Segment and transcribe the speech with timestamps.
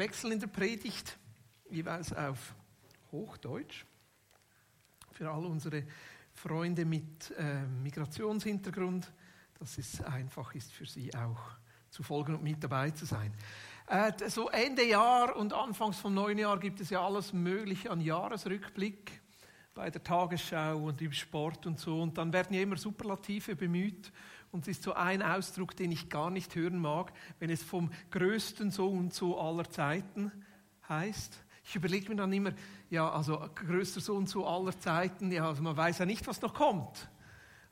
[0.00, 1.18] wechseln, in der Predigt
[1.68, 2.54] jeweils auf
[3.12, 3.84] Hochdeutsch.
[5.12, 5.84] Für all unsere
[6.32, 9.12] Freunde mit äh, Migrationshintergrund,
[9.58, 11.38] dass es einfach ist für sie auch
[11.90, 13.34] zu folgen und mit dabei zu sein.
[13.86, 18.00] Äh, so Ende Jahr und Anfangs vom neuen Jahr gibt es ja alles Mögliche an
[18.00, 19.20] Jahresrückblick
[19.74, 22.00] bei der Tagesschau und im Sport und so.
[22.00, 24.10] Und dann werden ja immer Superlative bemüht.
[24.52, 27.90] Und es ist so ein Ausdruck, den ich gar nicht hören mag, wenn es vom
[28.10, 30.32] größten so und so aller Zeiten
[30.88, 31.38] heißt.
[31.64, 32.52] Ich überlege mir dann immer,
[32.88, 36.42] ja, also größter so und so aller Zeiten, ja, also man weiß ja nicht, was
[36.42, 37.08] noch kommt.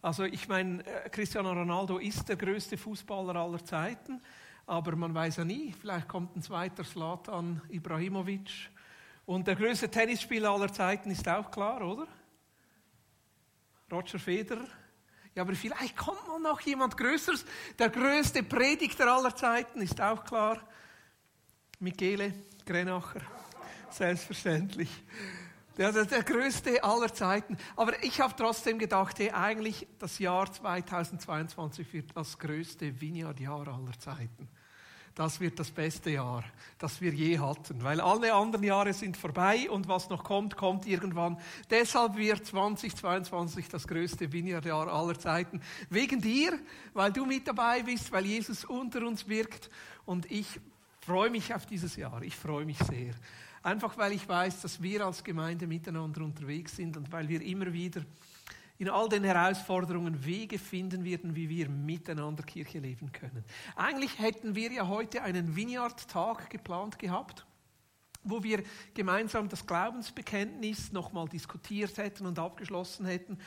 [0.00, 4.20] Also ich meine, äh, Cristiano Ronaldo ist der größte Fußballer aller Zeiten,
[4.66, 8.70] aber man weiß ja nie, vielleicht kommt ein zweiter Slatan Ibrahimovic.
[9.26, 12.06] Und der größte Tennisspieler aller Zeiten ist auch klar, oder?
[13.90, 14.66] Roger Federer.
[15.34, 17.44] Ja, aber vielleicht kommt mal noch jemand Größeres.
[17.78, 20.60] Der größte Predigter aller Zeiten ist auch klar.
[21.78, 22.34] Michele
[22.66, 23.20] Grenacher.
[23.90, 24.90] Selbstverständlich.
[25.76, 27.56] Der, der, der größte aller Zeiten.
[27.76, 33.98] Aber ich habe trotzdem gedacht, hey, eigentlich das Jahr 2022 wird das größte Vineyard-Jahr aller
[33.98, 34.48] Zeiten
[35.18, 36.44] das wird das beste Jahr,
[36.78, 40.86] das wir je hatten, weil alle anderen Jahre sind vorbei und was noch kommt, kommt
[40.86, 41.36] irgendwann.
[41.68, 45.60] Deshalb wird 2022 das größte Vineyard-Jahr aller Zeiten.
[45.90, 46.56] Wegen dir,
[46.94, 49.70] weil du mit dabei bist, weil Jesus unter uns wirkt
[50.06, 50.46] und ich
[51.00, 52.22] freue mich auf dieses Jahr.
[52.22, 53.12] Ich freue mich sehr.
[53.64, 57.72] Einfach weil ich weiß, dass wir als Gemeinde miteinander unterwegs sind und weil wir immer
[57.72, 58.02] wieder
[58.78, 63.44] in all den Herausforderungen Wege finden werden, wie wir miteinander Kirche leben können.
[63.76, 67.44] Eigentlich hätten wir ja heute einen Vineyard-Tag geplant gehabt
[68.24, 68.62] wo wir
[68.94, 73.38] gemeinsam das Glaubensbekenntnis nochmal diskutiert hätten und abgeschlossen hätten.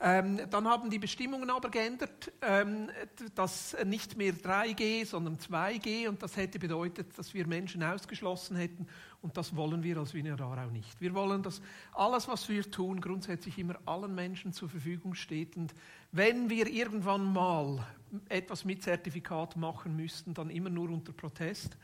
[0.00, 2.90] Ähm, dann haben die Bestimmungen aber geändert, ähm,
[3.34, 8.86] dass nicht mehr 3G, sondern 2G und das hätte bedeutet, dass wir Menschen ausgeschlossen hätten
[9.22, 11.00] und das wollen wir als Wiener auch nicht.
[11.00, 11.60] Wir wollen, dass
[11.92, 15.74] alles, was wir tun, grundsätzlich immer allen Menschen zur Verfügung steht und
[16.12, 17.86] wenn wir irgendwann mal
[18.28, 21.76] etwas mit Zertifikat machen müssten, dann immer nur unter Protest.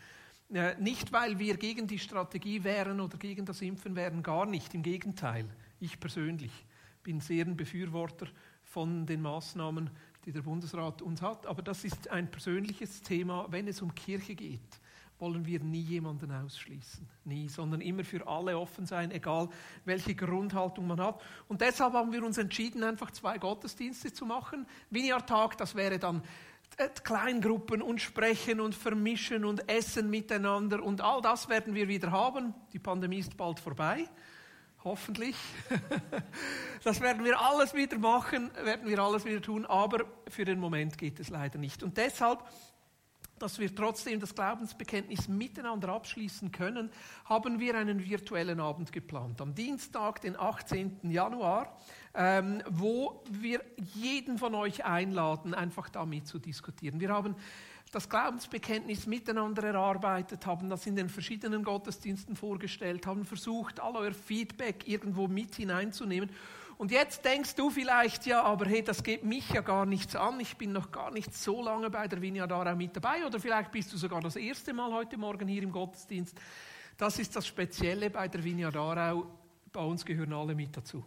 [0.53, 4.75] Äh, nicht, weil wir gegen die Strategie wären oder gegen das Impfen wären, gar nicht.
[4.75, 5.47] Im Gegenteil,
[5.81, 6.53] ich persönlich
[7.03, 8.27] bin sehr ein Befürworter
[8.63, 9.91] von den Maßnahmen,
[10.25, 11.47] die der Bundesrat uns hat.
[11.47, 13.47] Aber das ist ein persönliches Thema.
[13.51, 14.81] Wenn es um Kirche geht,
[15.19, 17.09] wollen wir nie jemanden ausschließen.
[17.25, 19.49] Nie, sondern immer für alle offen sein, egal
[19.85, 21.23] welche Grundhaltung man hat.
[21.49, 24.67] Und deshalb haben wir uns entschieden, einfach zwei Gottesdienste zu machen.
[24.91, 26.23] Vineyard-Tag, das wäre dann
[26.77, 32.11] äh, Kleingruppen und sprechen und vermischen und essen miteinander und all das werden wir wieder
[32.11, 32.55] haben.
[32.73, 34.05] Die Pandemie ist bald vorbei.
[34.85, 35.37] Hoffentlich.
[36.85, 40.97] Das werden wir alles wieder machen, werden wir alles wieder tun, aber für den Moment
[40.97, 41.83] geht es leider nicht.
[41.83, 42.45] Und deshalb
[43.39, 46.91] dass wir trotzdem das Glaubensbekenntnis miteinander abschließen können,
[47.25, 49.41] haben wir einen virtuellen Abend geplant.
[49.41, 51.11] Am Dienstag, den 18.
[51.11, 51.77] Januar,
[52.15, 53.63] ähm, wo wir
[53.95, 57.01] jeden von euch einladen, einfach damit zu diskutieren.
[57.01, 57.37] Wir haben
[57.93, 64.13] das Glaubensbekenntnis miteinander erarbeitet, haben das in den verschiedenen Gottesdiensten vorgestellt, haben versucht, all euer
[64.13, 66.31] Feedback irgendwo mit hineinzunehmen
[66.79, 70.39] und jetzt denkst du vielleicht, ja, aber hey, das geht mich ja gar nichts an.
[70.41, 73.25] Ich bin noch gar nicht so lange bei der Vineyard Aarau mit dabei.
[73.25, 76.39] Oder vielleicht bist du sogar das erste Mal heute Morgen hier im Gottesdienst.
[76.99, 79.27] Das ist das Spezielle bei der Vineyard Aarau.
[79.73, 81.03] Bei uns gehören alle mit dazu.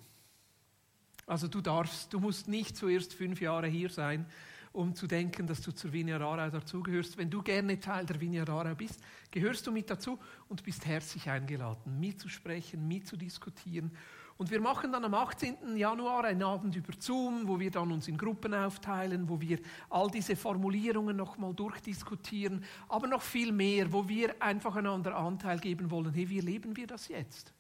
[1.28, 4.26] Also du darfst, du musst nicht zuerst fünf Jahre hier sein,
[4.72, 7.16] um zu denken, dass du zur Vineyard Aarau dazugehörst.
[7.16, 11.30] Wenn du gerne Teil der Vineyard Aarau bist, gehörst du mit dazu und bist herzlich
[11.30, 13.92] eingeladen, mitzusprechen, mitzudiskutieren
[14.40, 15.76] und wir machen dann am 18.
[15.76, 19.60] Januar einen Abend über Zoom, wo wir dann uns in Gruppen aufteilen, wo wir
[19.90, 25.92] all diese Formulierungen nochmal durchdiskutieren, aber noch viel mehr, wo wir einfach einander Anteil geben
[25.92, 26.14] wollen.
[26.14, 27.52] Hey, wie leben wir das jetzt?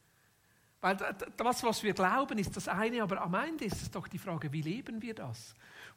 [0.80, 0.96] Weil
[1.36, 4.54] das, was wir glauben, ist das eine, aber am Ende ist es doch die Frage,
[4.54, 5.56] wie leben wir das?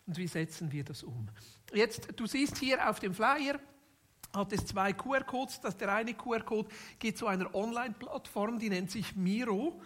[0.08, 1.28] Und wie setzen wir das um?
[1.72, 3.60] Jetzt, du siehst hier auf dem Flyer,
[4.34, 5.60] hat es zwei QR-Codes.
[5.78, 6.68] Der eine QR-Code
[6.98, 9.80] geht zu einer Online-Plattform, die nennt sich Miro.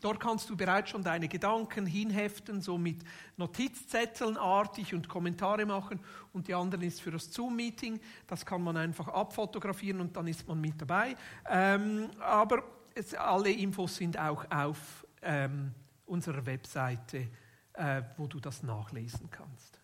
[0.00, 3.02] Dort kannst du bereits schon deine Gedanken hinheften, so mit
[3.36, 6.00] Notizzetteln artig und Kommentare machen.
[6.32, 8.00] Und die andere ist für das Zoom-Meeting.
[8.26, 11.16] Das kann man einfach abfotografieren und dann ist man mit dabei.
[11.48, 12.62] Ähm, aber
[12.94, 15.72] es, alle Infos sind auch auf ähm,
[16.06, 17.28] unserer Webseite,
[17.72, 19.80] äh, wo du das nachlesen kannst.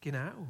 [0.00, 0.48] Genau.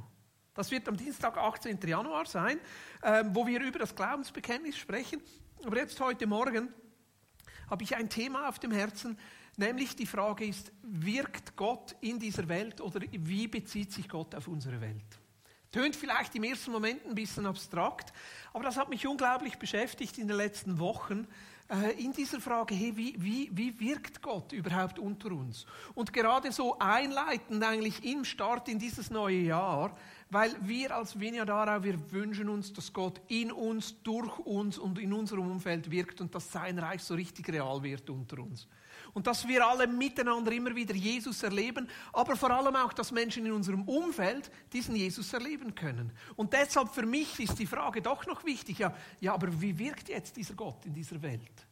[0.54, 1.78] Das wird am Dienstag, 18.
[1.86, 2.58] Januar sein,
[3.02, 5.20] äh, wo wir über das Glaubensbekenntnis sprechen.
[5.64, 6.72] Aber jetzt heute Morgen
[7.68, 9.18] habe ich ein Thema auf dem Herzen,
[9.56, 14.48] nämlich die Frage ist, wirkt Gott in dieser Welt oder wie bezieht sich Gott auf
[14.48, 15.20] unsere Welt?
[15.72, 18.12] Tönt vielleicht im ersten Moment ein bisschen abstrakt,
[18.52, 21.26] aber das hat mich unglaublich beschäftigt in den letzten Wochen
[21.68, 25.66] äh, in dieser Frage, hey, wie, wie, wie wirkt Gott überhaupt unter uns?
[25.94, 29.96] Und gerade so einleitend eigentlich im Start in dieses neue Jahr,
[30.30, 34.98] weil wir als Vinja Darau, wir wünschen uns, dass Gott in uns, durch uns und
[34.98, 38.66] in unserem Umfeld wirkt und dass sein Reich so richtig real wird unter uns
[39.16, 43.46] und dass wir alle miteinander immer wieder Jesus erleben, aber vor allem auch, dass Menschen
[43.46, 46.12] in unserem Umfeld diesen Jesus erleben können.
[46.36, 50.10] Und deshalb für mich ist die Frage doch noch wichtig, ja, ja aber wie wirkt
[50.10, 51.66] jetzt dieser Gott in dieser Welt?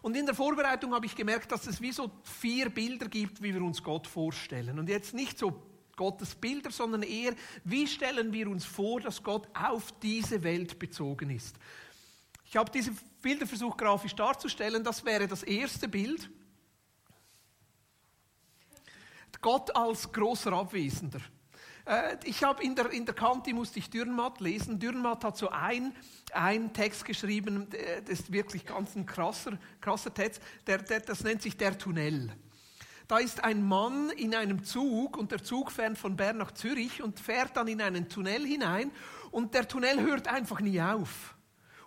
[0.00, 3.52] Und in der Vorbereitung habe ich gemerkt, dass es wie so vier Bilder gibt, wie
[3.52, 4.78] wir uns Gott vorstellen.
[4.78, 5.69] Und jetzt nicht so
[6.00, 11.28] Gottes Bilder, sondern eher, wie stellen wir uns vor, dass Gott auf diese Welt bezogen
[11.28, 11.56] ist.
[12.46, 14.82] Ich habe diese Bilder versucht grafisch darzustellen.
[14.82, 16.30] Das wäre das erste Bild.
[19.42, 21.20] Gott als großer Abwesender.
[21.84, 24.78] Äh, ich habe in der, in der Kante musste ich Dürrenmatt lesen.
[24.78, 25.94] Dürrenmatt hat so ein,
[26.32, 27.68] ein Text geschrieben,
[28.06, 32.32] das ist wirklich ganz ein krasser, krasser Text, der, der, das nennt sich der Tunnel.
[33.10, 37.02] Da ist ein Mann in einem Zug und der Zug fährt von Bern nach Zürich
[37.02, 38.92] und fährt dann in einen Tunnel hinein
[39.32, 41.34] und der Tunnel hört einfach nie auf.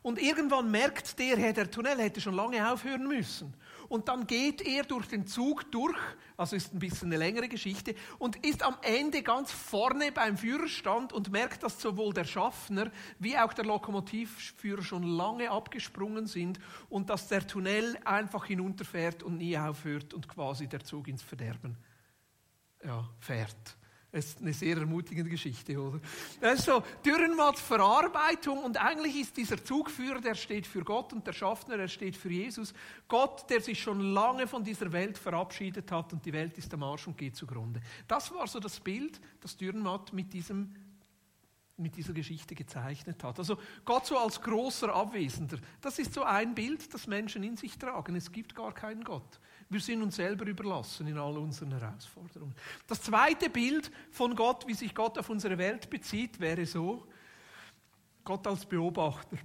[0.02, 3.54] Und irgendwann merkt der, hey, der Tunnel hätte schon lange aufhören müssen
[3.94, 5.96] und dann geht er durch den Zug durch,
[6.36, 11.14] also ist ein bisschen eine längere Geschichte, und ist am Ende ganz vorne beim Führerstand
[11.14, 16.60] und merkt, dass sowohl der Schaffner wie auch der Lokomotivführer schon lange abgesprungen sind
[16.90, 21.78] und dass der Tunnel einfach hinunterfährt und nie aufhört und quasi der Zug ins Verderben
[22.84, 23.78] ja, fährt.
[24.14, 26.00] Das ist eine sehr ermutigende Geschichte, oder?
[26.40, 31.26] Das ist so Dürrenmatts Verarbeitung und eigentlich ist dieser Zugführer, der steht für Gott und
[31.26, 32.76] der Schaffner, der steht für Jesus.
[33.08, 36.84] Gott, der sich schon lange von dieser Welt verabschiedet hat und die Welt ist am
[36.84, 37.82] Arsch und geht zugrunde.
[38.08, 40.76] Das war so das Bild, das Dürrenmatt mit diesem
[41.76, 43.40] mit dieser Geschichte gezeichnet hat.
[43.40, 47.80] Also Gott so als großer Abwesender, das ist so ein Bild, das Menschen in sich
[47.80, 48.16] tragen.
[48.16, 49.40] Es gibt gar keinen Gott.
[49.74, 52.54] Wir sind uns selber überlassen in all unseren Herausforderungen.
[52.88, 57.08] Das zweite Bild von Gott, wie sich Gott auf unsere Welt bezieht, wäre so,
[58.24, 59.38] Gott als Beobachter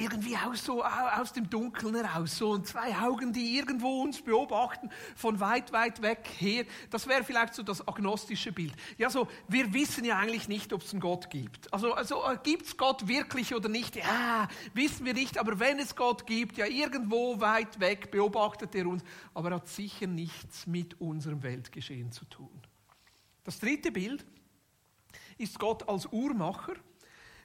[0.00, 2.38] irgendwie aus, so, aus dem Dunkeln heraus.
[2.38, 6.64] So und zwei Augen, die irgendwo uns beobachten, von weit, weit weg her.
[6.90, 8.72] Das wäre vielleicht so das agnostische Bild.
[8.96, 11.72] Ja, so, wir wissen ja eigentlich nicht, ob es einen Gott gibt.
[11.72, 13.96] Also, also äh, gibt es Gott wirklich oder nicht?
[13.96, 15.38] Ja, wissen wir nicht.
[15.38, 19.02] Aber wenn es Gott gibt, ja, irgendwo weit weg beobachtet er uns.
[19.34, 22.48] Aber hat sicher nichts mit unserem Weltgeschehen zu tun.
[23.44, 24.24] Das dritte Bild
[25.38, 26.74] ist Gott als Uhrmacher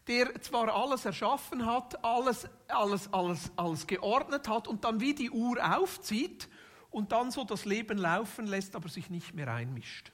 [0.08, 5.32] der zwar alles erschaffen hat, alles, alles, alles, alles geordnet hat und dann wie die
[5.32, 6.48] Uhr aufzieht
[6.92, 10.12] und dann so das Leben laufen lässt, aber sich nicht mehr einmischt.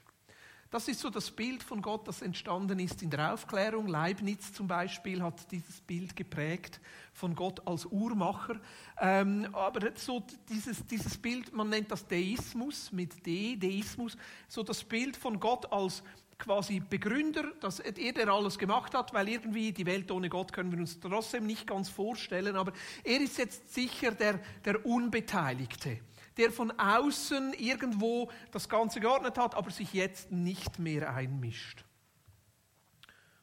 [0.72, 3.88] Das ist so das Bild von Gott, das entstanden ist in der Aufklärung.
[3.88, 6.80] Leibniz zum Beispiel hat dieses Bild geprägt
[7.12, 8.58] von Gott als Uhrmacher.
[8.98, 14.16] Ähm, aber so dieses, dieses Bild, man nennt das Deismus mit D, Deismus,
[14.48, 16.02] so das Bild von Gott als
[16.42, 20.72] quasi Begründer, dass er, der alles gemacht hat, weil irgendwie die Welt ohne Gott können
[20.72, 22.72] wir uns trotzdem nicht ganz vorstellen, aber
[23.04, 26.00] er ist jetzt sicher der, der Unbeteiligte,
[26.36, 31.84] der von außen irgendwo das Ganze geordnet hat, aber sich jetzt nicht mehr einmischt.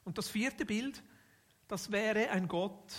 [0.04, 1.02] Und das vierte Bild,
[1.70, 2.94] das wäre ein Gott,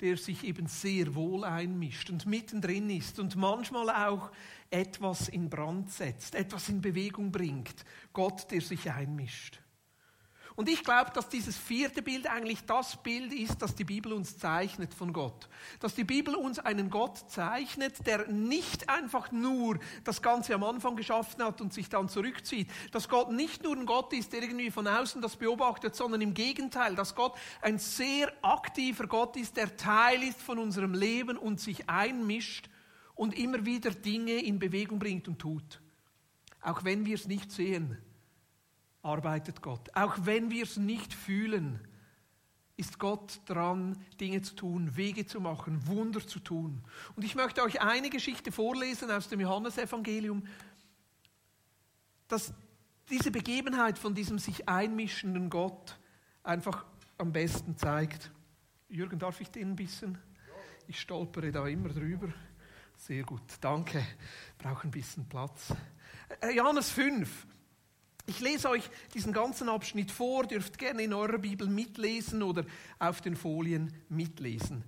[0.00, 4.32] der sich eben sehr wohl einmischt und mittendrin ist und manchmal auch
[4.72, 7.84] etwas in Brand setzt, etwas in Bewegung bringt.
[8.12, 9.60] Gott, der sich einmischt.
[10.54, 14.36] Und ich glaube, dass dieses vierte Bild eigentlich das Bild ist, das die Bibel uns
[14.38, 15.48] zeichnet von Gott.
[15.80, 20.94] Dass die Bibel uns einen Gott zeichnet, der nicht einfach nur das Ganze am Anfang
[20.96, 22.68] geschaffen hat und sich dann zurückzieht.
[22.90, 26.34] Dass Gott nicht nur ein Gott ist, der irgendwie von außen das beobachtet, sondern im
[26.34, 31.60] Gegenteil, dass Gott ein sehr aktiver Gott ist, der Teil ist von unserem Leben und
[31.60, 32.68] sich einmischt
[33.22, 35.80] und immer wieder Dinge in Bewegung bringt und tut.
[36.60, 37.96] Auch wenn wir es nicht sehen
[39.00, 39.94] arbeitet Gott.
[39.94, 41.78] Auch wenn wir es nicht fühlen,
[42.76, 46.82] ist Gott dran, Dinge zu tun, Wege zu machen, Wunder zu tun.
[47.14, 50.44] Und ich möchte euch eine Geschichte vorlesen aus dem Johannesevangelium,
[52.26, 52.52] dass
[53.08, 55.96] diese Begebenheit von diesem sich einmischenden Gott
[56.42, 56.84] einfach
[57.18, 58.32] am besten zeigt.
[58.88, 60.18] Jürgen, darf ich den ein bisschen?
[60.88, 62.32] Ich stolpere da immer drüber.
[63.06, 64.00] Sehr gut, danke.
[64.58, 65.74] Brauche ein bisschen Platz.
[66.40, 67.46] Äh, Johannes 5.
[68.26, 72.64] Ich lese euch diesen ganzen Abschnitt vor, dürft gerne in eurer Bibel mitlesen oder
[73.00, 74.84] auf den Folien mitlesen.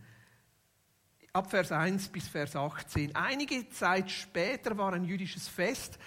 [1.33, 3.17] Ab Vers 1 bis Vers 18.
[3.17, 5.99] Einige Zeit später war ein jüdisches Fest,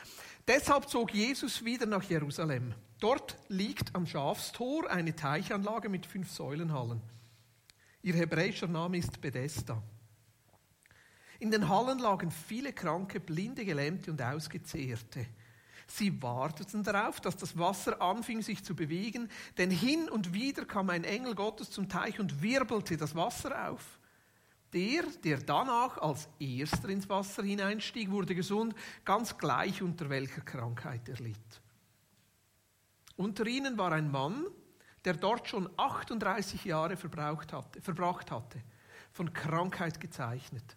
[0.48, 2.74] Deshalb zog Jesus wieder nach Jerusalem.
[3.02, 7.02] Dort liegt am Schafstor eine Teichanlage mit fünf Säulenhallen.
[8.02, 9.84] Ihr hebräischer Name ist Bethesda.
[11.39, 15.25] In den Hallen lagen viele Kranke, Blinde, Gelähmte und Ausgezehrte.
[15.88, 20.89] Sie warteten darauf, dass das Wasser anfing sich zu bewegen, denn hin und wieder kam
[20.89, 24.00] ein Engel Gottes zum Teich und wirbelte das Wasser auf.
[24.74, 28.75] Der, der danach als erster ins Wasser hineinstieg, wurde gesund,
[29.06, 31.62] ganz gleich unter welcher Krankheit er litt.
[33.15, 34.46] Unter ihnen war ein Mann,
[35.06, 38.62] der dort schon 38 Jahre verbraucht hatte, verbracht hatte,
[39.13, 40.75] von Krankheit gezeichnet.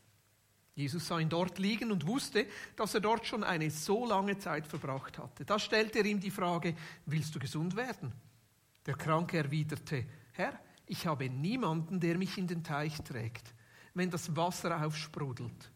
[0.81, 4.67] Jesus sah ihn dort liegen und wusste, dass er dort schon eine so lange Zeit
[4.67, 5.45] verbracht hatte.
[5.45, 8.13] Da stellte er ihm die Frage, willst du gesund werden?
[8.87, 13.55] Der Kranke erwiderte, Herr, ich habe niemanden, der mich in den Teich trägt,
[13.95, 15.71] wenn das Wasser aufsprudelt.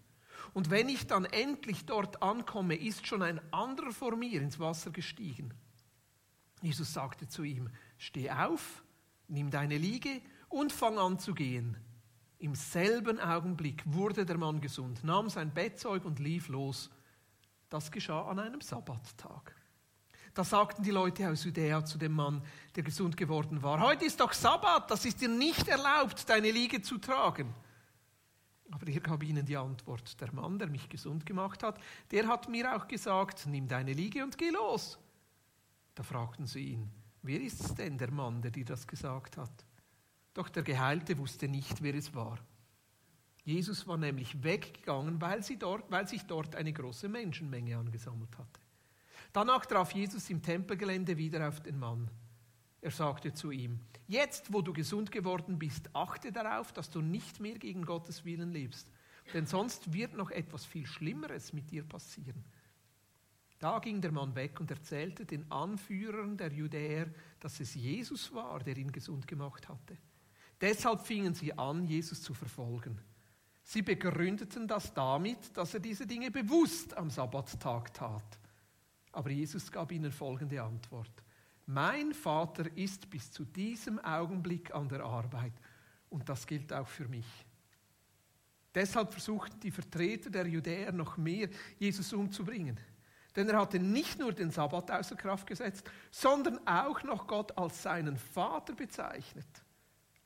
[0.55, 4.91] Und wenn ich dann endlich dort ankomme, ist schon ein anderer vor mir ins Wasser
[4.91, 5.53] gestiegen.
[6.63, 7.69] Jesus sagte zu ihm,
[7.99, 8.83] steh auf,
[9.29, 11.77] nimm deine Liege und fang an zu gehen.
[12.45, 16.91] Im selben Augenblick wurde der Mann gesund, nahm sein Bettzeug und lief los.
[17.71, 19.57] Das geschah an einem Sabbattag.
[20.35, 22.43] Da sagten die Leute aus Judäa zu dem Mann,
[22.77, 26.83] der gesund geworden war, heute ist doch Sabbat, das ist dir nicht erlaubt, deine Liege
[26.83, 27.55] zu tragen.
[28.71, 32.51] Aber er gab ihnen die Antwort, der Mann, der mich gesund gemacht hat, der hat
[32.51, 34.99] mir auch gesagt, nimm deine Liege und geh los.
[35.95, 36.91] Da fragten sie ihn,
[37.23, 39.65] wer ist es denn, der Mann, der dir das gesagt hat?
[40.35, 42.39] Doch der Geheilte wusste nicht, wer es war.
[43.45, 48.61] Jesus war nämlich weggegangen, weil, dort, weil sich dort eine große Menschenmenge angesammelt hatte.
[49.33, 52.11] Danach traf Jesus im Tempelgelände wieder auf den Mann.
[52.81, 57.41] Er sagte zu ihm, jetzt wo du gesund geworden bist, achte darauf, dass du nicht
[57.41, 58.91] mehr gegen Gottes Willen lebst,
[59.33, 62.45] denn sonst wird noch etwas viel Schlimmeres mit dir passieren.
[63.59, 68.61] Da ging der Mann weg und erzählte den Anführern der Judäer, dass es Jesus war,
[68.61, 69.97] der ihn gesund gemacht hatte.
[70.65, 72.99] Deshalb fingen sie an, Jesus zu verfolgen.
[73.65, 78.39] Sie begründeten das damit, dass er diese Dinge bewusst am Sabbattag tat.
[79.13, 81.11] Aber Jesus gab ihnen folgende Antwort.
[81.67, 85.53] Mein Vater ist bis zu diesem Augenblick an der Arbeit
[86.09, 87.27] und das gilt auch für mich.
[88.75, 92.81] Deshalb versuchten die Vertreter der Judäer noch mehr, Jesus umzubringen.
[93.37, 97.83] Denn er hatte nicht nur den Sabbat außer Kraft gesetzt, sondern auch noch Gott als
[97.83, 99.47] seinen Vater bezeichnet.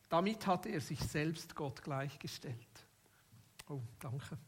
[0.09, 2.57] Damit hatte er sich selbst Gott gleichgestellt.
[3.69, 4.39] Oh, danke.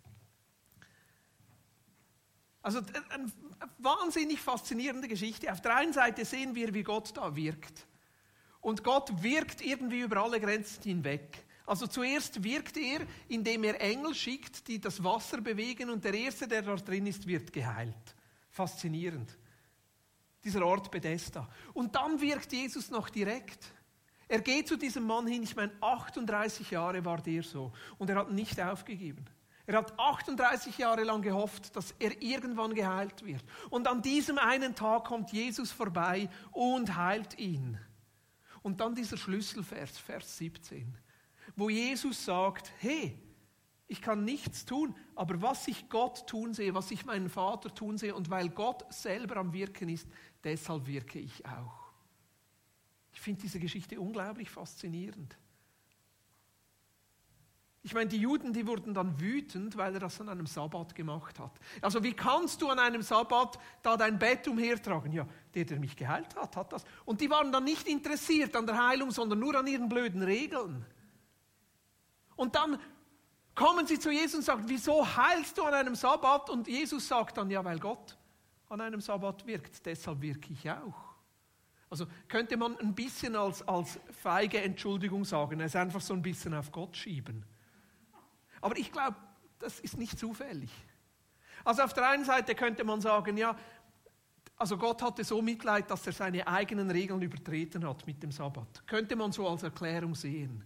[2.62, 3.32] Also eine
[3.78, 5.50] wahnsinnig faszinierende Geschichte.
[5.50, 7.86] Auf der einen Seite sehen wir, wie Gott da wirkt.
[8.60, 11.44] Und Gott wirkt irgendwie über alle Grenzen hinweg.
[11.66, 16.48] Also zuerst wirkt er, indem er Engel schickt, die das Wasser bewegen und der Erste,
[16.48, 18.14] der dort drin ist, wird geheilt.
[18.50, 19.38] Faszinierend.
[20.42, 21.48] Dieser Ort Bethesda.
[21.72, 23.72] Und dann wirkt Jesus noch direkt.
[24.30, 27.72] Er geht zu diesem Mann hin, ich meine, 38 Jahre war der so.
[27.98, 29.26] Und er hat nicht aufgegeben.
[29.66, 33.44] Er hat 38 Jahre lang gehofft, dass er irgendwann geheilt wird.
[33.70, 37.76] Und an diesem einen Tag kommt Jesus vorbei und heilt ihn.
[38.62, 40.96] Und dann dieser Schlüsselvers, Vers 17,
[41.56, 43.18] wo Jesus sagt, hey,
[43.88, 47.98] ich kann nichts tun, aber was ich Gott tun sehe, was ich meinen Vater tun
[47.98, 50.06] sehe, und weil Gott selber am Wirken ist,
[50.44, 51.79] deshalb wirke ich auch.
[53.20, 55.36] Ich finde diese Geschichte unglaublich faszinierend.
[57.82, 61.38] Ich meine, die Juden, die wurden dann wütend, weil er das an einem Sabbat gemacht
[61.38, 61.52] hat.
[61.82, 65.12] Also wie kannst du an einem Sabbat da dein Bett umhertragen?
[65.12, 66.82] Ja, der, der mich geheilt hat, hat das.
[67.04, 70.86] Und die waren dann nicht interessiert an der Heilung, sondern nur an ihren blöden Regeln.
[72.36, 72.80] Und dann
[73.54, 76.48] kommen sie zu Jesus und sagen, wieso heilst du an einem Sabbat?
[76.48, 78.16] Und Jesus sagt dann, ja, weil Gott
[78.70, 81.09] an einem Sabbat wirkt, deshalb wirke ich auch.
[81.90, 86.54] Also könnte man ein bisschen als, als feige Entschuldigung sagen, es einfach so ein bisschen
[86.54, 87.44] auf Gott schieben.
[88.60, 89.16] Aber ich glaube,
[89.58, 90.70] das ist nicht zufällig.
[91.64, 93.56] Also auf der einen Seite könnte man sagen, ja,
[94.56, 98.86] also Gott hatte so Mitleid, dass er seine eigenen Regeln übertreten hat mit dem Sabbat.
[98.86, 100.62] Könnte man so als Erklärung sehen.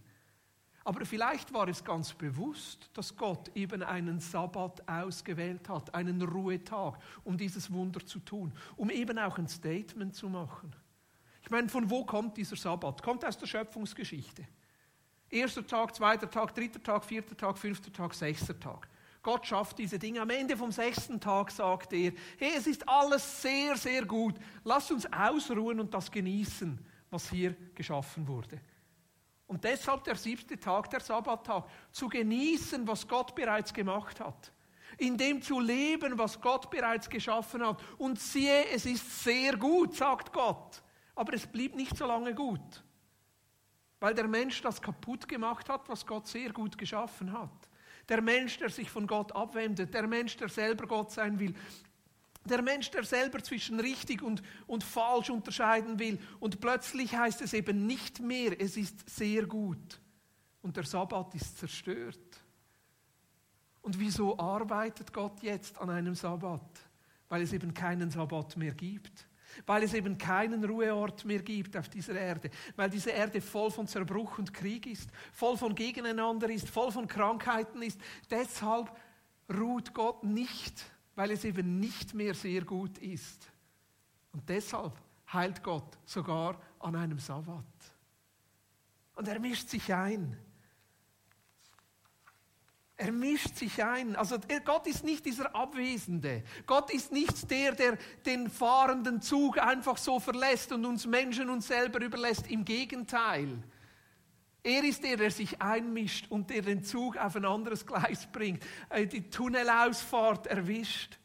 [0.83, 6.99] Aber vielleicht war es ganz bewusst, dass Gott eben einen Sabbat ausgewählt hat, einen Ruhetag,
[7.23, 10.75] um dieses Wunder zu tun, um eben auch ein Statement zu machen.
[11.45, 13.03] Ich meine, von wo kommt dieser Sabbat?
[13.03, 14.47] Kommt aus der Schöpfungsgeschichte.
[15.29, 18.87] Erster Tag, zweiter Tag, dritter Tag, vierter Tag, fünfter Tag, sechster Tag.
[19.21, 20.21] Gott schafft diese Dinge.
[20.21, 24.35] Am Ende vom sechsten Tag sagt er, hey, es ist alles sehr, sehr gut.
[24.63, 26.79] Lasst uns ausruhen und das genießen,
[27.11, 28.59] was hier geschaffen wurde.
[29.45, 34.51] Und deshalb der siebte Tag, der Sabbattag, zu genießen, was Gott bereits gemacht hat.
[34.97, 37.81] in dem zu leben, was Gott bereits geschaffen hat.
[37.97, 40.81] Und siehe, es ist sehr gut, sagt Gott.
[41.15, 42.83] Aber es blieb nicht so lange gut,
[43.99, 47.69] weil der Mensch das kaputt gemacht hat, was Gott sehr gut geschaffen hat.
[48.09, 51.55] Der Mensch, der sich von Gott abwendet, der Mensch, der selber Gott sein will,
[52.45, 56.19] der Mensch, der selber zwischen richtig und, und falsch unterscheiden will.
[56.39, 59.99] Und plötzlich heißt es eben nicht mehr, es ist sehr gut.
[60.61, 62.19] Und der Sabbat ist zerstört.
[63.81, 66.79] Und wieso arbeitet Gott jetzt an einem Sabbat?
[67.29, 69.27] Weil es eben keinen Sabbat mehr gibt.
[69.65, 72.49] Weil es eben keinen Ruheort mehr gibt auf dieser Erde.
[72.75, 77.07] Weil diese Erde voll von Zerbruch und Krieg ist, voll von Gegeneinander ist, voll von
[77.07, 77.99] Krankheiten ist.
[78.29, 78.91] Deshalb
[79.49, 80.85] ruht Gott nicht
[81.15, 83.49] weil es eben nicht mehr sehr gut ist.
[84.33, 84.93] Und deshalb
[85.31, 87.63] heilt Gott sogar an einem Sabbat.
[89.15, 90.37] Und er mischt sich ein.
[92.97, 94.15] Er mischt sich ein.
[94.15, 96.43] Also Gott ist nicht dieser Abwesende.
[96.65, 101.67] Gott ist nicht der, der den fahrenden Zug einfach so verlässt und uns Menschen uns
[101.67, 102.47] selber überlässt.
[102.47, 103.61] Im Gegenteil.
[104.63, 108.63] Er ist der, der sich einmischt und der den Zug auf ein anderes Gleis bringt,
[108.89, 111.19] äh, die Tunnelausfahrt erwischt.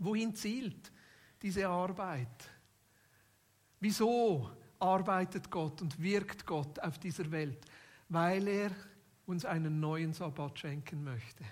[0.00, 0.92] Wohin zielt
[1.40, 2.50] diese Arbeit?
[3.80, 4.50] Wieso
[4.84, 7.64] arbeitet Gott und wirkt Gott auf dieser Welt?
[8.08, 8.70] Weil er
[9.26, 11.44] uns einen neuen Sabbat schenken möchte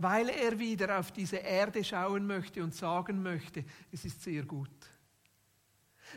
[0.00, 4.70] weil er wieder auf diese Erde schauen möchte und sagen möchte, es ist sehr gut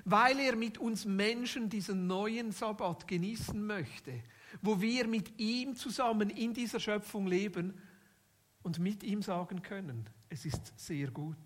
[0.05, 4.21] weil er mit uns Menschen diesen neuen Sabbat genießen möchte,
[4.62, 7.74] wo wir mit ihm zusammen in dieser Schöpfung leben
[8.63, 11.38] und mit ihm sagen können, es ist sehr gut.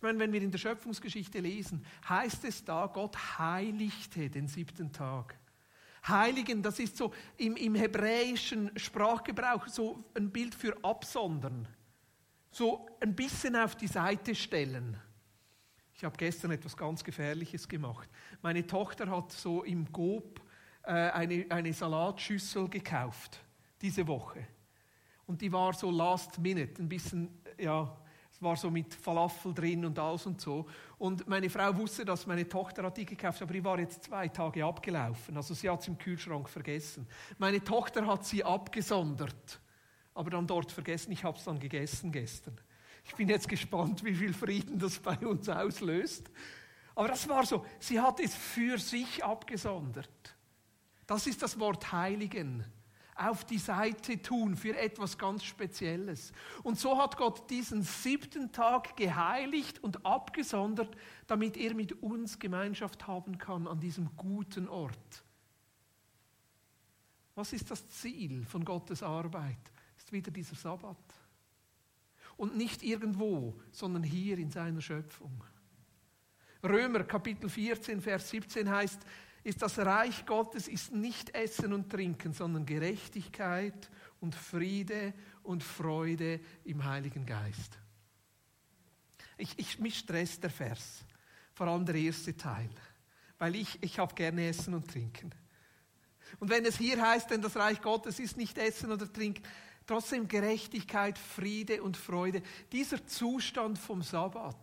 [0.00, 4.90] Ich meine, wenn wir in der Schöpfungsgeschichte lesen, heißt es da, Gott heiligte den siebten
[4.90, 5.38] Tag.
[6.08, 11.68] Heiligen, das ist so im, im hebräischen Sprachgebrauch so ein Bild für absondern,
[12.50, 14.96] so ein bisschen auf die Seite stellen.
[15.94, 18.08] Ich habe gestern etwas ganz Gefährliches gemacht.
[18.40, 20.40] Meine Tochter hat so im Gob
[20.84, 23.38] äh, eine, eine Salatschüssel gekauft,
[23.82, 24.46] diese Woche.
[25.26, 27.94] Und die war so last minute, ein bisschen, ja,
[28.40, 30.64] es war so mit Falafel drin und alles und so.
[30.96, 34.28] Und meine Frau wusste, dass meine Tochter hat die gekauft, aber die war jetzt zwei
[34.28, 35.36] Tage abgelaufen.
[35.36, 37.06] Also sie hat es im Kühlschrank vergessen.
[37.36, 39.60] Meine Tochter hat sie abgesondert,
[40.14, 41.12] aber dann dort vergessen.
[41.12, 42.58] Ich habe es dann gegessen gestern.
[43.04, 46.30] Ich bin jetzt gespannt, wie viel Frieden das bei uns auslöst.
[46.94, 50.34] Aber das war so, sie hat es für sich abgesondert.
[51.06, 52.64] Das ist das Wort Heiligen.
[53.20, 56.32] Auf die Seite tun für etwas ganz Spezielles.
[56.62, 63.06] Und so hat Gott diesen siebten Tag geheiligt und abgesondert, damit er mit uns Gemeinschaft
[63.06, 65.22] haben kann an diesem guten Ort.
[67.34, 69.70] Was ist das Ziel von Gottes Arbeit?
[69.98, 70.96] Ist wieder dieser Sabbat
[72.40, 75.44] und nicht irgendwo, sondern hier in seiner Schöpfung.
[76.62, 79.00] Römer Kapitel 14, Vers 17 heißt,
[79.42, 86.40] ist das Reich Gottes ist nicht Essen und Trinken, sondern Gerechtigkeit und Friede und Freude
[86.64, 87.78] im Heiligen Geist.
[89.38, 91.04] Ich, ich, mich stresst der Vers,
[91.54, 92.70] vor allem der erste Teil,
[93.38, 95.30] weil ich, ich habe gerne Essen und Trinken.
[96.38, 99.42] Und wenn es hier heißt, denn das Reich Gottes ist nicht Essen oder Trinken,
[99.90, 102.42] Trotzdem Gerechtigkeit, Friede und Freude.
[102.70, 104.56] Dieser Zustand vom Sabbat.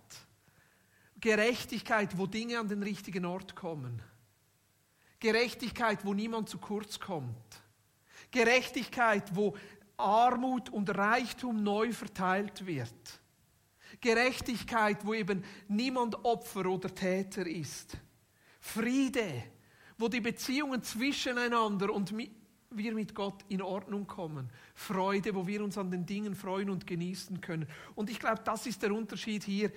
[1.20, 4.02] Gerechtigkeit, wo Dinge an den richtigen Ort kommen.
[5.20, 7.62] Gerechtigkeit, wo niemand zu kurz kommt.
[8.32, 9.56] Gerechtigkeit, wo
[9.98, 12.92] Armut und Reichtum neu verteilt wird.
[14.00, 17.98] Gerechtigkeit, wo eben niemand Opfer oder Täter ist.
[18.60, 19.44] Friede,
[19.98, 22.14] wo die Beziehungen zwischeneinander und
[22.70, 24.50] wir mit Gott in Ordnung kommen.
[24.76, 27.68] Freude, wo wir uns an den Dingen freuen und genießen können.
[27.96, 29.72] Und ich glaube, das ist der Unterschied hier.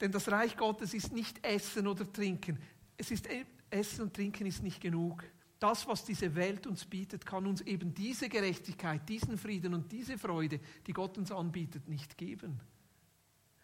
[0.00, 2.58] Denn das Reich Gottes ist nicht Essen oder Trinken.
[2.96, 5.24] Es ist e- Essen und Trinken ist nicht genug.
[5.58, 10.18] Das, was diese Welt uns bietet, kann uns eben diese Gerechtigkeit, diesen Frieden und diese
[10.18, 12.60] Freude, die Gott uns anbietet, nicht geben.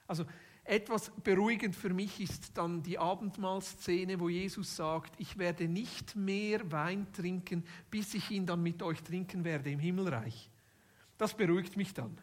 [0.07, 0.25] Also
[0.64, 6.71] etwas beruhigend für mich ist dann die Abendmahlszene, wo Jesus sagt, ich werde nicht mehr
[6.71, 10.51] Wein trinken, bis ich ihn dann mit euch trinken werde im Himmelreich.
[11.16, 12.18] Das beruhigt mich dann.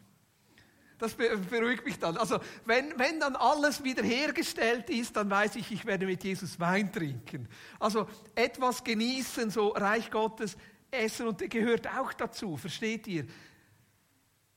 [0.98, 2.16] Das beruhigt mich dann.
[2.16, 6.90] Also wenn, wenn dann alles wiederhergestellt ist, dann weiß ich, ich werde mit Jesus Wein
[6.90, 7.48] trinken.
[7.78, 10.56] Also etwas genießen, so Reich Gottes,
[10.90, 13.26] essen und gehört auch dazu, versteht ihr?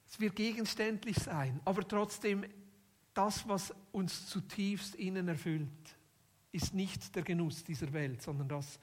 [0.07, 2.45] Es wird gegenständlich sein, aber trotzdem
[3.13, 5.67] das, was uns zutiefst innen erfüllt,
[6.51, 8.79] ist nicht der Genuss dieser Welt, sondern das,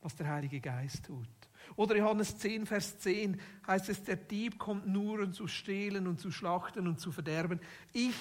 [0.00, 1.28] was der Heilige Geist tut.
[1.74, 6.20] Oder Johannes 10, Vers 10 heißt es, der Dieb kommt nur, um zu stehlen und
[6.20, 7.60] zu schlachten und zu verderben.
[7.92, 8.16] Ich,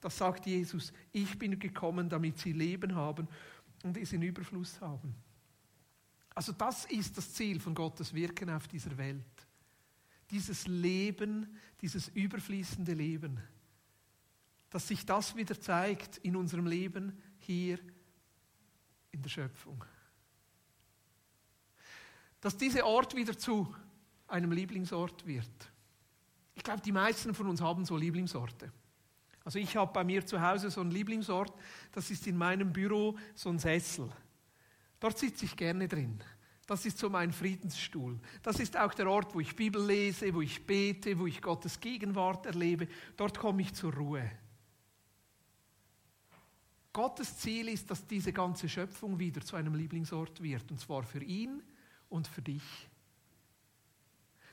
[0.00, 3.28] das sagt Jesus, ich bin gekommen, damit sie Leben haben
[3.82, 5.14] und es in Überfluss haben.
[6.34, 9.24] Also das ist das Ziel von Gottes Wirken auf dieser Welt.
[10.30, 13.40] Dieses Leben, dieses überfließende Leben,
[14.70, 17.78] dass sich das wieder zeigt in unserem Leben hier
[19.10, 19.84] in der Schöpfung.
[22.40, 23.74] Dass dieser Ort wieder zu
[24.28, 25.70] einem Lieblingsort wird.
[26.54, 28.72] Ich glaube, die meisten von uns haben so Lieblingsorte.
[29.44, 31.52] Also ich habe bei mir zu Hause so einen Lieblingsort,
[31.92, 34.10] das ist in meinem Büro so ein Sessel.
[35.00, 36.22] Dort sitze ich gerne drin.
[36.66, 38.20] Das ist so mein Friedensstuhl.
[38.42, 41.80] Das ist auch der Ort, wo ich Bibel lese, wo ich bete, wo ich Gottes
[41.80, 42.88] Gegenwart erlebe.
[43.16, 44.30] Dort komme ich zur Ruhe.
[46.92, 51.22] Gottes Ziel ist, dass diese ganze Schöpfung wieder zu einem Lieblingsort wird, und zwar für
[51.22, 51.62] ihn
[52.08, 52.62] und für dich.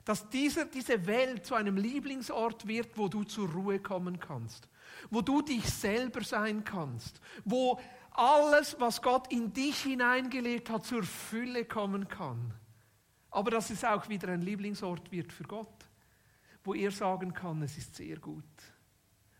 [0.03, 4.67] Dass diese, diese Welt zu einem Lieblingsort wird, wo du zur Ruhe kommen kannst,
[5.09, 7.79] wo du dich selber sein kannst, wo
[8.11, 12.53] alles, was Gott in dich hineingelegt hat, zur Fülle kommen kann.
[13.31, 15.85] Aber dass es auch wieder ein Lieblingsort wird für Gott,
[16.63, 18.43] wo er sagen kann, es ist sehr gut,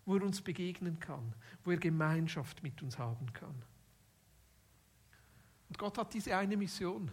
[0.06, 3.56] wo er uns begegnen kann, wo er Gemeinschaft mit uns haben kann.
[5.70, 7.10] Und Gott hat diese eine Mission,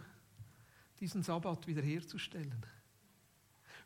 [1.03, 2.65] diesen Sabbat wiederherzustellen.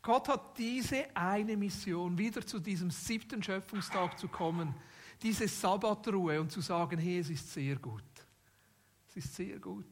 [0.03, 4.75] Gott hat diese eine Mission, wieder zu diesem siebten Schöpfungstag zu kommen,
[5.23, 8.03] diese Sabbatruhe und zu sagen, hey, es ist sehr gut.
[9.09, 9.85] Es ist sehr gut.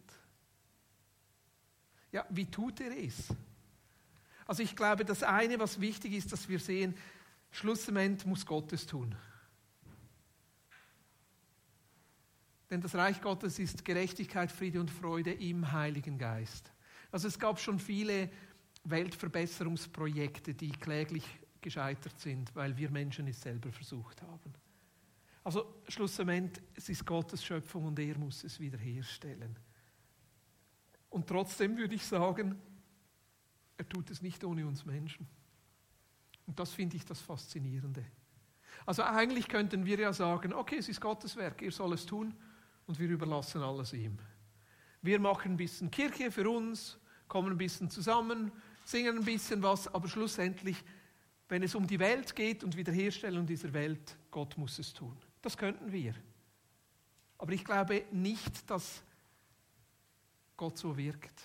[2.11, 3.33] Ja, wie tut er es?
[4.45, 6.95] Also ich glaube, das eine, was wichtig ist, dass wir sehen,
[7.55, 9.15] Schlussendlich muss Gott es tun.
[12.69, 16.74] Denn das Reich Gottes ist Gerechtigkeit, Friede und Freude im Heiligen Geist.
[17.15, 18.29] Also es gab schon viele
[18.83, 21.25] Weltverbesserungsprojekte, die kläglich
[21.61, 24.53] gescheitert sind, weil wir Menschen es selber versucht haben.
[25.41, 29.57] Also schlussendlich, es ist Gottes Schöpfung und er muss es wiederherstellen.
[31.09, 32.61] Und trotzdem würde ich sagen,
[33.77, 35.25] er tut es nicht ohne uns Menschen.
[36.45, 38.03] Und das finde ich das Faszinierende.
[38.85, 42.35] Also eigentlich könnten wir ja sagen, okay, es ist Gottes Werk, er soll es tun
[42.87, 44.19] und wir überlassen alles ihm.
[45.01, 48.51] Wir machen ein bisschen Kirche für uns, kommen ein bisschen zusammen,
[48.83, 50.77] singen ein bisschen was, aber schlussendlich,
[51.49, 55.15] wenn es um die Welt geht und Wiederherstellung dieser Welt, Gott muss es tun.
[55.41, 56.15] Das könnten wir.
[57.37, 59.03] Aber ich glaube nicht, dass
[60.57, 61.41] Gott so wirkt.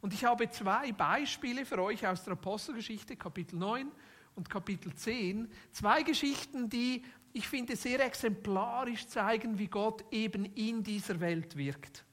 [0.00, 3.90] Und ich habe zwei Beispiele für euch aus der Apostelgeschichte, Kapitel 9
[4.36, 5.50] und Kapitel 10.
[5.72, 12.04] Zwei Geschichten, die ich finde sehr exemplarisch zeigen, wie Gott eben in dieser Welt wirkt.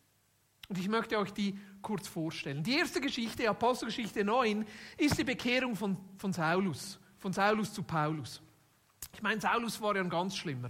[0.68, 2.64] Und ich möchte euch die kurz vorstellen.
[2.64, 4.66] Die erste Geschichte, Apostelgeschichte 9,
[4.98, 8.42] ist die Bekehrung von, von Saulus, von Saulus zu Paulus.
[9.14, 10.70] Ich meine, Saulus war ja ein ganz schlimmer.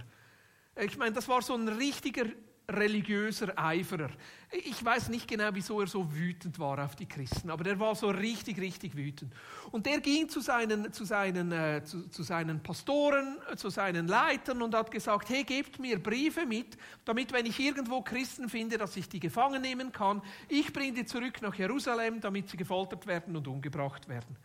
[0.78, 2.26] Ich meine, das war so ein richtiger
[2.68, 4.10] religiöser Eiferer.
[4.50, 7.94] Ich weiß nicht genau, wieso er so wütend war auf die Christen, aber er war
[7.94, 9.32] so richtig, richtig wütend.
[9.70, 14.08] Und er ging zu seinen, zu seinen, äh, zu, zu seinen Pastoren, äh, zu seinen
[14.08, 18.78] Leitern und hat gesagt, hey, gebt mir Briefe mit, damit, wenn ich irgendwo Christen finde,
[18.78, 23.06] dass ich die gefangen nehmen kann, ich bringe die zurück nach Jerusalem, damit sie gefoltert
[23.06, 24.36] werden und umgebracht werden.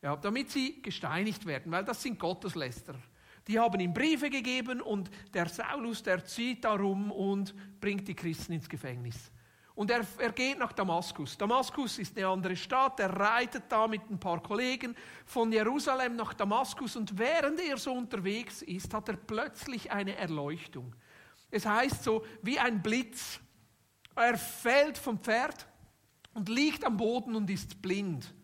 [0.00, 3.02] Ja, damit sie gesteinigt werden, weil das sind Gotteslästerer.
[3.48, 8.52] Die haben ihm Briefe gegeben und der Saulus, der zieht darum und bringt die Christen
[8.52, 9.32] ins Gefängnis.
[9.74, 11.38] Und er, er geht nach Damaskus.
[11.38, 12.98] Damaskus ist eine andere Stadt.
[13.00, 16.96] Er reitet da mit ein paar Kollegen von Jerusalem nach Damaskus.
[16.96, 20.94] Und während er so unterwegs ist, hat er plötzlich eine Erleuchtung.
[21.50, 23.40] Es heißt so wie ein Blitz.
[24.16, 25.66] Er fällt vom Pferd
[26.34, 28.34] und liegt am Boden und ist blind.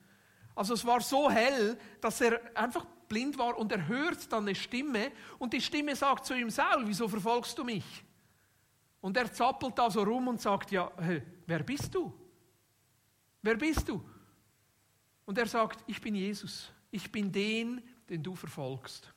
[0.54, 4.54] Also es war so hell, dass er einfach blind war und er hört dann eine
[4.54, 8.04] Stimme und die Stimme sagt zu ihm, Saul, wieso verfolgst du mich?
[9.00, 10.90] Und er zappelt da so rum und sagt, ja,
[11.46, 12.12] wer bist du?
[13.42, 14.02] Wer bist du?
[15.26, 19.12] Und er sagt, ich bin Jesus, ich bin den, den du verfolgst.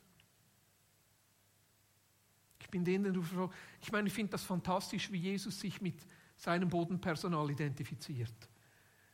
[2.59, 3.57] Ich bin den, den du verfolgst.
[3.81, 8.35] Ich meine, ich finde das fantastisch, wie Jesus sich mit seinem Bodenpersonal identifiziert.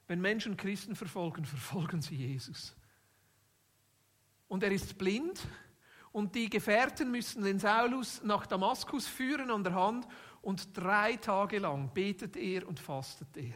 [0.08, 2.76] Wenn Menschen Christen verfolgen, verfolgen sie Jesus
[4.48, 5.42] und er ist blind.
[6.12, 10.08] Und die Gefährten müssen den Saulus nach Damaskus führen an der Hand
[10.42, 13.56] und drei Tage lang betet er und fastet er.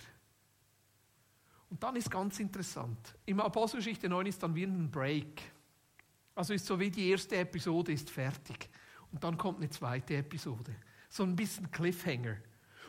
[1.70, 3.16] Und dann ist ganz interessant.
[3.26, 5.42] Im Apostelgeschichte 9 ist dann wie ein Break.
[6.34, 8.70] Also ist so wie die erste Episode ist fertig.
[9.12, 10.76] Und dann kommt eine zweite Episode.
[11.10, 12.38] So ein bisschen Cliffhanger.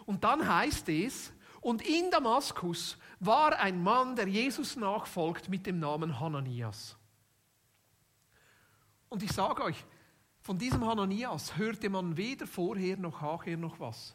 [0.07, 5.79] Und dann heißt es, Und in Damaskus war ein Mann, der Jesus nachfolgt mit dem
[5.79, 6.97] Namen Hananias.
[9.09, 9.85] Und ich sage euch,
[10.40, 14.14] von diesem Hananias hörte man weder vorher noch nachher noch was.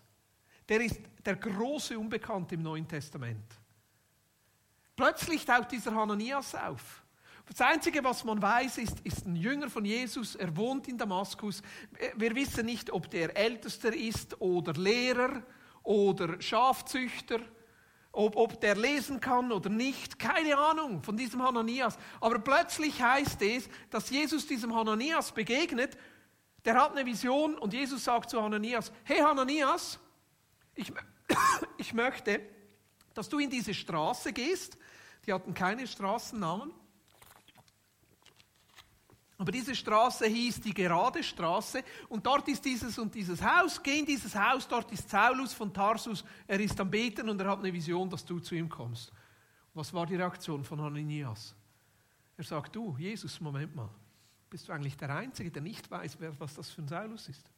[0.68, 3.46] Der ist der große Unbekannte im Neuen Testament.
[4.96, 7.04] Plötzlich taucht dieser Hananias auf.
[7.46, 10.36] Das Einzige, was man weiß, ist, ist ein Jünger von Jesus.
[10.36, 11.62] Er wohnt in Damaskus.
[12.16, 15.44] Wir wissen nicht, ob der Ältester ist oder Lehrer
[15.84, 17.40] oder Schafzüchter,
[18.14, 20.20] ob, ob der lesen kann oder nicht.
[20.20, 21.98] Keine Ahnung von diesem Hananias.
[22.22, 25.98] Aber plötzlich heißt es, dass Jesus diesem Hananias begegnet.
[26.64, 30.00] Der hat eine Vision und Jesus sagt zu Hananias, hey Hananias,
[30.76, 30.94] ich,
[31.78, 32.40] ich möchte,
[33.16, 34.78] dass du in diese Straße gehst.
[35.26, 36.72] Die hatten keine Straßennamen.
[39.44, 43.84] Aber diese Straße hieß die gerade Straße und dort ist dieses und dieses Haus.
[43.84, 46.24] Geh in dieses Haus, dort ist Saulus von Tarsus.
[46.48, 49.12] Er ist am Beten und er hat eine Vision, dass du zu ihm kommst.
[49.74, 51.54] Was war die Reaktion von Ananias?
[52.38, 53.90] Er sagt, du, Jesus, Moment mal,
[54.50, 57.52] bist du eigentlich der Einzige, der nicht weiß, was das für ein Saulus ist?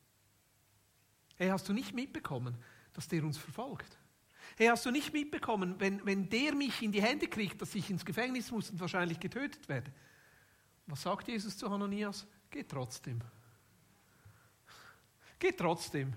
[1.36, 2.58] Hey, hast du nicht mitbekommen,
[2.94, 3.96] dass der uns verfolgt?
[4.58, 7.92] Hey, hast du nicht mitbekommen, wenn, wenn der mich in die Hände kriegt, dass ich
[7.92, 9.92] ins Gefängnis muss und wahrscheinlich getötet werde?
[10.88, 12.28] Was sagt Jesus zu Hananias?
[12.50, 13.20] Geh trotzdem.
[15.40, 16.14] Geh trotzdem.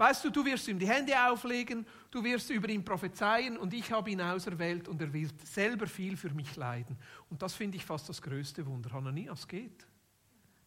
[0.00, 3.92] Weißt du, du wirst ihm die Hände auflegen, du wirst über ihn prophezeien und ich
[3.92, 6.96] habe ihn auserwählt und er wird selber viel für mich leiden.
[7.28, 8.90] Und das finde ich fast das größte Wunder.
[8.92, 9.86] Hananias geht.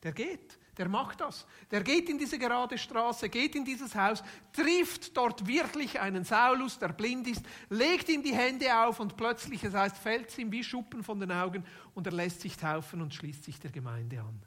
[0.04, 1.46] Der geht, der macht das.
[1.70, 6.80] Der geht in diese gerade Straße, geht in dieses Haus, trifft dort wirklich einen Saulus,
[6.80, 10.52] der blind ist, legt ihm die Hände auf und plötzlich, es heißt, fällt es ihm
[10.52, 14.20] wie Schuppen von den Augen und er lässt sich taufen und schließt sich der Gemeinde
[14.22, 14.42] an.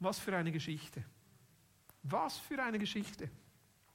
[0.00, 1.04] Was für eine Geschichte.
[2.02, 3.30] Was für eine Geschichte.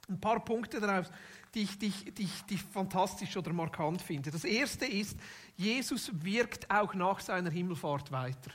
[0.10, 1.12] Ein paar Punkte daraus,
[1.53, 4.32] die ich, die, die, die ich fantastisch oder markant finde.
[4.32, 5.19] Das erste ist,
[5.58, 8.51] Jesus wirkt auch nach seiner Himmelfahrt weiter.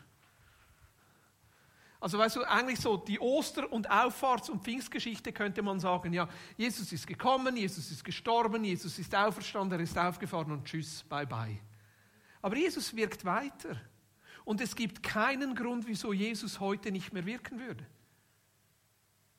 [2.03, 6.29] Also weißt du, eigentlich so die Oster- und Auffahrts- und Pfingstgeschichte könnte man sagen, ja,
[6.57, 11.25] Jesus ist gekommen, Jesus ist gestorben, Jesus ist auferstanden, er ist aufgefahren und tschüss, bye
[11.25, 11.57] bye.
[12.41, 13.81] Aber Jesus wirkt weiter.
[14.45, 17.87] Und es gibt keinen Grund, wieso Jesus heute nicht mehr wirken würde.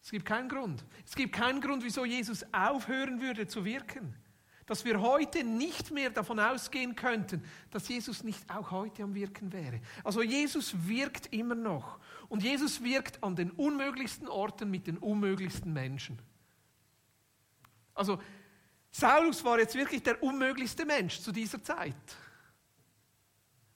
[0.02, 0.86] Es gibt keinen Grund.
[1.06, 4.16] Es gibt keinen Grund, wieso Jesus aufhören würde zu wirken.
[4.68, 9.52] Dass wir heute nicht mehr davon ausgehen könnten, dass Jesus nicht auch heute am Wirken
[9.52, 9.82] wäre.
[10.06, 12.00] Also Jesus wirkt immer noch.
[12.34, 16.18] Und Jesus wirkt an den unmöglichsten Orten mit den unmöglichsten Menschen.
[17.94, 18.20] Also
[18.90, 21.94] Saulus war jetzt wirklich der unmöglichste Mensch zu dieser Zeit.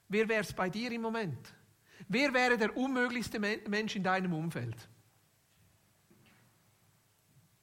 [0.07, 1.53] Wer wäre es bei dir im Moment?
[2.07, 4.89] Wer wäre der unmöglichste Mensch in deinem Umfeld?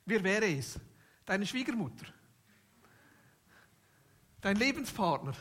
[0.04, 0.78] Wer wäre es?
[1.24, 2.06] Deine Schwiegermutter?
[4.44, 5.32] dein Lebenspartner,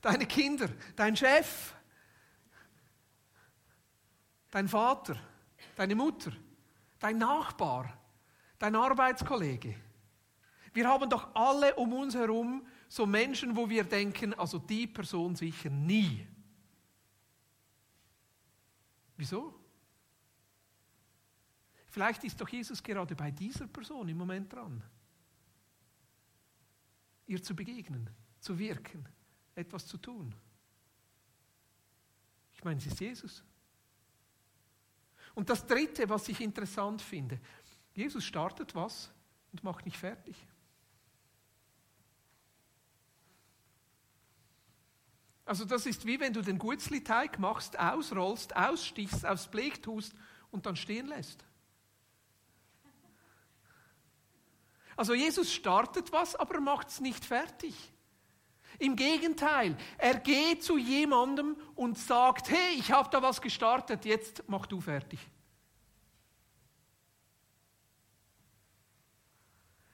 [0.00, 1.75] deine Kinder, dein Chef,
[4.56, 5.20] dein Vater,
[5.74, 6.32] deine Mutter,
[6.98, 7.92] dein Nachbar,
[8.58, 9.76] dein Arbeitskollege.
[10.72, 15.36] Wir haben doch alle um uns herum so Menschen, wo wir denken, also die Person
[15.36, 16.26] sicher nie.
[19.18, 19.60] Wieso?
[21.88, 24.82] Vielleicht ist doch Jesus gerade bei dieser Person im Moment dran,
[27.26, 28.08] ihr zu begegnen
[28.40, 29.06] zu wirken,
[29.54, 30.34] etwas zu tun.
[32.54, 33.44] Ich meine, es ist Jesus.
[35.36, 37.38] Und das Dritte, was ich interessant finde,
[37.94, 39.12] Jesus startet was
[39.52, 40.34] und macht nicht fertig.
[45.44, 50.14] Also das ist wie wenn du den Gutzli-Teig machst, ausrollst, ausstichst, aufs Blech tust
[50.50, 51.44] und dann stehen lässt.
[54.96, 57.74] Also Jesus startet was, aber macht es nicht fertig.
[58.78, 64.44] Im Gegenteil, er geht zu jemandem und sagt, hey, ich habe da was gestartet, jetzt
[64.46, 65.20] mach du fertig.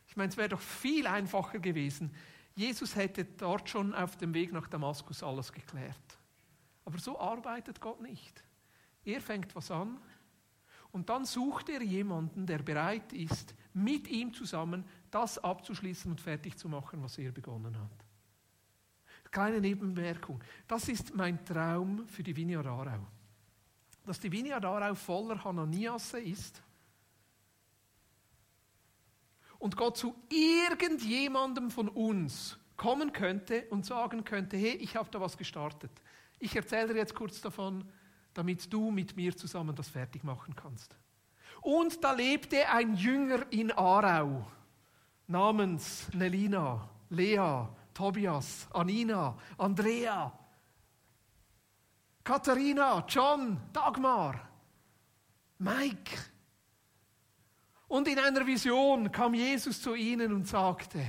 [0.06, 2.14] Ich meine, es wäre doch viel einfacher gewesen.
[2.54, 6.18] Jesus hätte dort schon auf dem Weg nach Damaskus alles geklärt.
[6.84, 8.44] Aber so arbeitet Gott nicht.
[9.04, 9.98] Er fängt was an
[10.90, 16.58] und dann sucht er jemanden, der bereit ist, mit ihm zusammen das abzuschließen und fertig
[16.58, 18.11] zu machen, was er begonnen hat.
[19.32, 20.40] Kleine Nebenbemerkung.
[20.68, 23.06] Das ist mein Traum für die Vineyard Aarau.
[24.04, 26.62] Dass die Vineyard Aarau voller Hananiasse ist
[29.58, 35.20] und Gott zu irgendjemandem von uns kommen könnte und sagen könnte, hey, ich habe da
[35.20, 35.90] was gestartet.
[36.38, 37.88] Ich erzähle dir jetzt kurz davon,
[38.34, 40.96] damit du mit mir zusammen das fertig machen kannst.
[41.62, 44.44] Und da lebte ein Jünger in Aarau
[45.28, 50.32] namens Nelina, Lea, Tobias, Anina, Andrea,
[52.24, 54.48] Katharina, John, Dagmar,
[55.58, 56.18] Mike.
[57.88, 61.04] Und in einer Vision kam Jesus zu ihnen und sagte,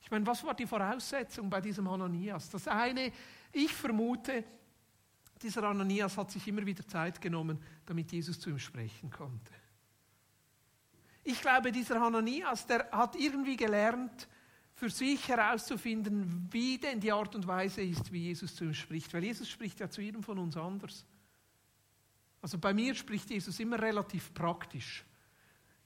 [0.00, 2.50] ich meine, was war die Voraussetzung bei diesem Ananias?
[2.50, 3.12] Das eine,
[3.52, 4.44] ich vermute,
[5.40, 9.52] dieser Ananias hat sich immer wieder Zeit genommen, damit Jesus zu ihm sprechen konnte.
[11.22, 14.28] Ich glaube, dieser Ananias, der hat irgendwie gelernt,
[14.74, 19.12] für sich herauszufinden, wie denn die Art und Weise ist, wie Jesus zu ihm spricht.
[19.12, 21.04] Weil Jesus spricht ja zu jedem von uns anders.
[22.40, 25.04] Also bei mir spricht Jesus immer relativ praktisch.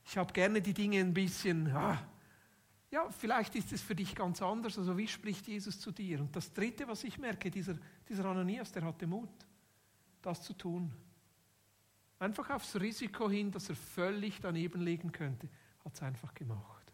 [0.05, 2.07] Ich habe gerne die Dinge ein bisschen, ah,
[2.93, 4.79] ja, vielleicht ist es für dich ganz anders.
[4.79, 6.21] Also wie spricht Jesus zu dir?
[6.21, 7.77] Und das Dritte, was ich merke, dieser,
[8.09, 9.33] dieser Ananias, der hatte Mut,
[10.23, 10.93] das zu tun.
[12.25, 15.47] Einfach aufs Risiko hin, dass er völlig daneben liegen könnte,
[15.85, 16.91] hat es einfach gemacht.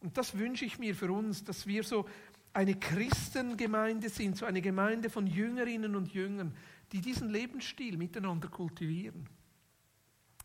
[0.00, 2.08] Und das wünsche ich mir für uns, dass wir so
[2.54, 6.56] eine Christengemeinde sind, so eine Gemeinde von Jüngerinnen und Jüngern,
[6.92, 9.28] die diesen Lebensstil miteinander kultivieren.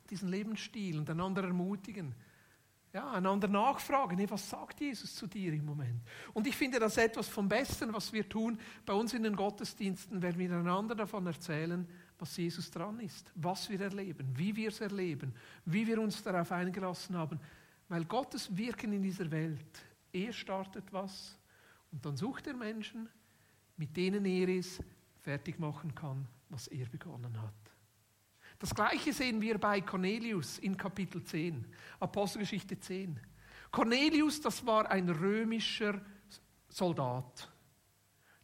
[0.10, 2.14] Diesen Lebensstil und einander ermutigen.
[2.92, 6.02] Ja, einander nachfragen, hey, was sagt Jesus zu dir im Moment?
[6.34, 10.22] Und ich finde das etwas vom Besten, was wir tun bei uns in den Gottesdiensten,
[10.22, 11.88] wenn wir einander davon erzählen,
[12.20, 15.34] was Jesus dran ist, was wir erleben, wie wir es erleben,
[15.66, 17.40] wie wir uns darauf eingelassen haben.
[17.88, 21.38] Weil Gottes Wirken in dieser Welt, er startet was
[21.92, 23.10] und dann sucht er Menschen,
[23.78, 24.80] mit denen er es
[25.22, 27.54] fertig machen kann, was er begonnen hat.
[28.60, 31.66] Das gleiche sehen wir bei Cornelius in Kapitel 10,
[32.02, 33.18] Apostelgeschichte 10.
[33.72, 36.02] Cornelius, das war ein römischer
[36.68, 37.50] Soldat.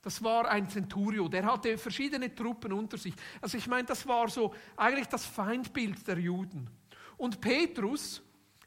[0.05, 3.15] Das war ein Centurio, der hatte verschiedene Truppen unter sich.
[3.41, 6.69] Also ich meine, das war so eigentlich das Feindbild der Juden.
[7.17, 8.21] Und Petrus,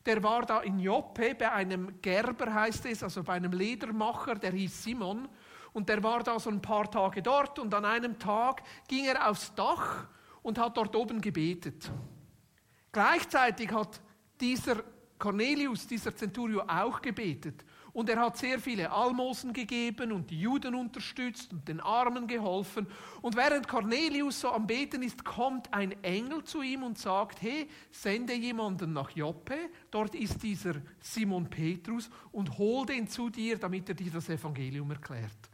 [0.05, 4.51] der war da in Joppe bei einem Gerber, heißt es, also bei einem Ledermacher, der
[4.51, 5.29] hieß Simon.
[5.73, 9.31] Und der war da so ein paar Tage dort und an einem Tag ging er
[9.31, 10.09] aufs Dach
[10.43, 11.89] und hat dort oben gebetet.
[12.91, 14.01] Gleichzeitig hat
[14.41, 14.83] dieser
[15.17, 17.65] Cornelius, dieser Centurio, auch gebetet.
[17.93, 22.87] Und er hat sehr viele Almosen gegeben und die Juden unterstützt und den Armen geholfen.
[23.23, 27.69] Und während Cornelius so am Beten ist, kommt ein Engel zu ihm und sagt, hey,
[27.91, 33.89] sende jemanden nach Joppe, dort ist dieser Simon Petrus und hol den zu dir, damit
[33.89, 35.51] er dir das Evangelium erklärt.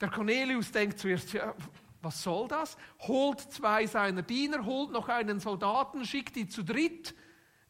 [0.00, 1.54] Der Cornelius denkt zuerst, ja,
[2.04, 2.76] was soll das?
[3.00, 7.14] Holt zwei seiner Diener, holt noch einen Soldaten, schickt die zu dritt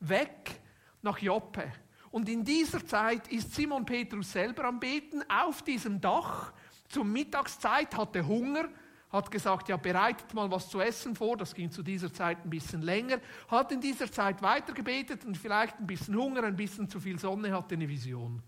[0.01, 0.61] weg
[1.03, 1.73] nach Joppe.
[2.15, 6.53] Und in dieser Zeit ist Simon Petrus selber am Beten auf diesem Dach.
[6.89, 8.69] Zur Mittagszeit hatte Hunger,
[9.11, 11.37] hat gesagt, ja, bereitet mal was zu essen vor.
[11.37, 13.19] Das ging zu dieser Zeit ein bisschen länger.
[13.49, 17.53] Hat in dieser Zeit weitergebetet und vielleicht ein bisschen Hunger, ein bisschen zu viel Sonne,
[17.53, 18.41] hatte eine Vision.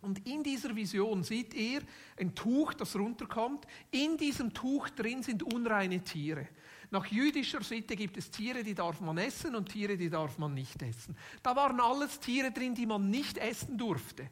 [0.00, 1.82] Und in dieser Vision sieht er
[2.18, 3.66] ein Tuch, das runterkommt.
[3.90, 6.48] In diesem Tuch drin sind unreine Tiere.
[6.92, 10.52] Nach jüdischer Sitte gibt es Tiere, die darf man essen und Tiere, die darf man
[10.52, 11.16] nicht essen.
[11.42, 14.28] Da waren alles Tiere drin, die man nicht essen durfte.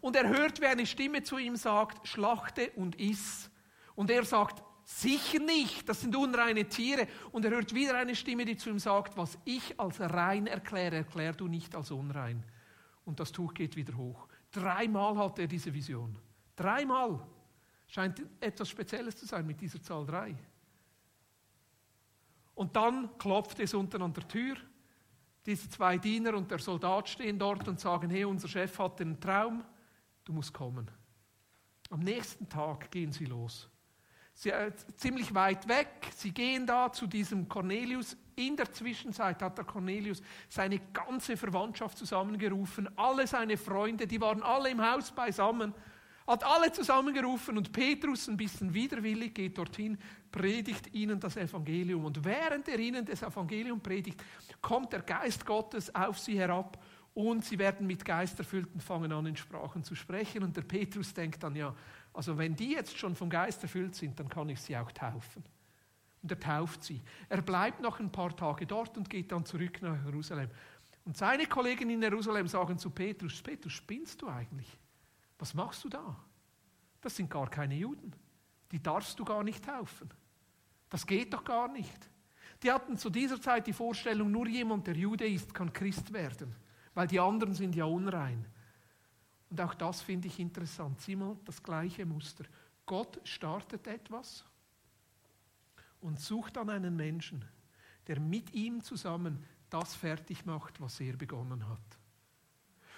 [0.00, 3.50] Und er hört, wie eine Stimme zu ihm sagt, schlachte und iss.
[3.96, 7.08] Und er sagt, sicher nicht, das sind unreine Tiere.
[7.32, 10.98] Und er hört wieder eine Stimme, die zu ihm sagt, was ich als rein erkläre,
[10.98, 12.44] erklär du nicht als unrein.
[13.04, 14.28] Und das Tuch geht wieder hoch.
[14.52, 16.16] Dreimal hat er diese Vision.
[16.54, 17.18] Dreimal.
[17.88, 20.36] Scheint etwas Spezielles zu sein mit dieser Zahl drei.
[22.56, 24.56] Und dann klopft es unten an der Tür.
[25.44, 29.20] Diese zwei Diener und der Soldat stehen dort und sagen, hey, unser Chef hat einen
[29.20, 29.62] Traum,
[30.24, 30.90] du musst kommen.
[31.90, 33.68] Am nächsten Tag gehen sie los.
[34.32, 38.16] Sie, äh, ziemlich weit weg, sie gehen da zu diesem Cornelius.
[38.34, 44.42] In der Zwischenzeit hat der Cornelius seine ganze Verwandtschaft zusammengerufen, alle seine Freunde, die waren
[44.42, 45.74] alle im Haus beisammen
[46.26, 49.96] hat alle zusammengerufen und Petrus, ein bisschen widerwillig, geht dorthin,
[50.32, 52.04] predigt ihnen das Evangelium.
[52.04, 54.22] Und während er ihnen das Evangelium predigt,
[54.60, 56.82] kommt der Geist Gottes auf sie herab
[57.14, 60.42] und sie werden mit Geist erfüllt und fangen an, in Sprachen zu sprechen.
[60.42, 61.74] Und der Petrus denkt dann, ja,
[62.12, 65.44] also wenn die jetzt schon vom Geist erfüllt sind, dann kann ich sie auch taufen.
[66.22, 67.00] Und er tauft sie.
[67.28, 70.50] Er bleibt noch ein paar Tage dort und geht dann zurück nach Jerusalem.
[71.04, 74.76] Und seine Kollegen in Jerusalem sagen zu Petrus, Petrus, spinnst du eigentlich?
[75.38, 76.16] Was machst du da?
[77.00, 78.14] Das sind gar keine Juden.
[78.72, 80.08] Die darfst du gar nicht taufen.
[80.88, 82.10] Das geht doch gar nicht.
[82.62, 86.54] Die hatten zu dieser Zeit die Vorstellung, nur jemand, der Jude ist, kann Christ werden,
[86.94, 88.46] weil die anderen sind ja unrein.
[89.50, 91.00] Und auch das finde ich interessant.
[91.00, 92.44] Sieh mal das gleiche Muster.
[92.86, 94.44] Gott startet etwas
[96.00, 97.44] und sucht dann einen Menschen,
[98.06, 101.98] der mit ihm zusammen das fertig macht, was er begonnen hat.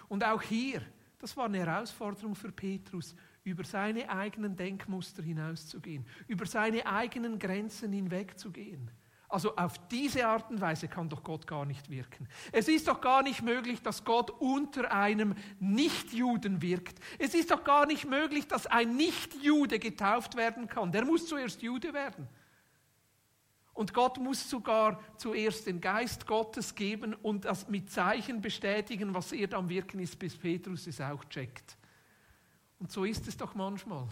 [0.09, 0.83] Und auch hier,
[1.19, 3.15] das war eine Herausforderung für Petrus,
[3.45, 8.91] über seine eigenen Denkmuster hinauszugehen, über seine eigenen Grenzen hinwegzugehen.
[9.31, 12.27] Also auf diese Art und Weise kann doch Gott gar nicht wirken.
[12.51, 16.99] Es ist doch gar nicht möglich, dass Gott unter einem Nichtjuden wirkt.
[17.19, 20.93] Es ist doch gar nicht möglich, dass ein Nichtjude getauft werden kann.
[20.93, 22.27] Der muss zuerst Jude werden.
[23.79, 29.31] Und Gott muss sogar zuerst den Geist Gottes geben und das mit Zeichen bestätigen, was
[29.31, 31.77] er am Wirken ist, bis Petrus es auch checkt.
[32.81, 34.09] Und so ist es doch manchmal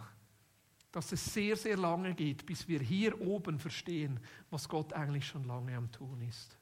[0.92, 5.44] dass es sehr, sehr lange geht, bis wir hier oben verstehen, was Gott eigentlich schon
[5.44, 6.56] lange am Tun ist.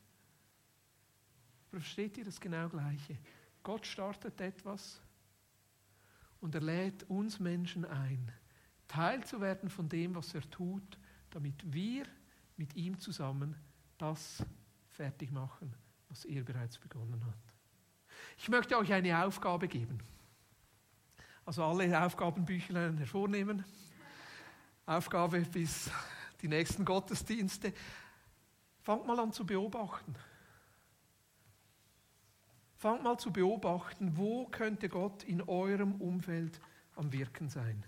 [1.71, 3.17] Versteht ihr das genau Gleiche?
[3.63, 5.01] Gott startet etwas
[6.41, 8.33] und er lädt uns Menschen ein,
[8.89, 10.99] Teil zu werden von dem, was er tut,
[11.31, 12.05] damit wir
[12.57, 13.57] mit ihm zusammen
[13.99, 14.45] das
[14.91, 15.75] fertig machen,
[16.09, 17.55] was er bereits begonnen hat.
[18.39, 19.99] Ich möchte euch eine Aufgabe geben.
[21.45, 23.65] Also alle Aufgabenbüchlein hervornehmen.
[24.87, 25.91] Aufgabe bis
[26.41, 27.73] die nächsten Gottesdienste.
[28.81, 30.15] Fangt mal an zu beobachten.
[32.77, 36.61] Fangt mal zu beobachten, wo könnte Gott in eurem Umfeld
[36.97, 37.83] am Wirken sein?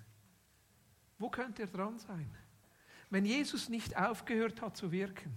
[1.18, 2.34] Wo könnte er dran sein?
[3.10, 5.36] Wenn Jesus nicht aufgehört hat zu wirken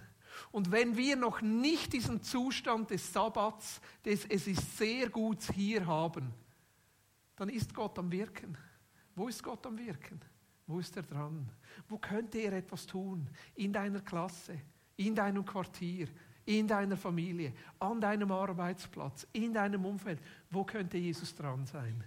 [0.51, 5.85] und wenn wir noch nicht diesen Zustand des Sabbats, des Es ist sehr gut hier
[5.85, 6.33] haben,
[7.35, 8.57] dann ist Gott am Wirken.
[9.15, 10.19] Wo ist Gott am Wirken?
[10.67, 11.49] Wo ist er dran?
[11.87, 13.29] Wo könnte er etwas tun?
[13.55, 14.59] In deiner Klasse,
[14.97, 16.07] in deinem Quartier,
[16.45, 20.19] in deiner Familie, an deinem Arbeitsplatz, in deinem Umfeld.
[20.49, 22.03] Wo könnte Jesus dran sein?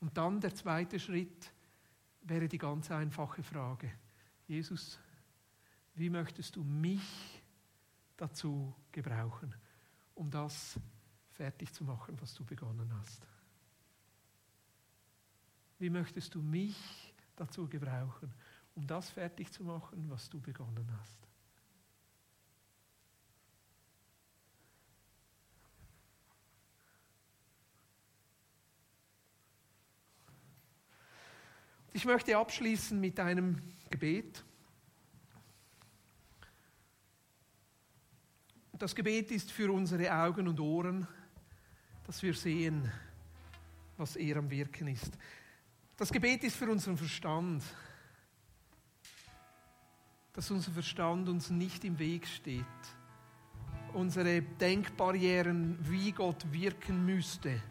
[0.00, 1.53] Und dann der zweite Schritt
[2.24, 3.90] wäre die ganz einfache Frage.
[4.46, 4.98] Jesus,
[5.94, 7.42] wie möchtest du mich
[8.16, 9.54] dazu gebrauchen,
[10.14, 10.78] um das
[11.30, 13.26] fertig zu machen, was du begonnen hast?
[15.78, 18.32] Wie möchtest du mich dazu gebrauchen,
[18.74, 21.23] um das fertig zu machen, was du begonnen hast?
[31.96, 34.42] Ich möchte abschließen mit einem Gebet.
[38.72, 41.06] Das Gebet ist für unsere Augen und Ohren,
[42.04, 42.90] dass wir sehen,
[43.96, 45.12] was er am Wirken ist.
[45.96, 47.62] Das Gebet ist für unseren Verstand,
[50.32, 52.64] dass unser Verstand uns nicht im Weg steht.
[53.92, 57.62] Unsere Denkbarrieren, wie Gott wirken müsste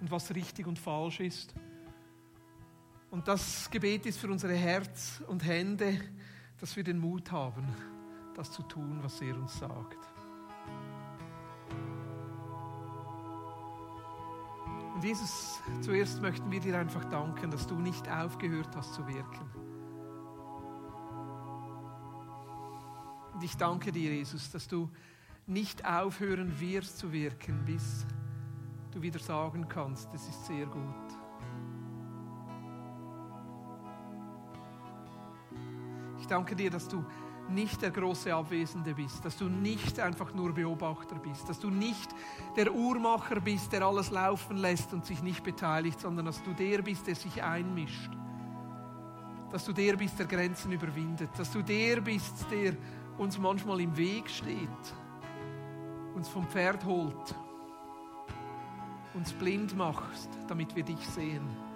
[0.00, 1.54] und was richtig und falsch ist.
[3.12, 6.00] Und das Gebet ist für unsere Herz und Hände,
[6.58, 7.68] dass wir den Mut haben,
[8.34, 9.98] das zu tun, was er uns sagt.
[14.94, 19.50] Und Jesus, zuerst möchten wir dir einfach danken, dass du nicht aufgehört hast zu wirken.
[23.34, 24.88] Und ich danke dir, Jesus, dass du
[25.46, 28.06] nicht aufhören wirst zu wirken, bis
[28.90, 31.21] du wieder sagen kannst, es ist sehr gut.
[36.32, 37.04] Danke dir, dass du
[37.50, 42.08] nicht der große Abwesende bist, dass du nicht einfach nur Beobachter bist, dass du nicht
[42.56, 46.80] der Uhrmacher bist, der alles laufen lässt und sich nicht beteiligt, sondern dass du der
[46.80, 48.10] bist, der sich einmischt,
[49.50, 52.74] dass du der bist, der Grenzen überwindet, dass du der bist, der
[53.18, 54.94] uns manchmal im Weg steht,
[56.14, 57.34] uns vom Pferd holt,
[59.12, 61.71] uns blind machst, damit wir dich sehen.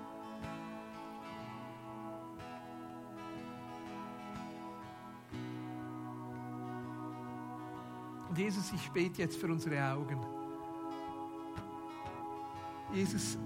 [8.37, 10.21] Jesus, ich bete jetzt für unsere Augen.
[12.93, 13.39] Jesus,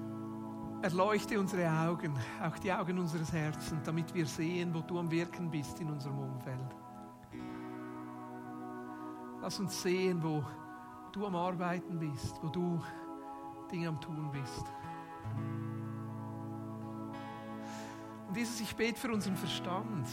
[0.82, 2.12] erleuchte unsere Augen,
[2.43, 6.18] auch die Augen unseres Herzens, damit wir sehen, wo du am Wirken bist in unserem
[6.18, 6.74] Umfeld.
[9.41, 10.45] Lass uns sehen, wo
[11.12, 12.82] du am Arbeiten bist, wo du
[13.70, 14.64] Dinge am Tun bist.
[18.28, 20.09] Und Jesus, ich bete für unseren Verstand,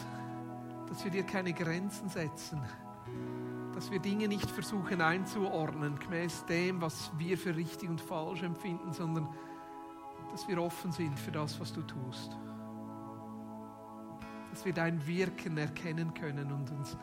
[0.87, 2.61] dass wir dir keine Grenzen setzen
[3.77, 8.91] dass wir Dinge nicht versuchen einzuordnen, gemäß dem, was wir für richtig und falsch empfinden,
[8.91, 9.27] sondern
[10.31, 12.35] dass wir offen sind für das, was du tust.
[14.49, 16.97] Dass wir dein Wirken erkennen können und uns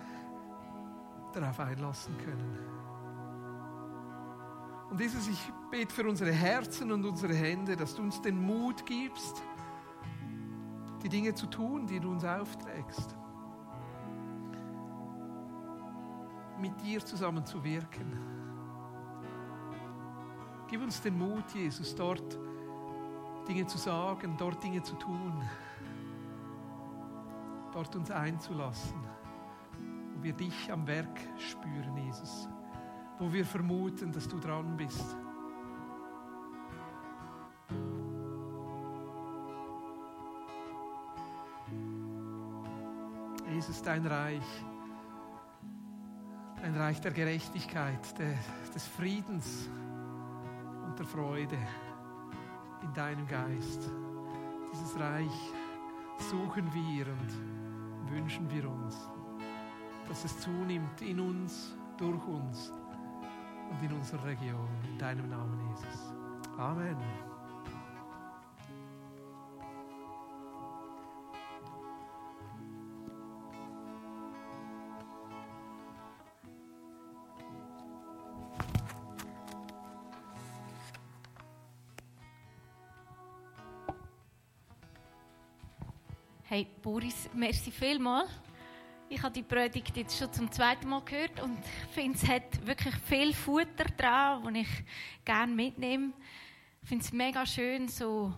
[1.32, 2.58] darauf einlassen können.
[4.90, 8.84] Und dieses, ich bete für unsere Herzen und unsere Hände, dass du uns den Mut
[8.84, 9.44] gibst,
[11.04, 13.14] die Dinge zu tun, die du uns aufträgst.
[16.60, 18.18] Mit dir zusammen zu wirken.
[20.68, 22.38] Gib uns den Mut, Jesus, dort
[23.46, 25.42] Dinge zu sagen, dort Dinge zu tun,
[27.72, 28.98] dort uns einzulassen,
[30.14, 32.48] wo wir dich am Werk spüren, Jesus,
[33.18, 35.16] wo wir vermuten, dass du dran bist.
[43.52, 44.64] Jesus, dein Reich,
[46.64, 48.38] ein Reich der Gerechtigkeit, der,
[48.74, 49.68] des Friedens
[50.86, 51.58] und der Freude
[52.82, 53.90] in deinem Geist.
[54.72, 55.52] Dieses Reich
[56.30, 58.96] suchen wir und wünschen wir uns,
[60.08, 62.72] dass es zunimmt in uns, durch uns
[63.70, 64.68] und in unserer Region.
[64.90, 66.14] In deinem Namen, Jesus.
[66.56, 66.96] Amen.
[86.54, 88.30] Hey Boris, merci vielmals.
[89.08, 92.64] Ich habe die Predigt jetzt schon zum zweiten Mal gehört und ich finde, es hat
[92.64, 94.84] wirklich viel Futter dran, das ich
[95.24, 96.12] gerne mitnehme.
[96.80, 98.32] Ich finde es mega schön, so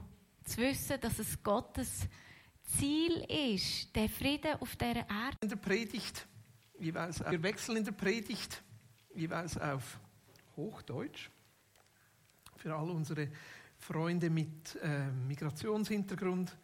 [0.45, 2.09] zu wissen, dass es Gottes
[2.79, 5.37] Ziel ist, der Frieden auf dieser Erde.
[5.43, 6.27] In der Predigt,
[6.79, 8.63] jeweils, wir wechseln in der Predigt
[9.15, 10.01] jeweils auf
[10.57, 11.29] Hochdeutsch.
[12.57, 13.29] Für all unsere
[13.77, 16.57] Freunde mit äh, Migrationshintergrund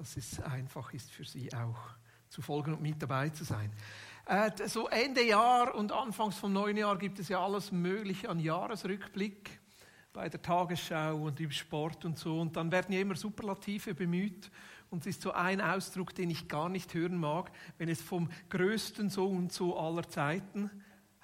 [0.00, 1.76] dass es einfach ist für sie auch
[2.30, 3.70] zu folgen und mit dabei zu sein.
[4.24, 8.38] Äh, so Ende Jahr und Anfangs vom neuen Jahr gibt es ja alles Mögliche an
[8.38, 9.60] Jahresrückblick
[10.14, 12.40] bei der Tagesschau und im Sport und so.
[12.40, 14.50] Und dann werden ja immer Superlative bemüht.
[14.88, 18.30] Und es ist so ein Ausdruck, den ich gar nicht hören mag, wenn es vom
[18.48, 20.70] größten so und so aller Zeiten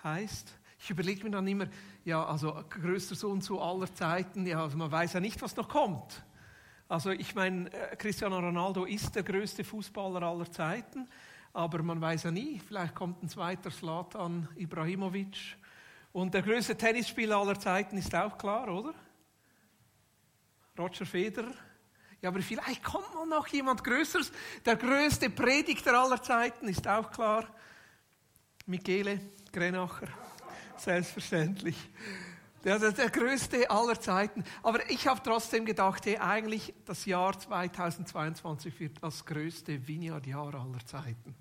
[0.04, 0.52] heißt.
[0.80, 1.68] Ich überlege mir dann immer,
[2.04, 5.56] ja, also größter so und so aller Zeiten, ja, also man weiß ja nicht, was
[5.56, 6.22] noch kommt.
[6.88, 11.08] Also ich meine, äh, Cristiano Ronaldo ist der größte Fußballer aller Zeiten,
[11.52, 15.56] aber man weiß ja nie, vielleicht kommt ein zweiter Slatan Ibrahimovic.
[16.12, 18.94] Und der größte Tennisspieler aller Zeiten ist auch klar, oder?
[20.78, 21.52] Roger Federer.
[22.22, 24.32] Ja, aber vielleicht kommt mal noch jemand Größeres.
[24.64, 27.46] Der größte Predigter aller Zeiten ist auch klar.
[28.66, 29.20] Michele
[29.52, 30.08] Grenacher.
[30.76, 31.76] Selbstverständlich.
[32.66, 34.42] Der, der, der größte aller Zeiten.
[34.64, 40.84] Aber ich habe trotzdem gedacht, hey, eigentlich das Jahr 2022 wird das größte Vineyard-Jahr aller
[40.84, 41.36] Zeiten.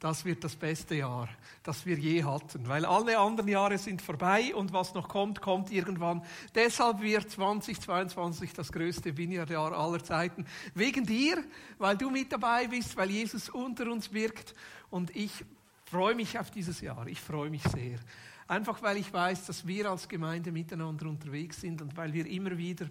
[0.00, 1.28] Das wird das beste Jahr,
[1.62, 5.70] das wir je hatten, weil alle anderen Jahre sind vorbei und was noch kommt, kommt
[5.70, 6.24] irgendwann.
[6.54, 10.46] Deshalb wird 2022 das größte Vineyard-Jahr aller Zeiten.
[10.74, 11.44] Wegen dir,
[11.76, 14.54] weil du mit dabei bist, weil Jesus unter uns wirkt
[14.88, 15.44] und ich
[15.84, 17.06] freue mich auf dieses Jahr.
[17.06, 17.98] Ich freue mich sehr.
[18.46, 22.56] Einfach weil ich weiß, dass wir als Gemeinde miteinander unterwegs sind und weil wir immer
[22.56, 22.86] wieder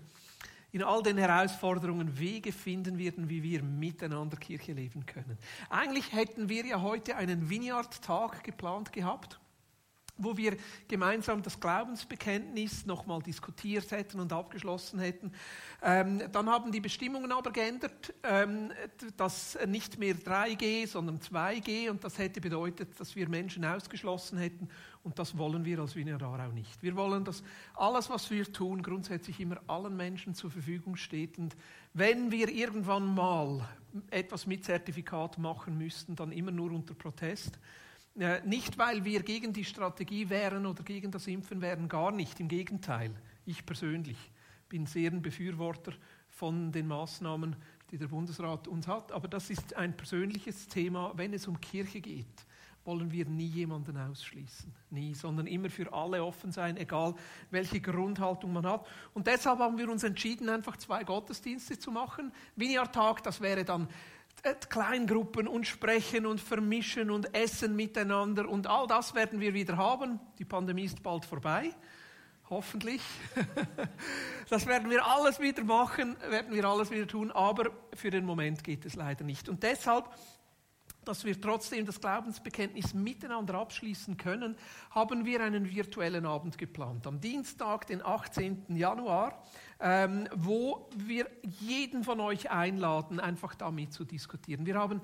[0.72, 5.38] in all den Herausforderungen Wege finden werden, wie wir miteinander Kirche leben können.
[5.70, 9.40] Eigentlich hätten wir ja heute einen Vineyard-Tag geplant gehabt
[10.18, 10.58] wo wir
[10.88, 15.32] gemeinsam das Glaubensbekenntnis nochmal diskutiert hätten und abgeschlossen hätten.
[15.82, 18.72] Ähm, dann haben die Bestimmungen aber geändert, ähm,
[19.18, 24.70] dass nicht mehr 3G, sondern 2G und das hätte bedeutet, dass wir Menschen ausgeschlossen hätten
[25.04, 26.82] und das wollen wir als Wiener auch nicht.
[26.82, 27.44] Wir wollen, dass
[27.76, 31.56] alles, was wir tun, grundsätzlich immer allen Menschen zur Verfügung steht und
[31.94, 33.68] wenn wir irgendwann mal
[34.10, 37.60] etwas mit Zertifikat machen müssten, dann immer nur unter Protest.
[38.16, 42.40] Nicht, weil wir gegen die Strategie wären oder gegen das Impfen wären, gar nicht.
[42.40, 43.12] Im Gegenteil,
[43.46, 44.18] ich persönlich
[44.70, 45.94] bin sehr ein Befürworter
[46.30, 47.56] von den Maßnahmen,
[47.90, 49.12] die der Bundesrat uns hat.
[49.12, 51.12] Aber das ist ein persönliches Thema.
[51.16, 52.46] Wenn es um Kirche geht,
[52.86, 54.74] wollen wir nie jemanden ausschließen.
[54.90, 57.16] Nie, sondern immer für alle offen sein, egal
[57.50, 58.86] welche Grundhaltung man hat.
[59.14, 62.32] Und deshalb haben wir uns entschieden, einfach zwei Gottesdienste zu machen.
[62.56, 63.88] Vineyard-Tag, das wäre dann äh,
[64.70, 70.20] Kleingruppen und sprechen und vermischen und essen miteinander und all das werden wir wieder haben.
[70.38, 71.72] Die Pandemie ist bald vorbei.
[72.50, 73.02] Hoffentlich.
[74.50, 78.64] Das werden wir alles wieder machen, werden wir alles wieder tun, aber für den Moment
[78.64, 79.50] geht es leider nicht.
[79.50, 80.06] Und deshalb
[81.08, 84.56] dass wir trotzdem das Glaubensbekenntnis miteinander abschließen können,
[84.92, 87.08] haben wir einen virtuellen Abend geplant.
[87.08, 88.76] Am Dienstag, den 18.
[88.76, 89.44] Januar,
[89.80, 94.66] ähm, wo wir jeden von euch einladen, einfach damit zu diskutieren.
[94.66, 95.02] Wir haben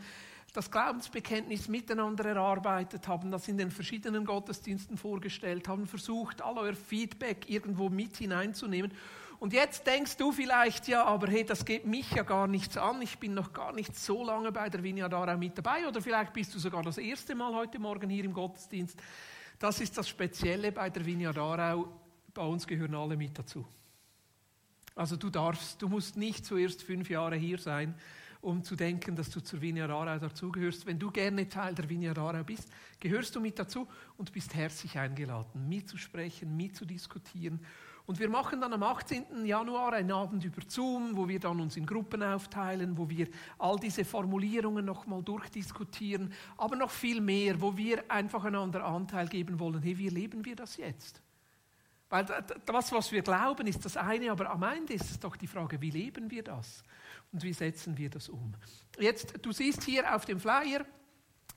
[0.53, 6.73] das Glaubensbekenntnis miteinander erarbeitet, haben das in den verschiedenen Gottesdiensten vorgestellt, haben versucht, all euer
[6.73, 8.91] Feedback irgendwo mit hineinzunehmen
[9.39, 13.01] und jetzt denkst du vielleicht, ja, aber hey, das geht mich ja gar nichts an.
[13.01, 15.87] Ich bin noch gar nicht so lange bei der Vineyard Aarau mit dabei.
[15.87, 18.99] Oder vielleicht bist du sogar das erste Mal heute Morgen hier im Gottesdienst.
[19.57, 21.87] Das ist das Spezielle bei der Vineyard Aarau.
[22.33, 23.65] Bei uns gehören alle mit dazu.
[24.93, 27.95] Also du darfst, du musst nicht zuerst fünf Jahre hier sein,
[28.41, 30.85] um zu denken, dass du zur Vineyard Aarau dazugehörst.
[30.85, 32.67] Wenn du gerne Teil der Vineyard Aarau bist,
[32.99, 33.87] gehörst du mit dazu
[34.17, 37.65] und bist herzlich eingeladen, mitzusprechen, mitzudiskutieren.
[38.09, 39.45] Und wir machen dann am 18.
[39.45, 43.27] Januar einen Abend über Zoom, wo wir dann uns in Gruppen aufteilen, wo wir
[43.59, 49.59] all diese Formulierungen nochmal durchdiskutieren, aber noch viel mehr, wo wir einfach einander Anteil geben
[49.59, 49.83] wollen.
[49.83, 51.21] Hey, wie leben wir das jetzt?
[52.09, 52.25] Weil
[52.65, 55.79] das, was wir glauben, ist das eine, aber am Ende ist es doch die Frage,
[55.79, 56.81] wie leben wir das?
[57.31, 58.55] Und wie setzen wir das um?
[58.97, 60.83] Jetzt, du siehst hier auf dem Flyer,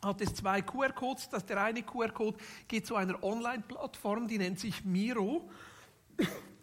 [0.02, 1.30] hat es zwei QR-Codes.
[1.30, 2.36] der eine QR-Code
[2.68, 5.48] geht zu einer Online-Plattform, die nennt sich Miro.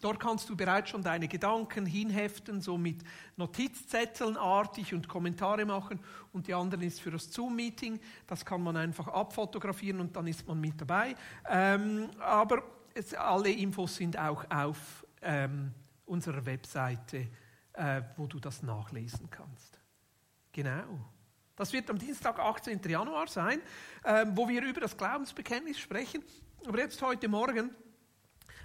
[0.02, 3.04] Dort kannst du bereits schon deine Gedanken hinheften, so mit
[3.36, 6.00] Notizzetteln artig und Kommentare machen.
[6.32, 8.00] Und die andere ist für das Zoom-Meeting.
[8.26, 11.16] Das kann man einfach abfotografieren und dann ist man mit dabei.
[11.50, 15.74] Ähm, aber es, alle Infos sind auch auf ähm,
[16.06, 17.28] unserer Webseite
[17.80, 19.80] äh, wo du das nachlesen kannst.
[20.52, 21.00] Genau.
[21.56, 22.82] Das wird am Dienstag, 18.
[22.88, 23.62] Januar sein,
[24.04, 26.24] äh, wo wir über das Glaubensbekenntnis sprechen.
[26.66, 27.72] Aber jetzt heute Morgen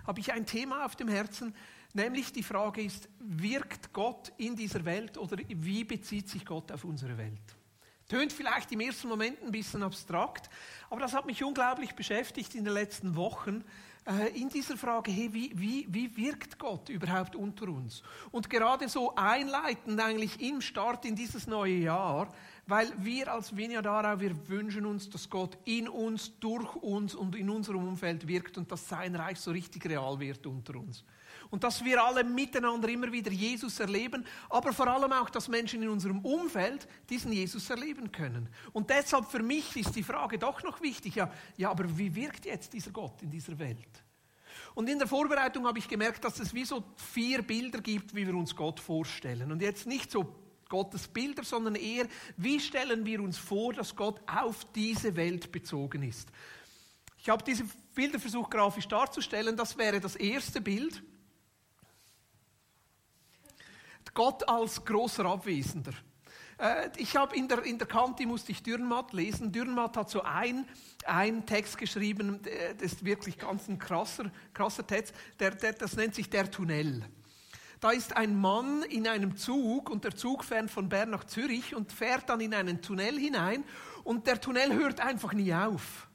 [0.07, 1.55] habe ich ein Thema auf dem Herzen,
[1.93, 6.85] nämlich die Frage ist, wirkt Gott in dieser Welt oder wie bezieht sich Gott auf
[6.85, 7.57] unsere Welt?
[8.09, 10.51] Tönt vielleicht im ersten Moment ein bisschen abstrakt,
[10.91, 13.65] aber das hat mich unglaublich beschäftigt in den letzten Wochen,
[14.07, 18.03] äh, in dieser Frage, hey, wie, wie, wie wirkt Gott überhaupt unter uns?
[18.31, 22.29] Und gerade so einleitend eigentlich im Start in dieses neue Jahr,
[22.67, 27.37] weil wir als Vineyard Aarau, wir wünschen uns, dass Gott in uns, durch uns und
[27.37, 31.05] in unserem Umfeld wirkt und dass sein Reich so richtig real wird unter uns
[31.51, 35.83] und dass wir alle miteinander immer wieder Jesus erleben, aber vor allem auch, dass Menschen
[35.83, 38.49] in unserem Umfeld diesen Jesus erleben können.
[38.73, 42.45] Und deshalb für mich ist die Frage doch noch wichtig, ja, ja aber wie wirkt
[42.47, 44.03] jetzt dieser Gott in dieser Welt?
[44.75, 48.27] Und in der Vorbereitung habe ich gemerkt, dass es wie so vier Bilder gibt, wie
[48.27, 49.53] wir uns Gott vorstellen.
[49.53, 50.35] Und jetzt nicht so
[50.75, 56.03] Gottes Bilder, sondern eher, wie stellen wir uns vor, dass Gott auf diese Welt bezogen
[56.03, 56.29] ist.
[57.17, 57.63] Ich habe diese
[57.95, 59.57] Bilder versucht grafisch darzustellen.
[59.57, 61.01] Das wäre das erste Bild.
[64.15, 65.93] Gott als großer Abwesender.
[66.59, 69.53] Äh, ich habe in der, in der Kante musste ich Dürrenmatt lesen.
[69.53, 70.67] Dürrenmatt hat so ein,
[71.07, 72.41] ein Text geschrieben,
[72.79, 77.05] das ist wirklich ganz ein krasser, krasser Text, der, der, das nennt sich der Tunnel.
[77.85, 81.75] Da ist ein Mann in einem Zug und der Zug fährt von Bern nach Zürich
[81.75, 83.63] und fährt dann in einen Tunnel hinein
[84.05, 86.09] und der Tunnel hört einfach nie auf.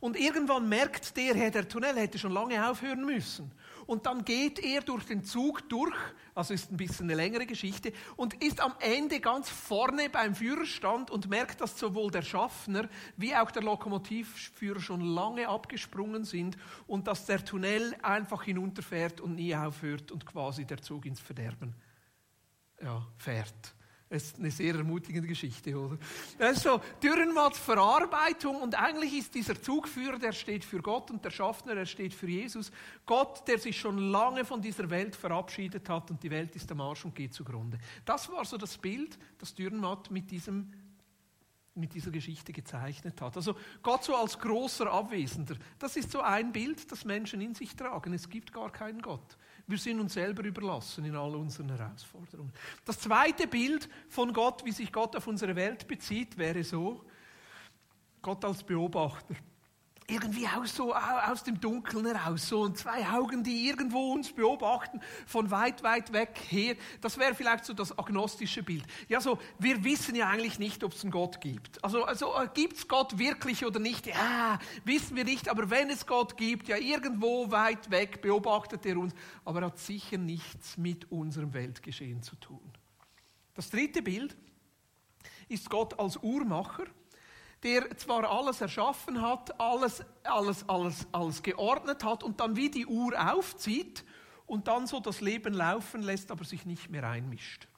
[0.00, 3.52] Und irgendwann merkt der, hey, der Tunnel hätte schon lange aufhören müssen.
[3.92, 5.94] Und dann geht er durch den Zug durch,
[6.34, 11.10] also ist ein bisschen eine längere Geschichte, und ist am Ende ganz vorne beim Führerstand
[11.10, 12.88] und merkt, dass sowohl der Schaffner
[13.18, 19.34] wie auch der Lokomotivführer schon lange abgesprungen sind und dass der Tunnel einfach hinunterfährt und
[19.34, 21.74] nie aufhört und quasi der Zug ins Verderben
[22.82, 23.74] ja, fährt.
[24.12, 25.96] Das ist eine sehr ermutigende Geschichte, oder?
[26.36, 31.24] Das ist so Dürrenmatts Verarbeitung und eigentlich ist dieser Zugführer, der steht für Gott und
[31.24, 32.70] der Schaffner, der steht für Jesus.
[33.06, 36.82] Gott, der sich schon lange von dieser Welt verabschiedet hat und die Welt ist am
[36.82, 37.78] Arsch und geht zugrunde.
[38.04, 40.70] Das war so das Bild, das Dürrenmatt mit diesem
[41.74, 43.34] mit dieser Geschichte gezeichnet hat.
[43.34, 47.74] Also Gott so als großer Abwesender, das ist so ein Bild, das Menschen in sich
[47.74, 48.12] tragen.
[48.12, 49.38] Es gibt gar keinen Gott.
[49.72, 52.52] Wir sind uns selber überlassen in all unseren Herausforderungen.
[52.84, 57.02] Das zweite Bild von Gott, wie sich Gott auf unsere Welt bezieht, wäre so,
[58.20, 59.34] Gott als Beobachter
[60.12, 65.00] irgendwie aus, so, aus dem Dunkeln heraus, so und zwei Augen, die irgendwo uns beobachten,
[65.26, 66.76] von weit, weit weg her.
[67.00, 68.84] Das wäre vielleicht so das agnostische Bild.
[69.08, 71.82] Ja, so, wir wissen ja eigentlich nicht, ob es einen Gott gibt.
[71.82, 74.06] Also, also äh, gibt es Gott wirklich oder nicht?
[74.06, 78.98] Ja, wissen wir nicht, aber wenn es Gott gibt, ja, irgendwo weit weg beobachtet er
[78.98, 82.60] uns, aber hat sicher nichts mit unserem Weltgeschehen zu tun.
[83.54, 84.36] Das dritte Bild
[85.48, 86.84] ist Gott als Uhrmacher
[87.62, 92.86] der zwar alles erschaffen hat, alles, alles, alles, alles geordnet hat und dann wie die
[92.86, 94.04] Uhr aufzieht
[94.46, 97.68] und dann so das Leben laufen lässt, aber sich nicht mehr einmischt.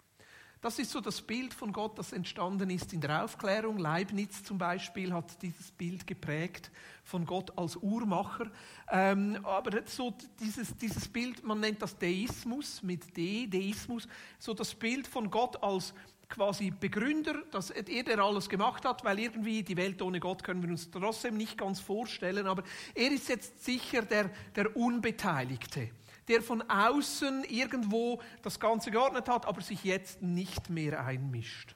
[0.64, 3.76] Das ist so das Bild von Gott, das entstanden ist in der Aufklärung.
[3.76, 6.70] Leibniz zum Beispiel hat dieses Bild geprägt
[7.02, 8.50] von Gott als Uhrmacher.
[8.90, 14.08] Ähm, aber so dieses, dieses Bild, man nennt das Deismus mit D, Deismus,
[14.38, 15.92] so das Bild von Gott als
[16.28, 20.62] quasi Begründer, dass er, der alles gemacht hat, weil irgendwie die Welt ohne Gott können
[20.62, 22.64] wir uns trotzdem nicht ganz vorstellen, aber
[22.94, 25.90] er ist jetzt sicher der, der Unbeteiligte,
[26.28, 31.74] der von außen irgendwo das Ganze geordnet hat, aber sich jetzt nicht mehr einmischt.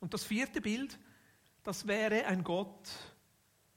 [0.00, 0.98] Und das vierte Bild,
[1.64, 2.88] das wäre ein Gott,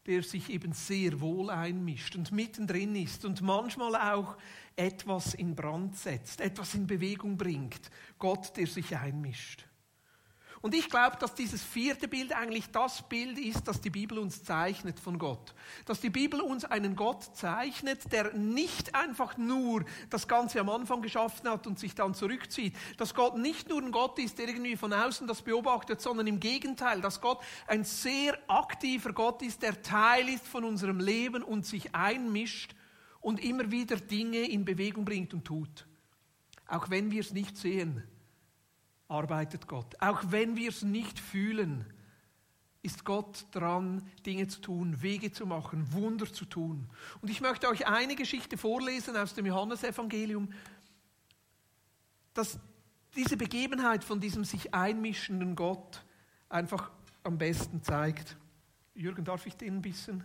[0.09, 4.37] der sich eben sehr wohl einmischt und mittendrin ist und manchmal auch
[4.75, 7.91] etwas in Brand setzt, etwas in Bewegung bringt.
[8.17, 9.68] Gott, der sich einmischt.
[10.61, 14.43] Und ich glaube, dass dieses vierte Bild eigentlich das Bild ist, das die Bibel uns
[14.43, 15.53] zeichnet von Gott.
[15.85, 21.01] Dass die Bibel uns einen Gott zeichnet, der nicht einfach nur das Ganze am Anfang
[21.01, 22.75] geschaffen hat und sich dann zurückzieht.
[22.97, 26.41] Dass Gott nicht nur ein Gott ist, der irgendwie von außen das beobachtet, sondern im
[26.41, 31.65] Gegenteil, dass Gott ein sehr aktiver Gott ist, der Teil ist von unserem Leben und
[31.65, 32.75] sich einmischt
[33.21, 35.87] und immer wieder Dinge in Bewegung bringt und tut.
[36.67, 38.03] Auch wenn wir es nicht sehen
[39.09, 39.95] arbeitet Gott.
[39.99, 41.85] Auch wenn wir es nicht fühlen,
[42.81, 46.87] ist Gott dran, Dinge zu tun, Wege zu machen, Wunder zu tun.
[47.21, 50.53] Und ich möchte euch eine Geschichte vorlesen aus dem Johannesevangelium,
[52.33, 52.57] dass
[53.15, 56.05] diese Begebenheit von diesem sich einmischenden Gott
[56.47, 56.91] einfach
[57.23, 58.37] am besten zeigt.
[58.93, 60.23] Jürgen, darf ich den ein bisschen?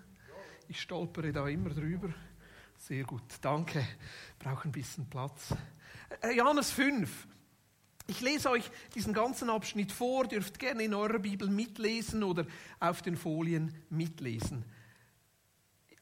[0.68, 2.10] Ich stolpere da immer drüber.
[2.76, 3.84] Sehr gut, danke.
[4.38, 5.54] Brauche ein bisschen Platz.
[6.20, 7.26] Äh, Johannes 5.
[8.06, 12.46] Ich lese euch diesen ganzen Abschnitt vor, dürft gerne in eurer Bibel mitlesen oder
[12.78, 14.64] auf den Folien mitlesen.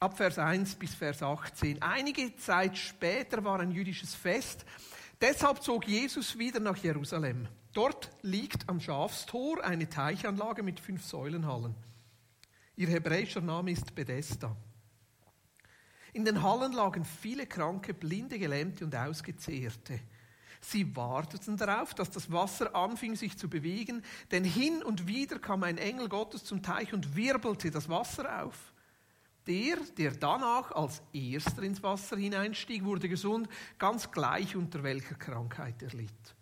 [0.01, 1.81] Ab Vers 1 bis Vers 18.
[1.81, 4.65] Einige Zeit später war ein jüdisches Fest,
[5.21, 7.47] deshalb zog Jesus wieder nach Jerusalem.
[7.73, 11.77] Dort liegt am Schafstor eine Teichanlage mit fünf Säulenhallen.
[12.75, 14.57] Ihr hebräischer Name ist Bethesda.
[16.13, 20.01] In den Hallen lagen viele Kranke, Blinde, Gelähmte und Ausgezehrte.
[20.65, 25.65] Sie warteten darauf, dass das Wasser anfing sich zu bewegen, denn hin und wieder kam
[25.65, 28.73] ein Engel Gottes zum Teich und wirbelte das Wasser auf.
[29.49, 35.83] Der, der danach als erster ins Wasser hineinstieg, wurde gesund, ganz gleich unter welcher Krankheit
[35.83, 36.37] er litt.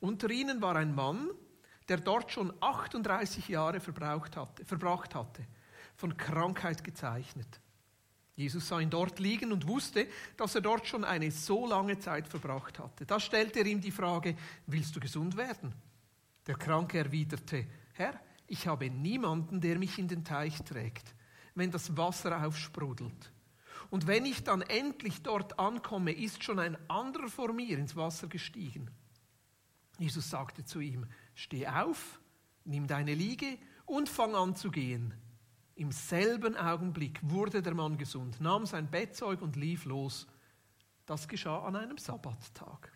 [0.00, 1.28] Unter ihnen war ein Mann,
[1.88, 5.46] der dort schon 38 Jahre verbraucht hatte, verbracht hatte,
[5.94, 7.60] von Krankheit gezeichnet.
[8.34, 10.06] Jesus sah ihn dort liegen und wusste,
[10.36, 13.04] dass er dort schon eine so lange Zeit verbracht hatte.
[13.04, 15.74] Da stellte er ihm die Frage, willst du gesund werden?
[16.46, 21.14] Der Kranke erwiderte, Herr, ich habe niemanden, der mich in den Teich trägt,
[21.54, 23.32] wenn das Wasser aufsprudelt.
[23.90, 28.26] Und wenn ich dann endlich dort ankomme, ist schon ein anderer vor mir ins Wasser
[28.26, 28.90] gestiegen.
[29.98, 32.20] Jesus sagte zu ihm, steh auf,
[32.64, 35.14] nimm deine Liege und fang an zu gehen.
[35.82, 40.28] Im selben Augenblick wurde der Mann gesund, nahm sein Bettzeug und lief los.
[41.06, 42.92] Das geschah an einem Sabbattag.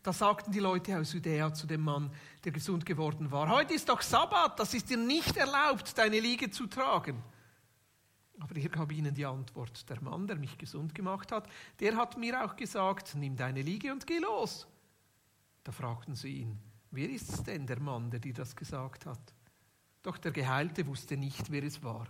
[0.00, 2.12] Da sagten die Leute aus Judäa zu dem Mann,
[2.44, 6.52] der gesund geworden war, heute ist doch Sabbat, das ist dir nicht erlaubt, deine Liege
[6.52, 7.20] zu tragen.
[8.38, 11.48] Aber er gab ihnen die Antwort, der Mann, der mich gesund gemacht hat,
[11.80, 14.68] der hat mir auch gesagt, nimm deine Liege und geh los.
[15.64, 16.60] Da fragten sie ihn,
[16.92, 19.33] wer ist es denn, der Mann, der dir das gesagt hat?
[20.04, 22.06] Doch der Geheilte wusste nicht, wer es war.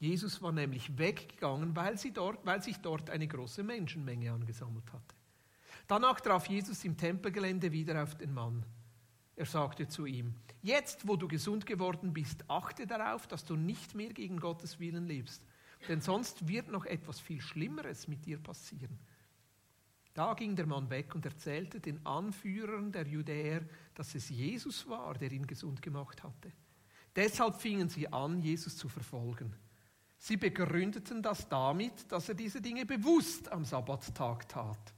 [0.00, 5.14] Jesus war nämlich weggegangen, weil, dort, weil sich dort eine große Menschenmenge angesammelt hatte.
[5.86, 8.64] Danach traf Jesus im Tempelgelände wieder auf den Mann.
[9.36, 13.94] Er sagte zu ihm, jetzt wo du gesund geworden bist, achte darauf, dass du nicht
[13.94, 15.46] mehr gegen Gottes Willen lebst,
[15.88, 18.98] denn sonst wird noch etwas viel Schlimmeres mit dir passieren.
[20.12, 23.62] Da ging der Mann weg und erzählte den Anführern der Judäer,
[23.94, 26.50] dass es Jesus war, der ihn gesund gemacht hatte.
[27.16, 29.54] Deshalb fingen sie an, Jesus zu verfolgen.
[30.18, 34.94] Sie begründeten das damit, dass er diese Dinge bewusst am Sabbattag tat.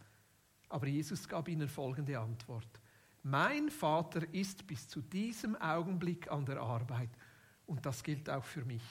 [0.69, 2.81] Aber Jesus gab ihnen folgende Antwort.
[3.23, 7.11] Mein Vater ist bis zu diesem Augenblick an der Arbeit
[7.67, 8.83] und das gilt auch für mich.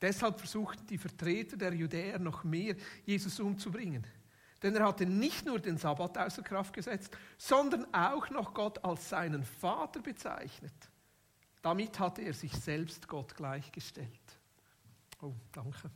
[0.00, 2.76] Deshalb versuchten die Vertreter der Judäer noch mehr,
[3.06, 4.04] Jesus umzubringen.
[4.62, 9.08] Denn er hatte nicht nur den Sabbat außer Kraft gesetzt, sondern auch noch Gott als
[9.08, 10.91] seinen Vater bezeichnet.
[11.62, 14.08] Damit hatte er sich selbst Gott gleichgestellt.
[15.20, 15.90] Oh, danke.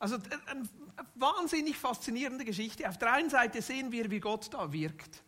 [0.00, 0.68] Also eine
[1.14, 2.88] wahnsinnig faszinierende Geschichte.
[2.88, 5.22] Auf der einen Seite sehen wir, wie Gott da wirkt.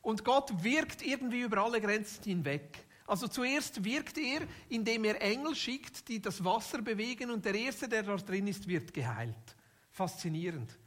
[0.00, 2.86] Und Gott wirkt irgendwie über alle Grenzen hinweg.
[3.06, 7.88] Also zuerst wirkt er, indem er Engel schickt, die das Wasser bewegen und der Erste,
[7.88, 9.56] der dort drin ist, wird geheilt.
[9.90, 10.78] Faszinierend.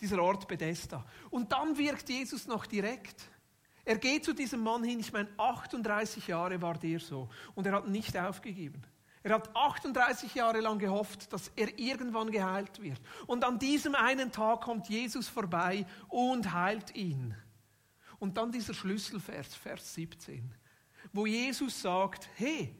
[0.00, 1.04] Dieser Ort Bethesda.
[1.30, 3.28] Und dann wirkt Jesus noch direkt.
[3.88, 7.72] Er geht zu diesem Mann hin, ich meine, 38 Jahre war der so und er
[7.72, 8.82] hat nicht aufgegeben.
[9.22, 13.00] Er hat 38 Jahre lang gehofft, dass er irgendwann geheilt wird.
[13.26, 17.34] Und an diesem einen Tag kommt Jesus vorbei und heilt ihn.
[18.18, 20.54] Und dann dieser Schlüsselvers, Vers 17,
[21.14, 22.76] wo Jesus sagt, hey,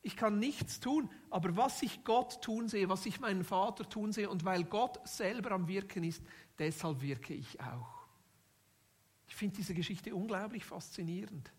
[0.00, 4.12] ich kann nichts tun, aber was ich Gott tun sehe, was ich meinen Vater tun
[4.12, 6.22] sehe und weil Gott selber am Wirken ist,
[6.56, 7.95] deshalb wirke ich auch.
[9.36, 11.52] Ich finde diese Geschichte unglaublich faszinierend.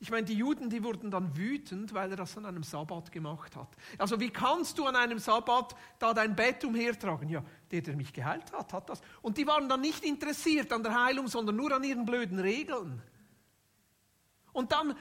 [0.00, 3.54] Ich meine, die Juden, die wurden dann wütend, weil er das an einem Sabbat gemacht
[3.54, 3.68] hat.
[3.98, 7.28] Also wie kannst du an einem Sabbat da dein Bett umhertragen?
[7.28, 9.00] Ja, der, der mich geheilt hat, hat das.
[9.22, 13.00] Und die waren dann nicht interessiert an der Heilung, sondern nur an ihren blöden Regeln.
[14.52, 14.96] Und dann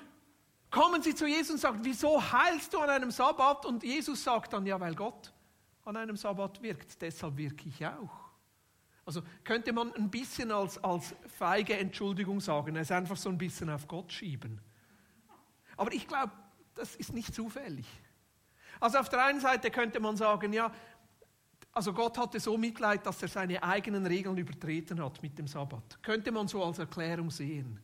[0.69, 3.65] kommen sie zu Jesus und sagen, wieso heilst du an einem Sabbat?
[3.65, 5.33] Und Jesus sagt dann, ja, weil Gott
[5.83, 8.26] an einem Sabbat wirkt, deshalb wirke ich auch.
[9.07, 13.69] Also könnte man ein bisschen als, als feige Entschuldigung sagen, es einfach so ein bisschen
[13.69, 14.59] auf Gott schieben.
[15.77, 16.33] Aber ich glaube,
[16.75, 17.87] das ist nicht zufällig.
[18.81, 20.69] Also auf der einen Seite könnte man sagen, ja,
[21.71, 26.03] also Gott hatte so Mitleid, dass er seine eigenen Regeln übertreten hat mit dem Sabbat.
[26.03, 27.79] Könnte man so als Erklärung sehen.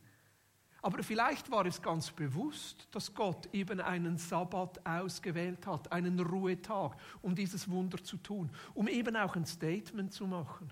[0.82, 6.98] Aber vielleicht war es ganz bewusst, dass Gott eben einen Sabbat ausgewählt hat, einen Ruhetag,
[7.22, 10.70] um dieses Wunder zu tun, um eben auch ein Statement zu machen.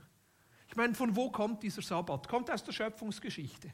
[0.72, 2.26] Ich meine, von wo kommt dieser Sabbat?
[2.26, 3.70] Kommt aus der Schöpfungsgeschichte.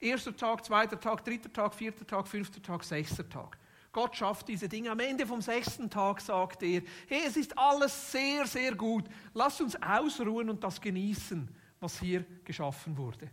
[0.00, 3.58] Erster Tag, zweiter Tag, dritter Tag, vierter Tag, fünfter Tag, sechster Tag.
[3.92, 4.90] Gott schafft diese Dinge.
[4.90, 9.04] Am Ende vom sechsten Tag sagt er, hey, es ist alles sehr, sehr gut.
[9.34, 13.28] Lass uns ausruhen und das genießen, was hier geschaffen wurde.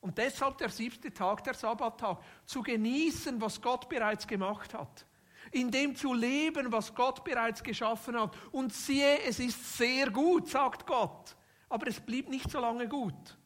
[0.00, 5.04] Und deshalb der siebte Tag, der Sabbattag, zu genießen, was Gott bereits gemacht hat.
[5.52, 8.34] In dem zu leben, was Gott bereits geschaffen hat.
[8.52, 11.36] Und siehe, es ist sehr gut, sagt Gott.
[11.70, 13.38] Aber es blieb nicht so lange gut.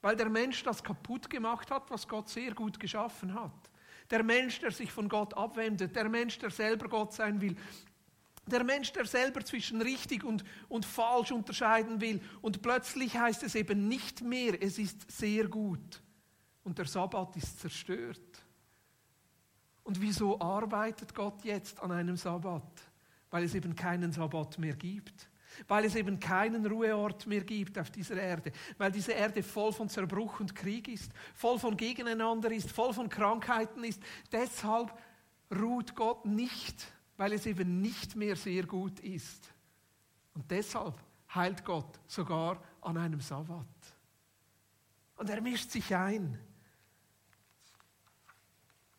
[0.00, 3.70] Weil der Mensch das kaputt gemacht hat, was Gott sehr gut geschaffen hat.
[4.08, 7.56] Der Mensch, der sich von Gott abwendet, der Mensch, der selber Gott sein will,
[8.46, 12.22] der Mensch, der selber zwischen richtig und, und falsch unterscheiden will.
[12.40, 16.00] Und plötzlich heißt es eben nicht mehr, es ist sehr gut.
[16.62, 18.46] Und der Sabbat ist zerstört.
[19.82, 22.80] Und wieso arbeitet Gott jetzt an einem Sabbat?
[23.30, 25.28] Weil es eben keinen Sabbat mehr gibt
[25.66, 29.88] weil es eben keinen Ruheort mehr gibt auf dieser Erde, weil diese Erde voll von
[29.88, 34.02] Zerbruch und Krieg ist, voll von Gegeneinander ist, voll von Krankheiten ist.
[34.30, 34.96] Deshalb
[35.54, 39.52] ruht Gott nicht, weil es eben nicht mehr sehr gut ist.
[40.34, 40.94] Und deshalb
[41.34, 43.66] heilt Gott sogar an einem Sabbat.
[45.16, 46.38] Und er mischt sich ein.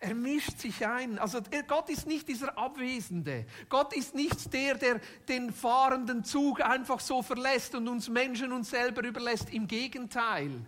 [0.01, 1.19] Er mischt sich ein.
[1.19, 3.45] Also Gott ist nicht dieser Abwesende.
[3.67, 8.69] Gott ist nicht der, der den fahrenden Zug einfach so verlässt und uns Menschen uns
[8.69, 9.49] selber überlässt.
[9.49, 10.65] Im Gegenteil.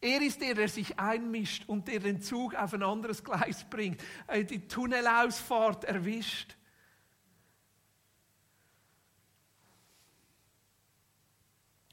[0.00, 4.02] Er ist der, der sich einmischt und der den Zug auf ein anderes Gleis bringt,
[4.26, 6.56] äh, die Tunnelausfahrt erwischt.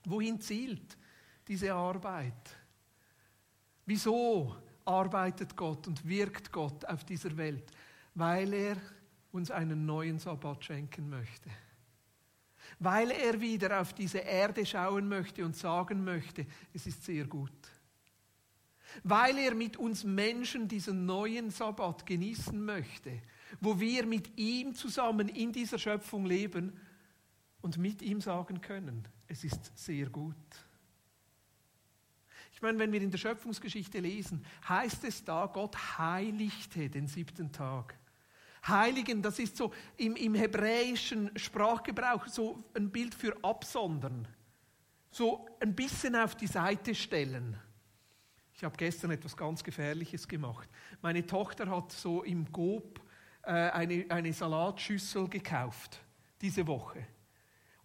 [0.06, 0.98] Wohin zielt
[1.48, 2.58] diese Arbeit?
[3.86, 4.56] Wieso
[4.92, 7.72] arbeitet Gott und wirkt Gott auf dieser Welt,
[8.14, 8.78] weil er
[9.32, 11.50] uns einen neuen Sabbat schenken möchte.
[12.80, 17.52] Weil er wieder auf diese Erde schauen möchte und sagen möchte, es ist sehr gut.
[19.04, 23.22] Weil er mit uns Menschen diesen neuen Sabbat genießen möchte,
[23.62, 26.78] wo wir mit ihm zusammen in dieser Schöpfung leben
[27.62, 30.36] und mit ihm sagen können, es ist sehr gut.
[32.62, 37.52] Ich meine, wenn wir in der Schöpfungsgeschichte lesen, heißt es da, Gott heiligte den siebten
[37.52, 37.98] Tag.
[38.68, 44.28] Heiligen, das ist so im, im hebräischen Sprachgebrauch so ein Bild für absondern.
[45.10, 47.58] So ein bisschen auf die Seite stellen.
[48.54, 50.70] Ich habe gestern etwas ganz Gefährliches gemacht.
[51.02, 53.02] Meine Tochter hat so im Gob
[53.42, 56.00] äh, eine, eine Salatschüssel gekauft,
[56.40, 57.08] diese Woche.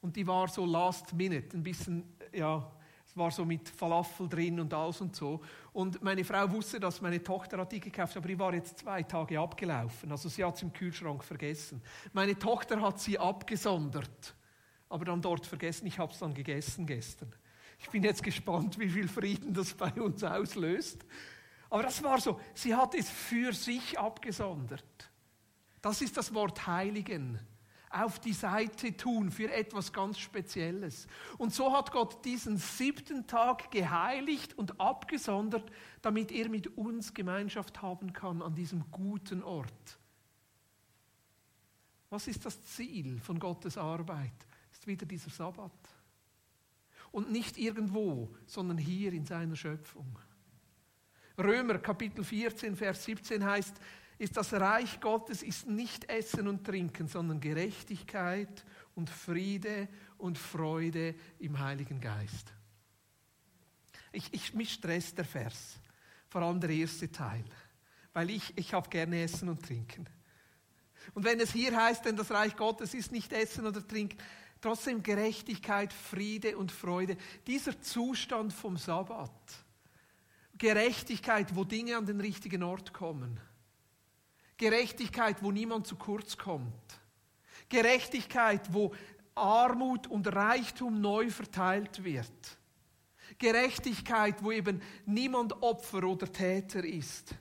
[0.03, 2.71] Und die war so last minute, ein bisschen, ja,
[3.17, 5.41] war so mit Falafel drin und alles und so.
[5.73, 9.03] Und meine Frau wusste, dass meine Tochter hat die gekauft, aber die war jetzt zwei
[9.03, 10.11] Tage abgelaufen.
[10.13, 11.83] Also sie hat es im Kühlschrank vergessen.
[12.13, 14.35] Meine Tochter hat sie abgesondert,
[14.89, 15.87] aber dann dort vergessen.
[15.87, 17.33] Ich habe es dann gegessen gestern.
[17.79, 21.05] Ich bin jetzt gespannt, wie viel Frieden das bei uns auslöst.
[21.69, 25.11] Aber das war so, sie hat es für sich abgesondert.
[25.83, 27.41] Das ist das Wort Heiligen
[27.91, 31.07] auf die Seite tun für etwas ganz Spezielles.
[31.39, 35.71] Und so hat Gott diesen siebten Tag geheiligt und abgesondert,
[36.03, 39.99] damit er mit uns Gemeinschaft haben kann an diesem guten Ort.
[42.11, 44.47] Was ist das Ziel von Gottes Arbeit?
[44.73, 45.73] Ist wieder dieser Sabbat.
[47.13, 50.19] Und nicht irgendwo, sondern hier in seiner Schöpfung.
[51.39, 53.81] Römer Kapitel 14, Vers 17 heißt,
[54.19, 58.65] ist das Reich Gottes ist nicht Essen und Trinken, sondern Gerechtigkeit
[58.95, 59.89] und Friede
[60.19, 62.53] und Freude im Heiligen Geist.
[64.13, 65.79] Ich, ich, mich stresst der Vers,
[66.29, 67.45] vor allem der erste Teil,
[68.15, 70.09] weil ich, ich habe gerne Essen und Trinken.
[71.15, 74.19] Und wenn es hier heißt, denn das Reich Gottes ist nicht Essen oder Trinken,
[74.61, 79.31] trotzdem Gerechtigkeit, Friede und Freude, dieser Zustand vom Sabbat,
[80.57, 83.39] Gerechtigkeit, wo Dinge an den richtigen Ort kommen.
[84.57, 86.73] Gerechtigkeit, wo niemand zu kurz kommt.
[87.69, 88.95] Gerechtigkeit, wo
[89.35, 92.59] Armut und Reichtum neu verteilt wird.
[93.39, 97.35] Gerechtigkeit, wo eben niemand Opfer oder Täter ist.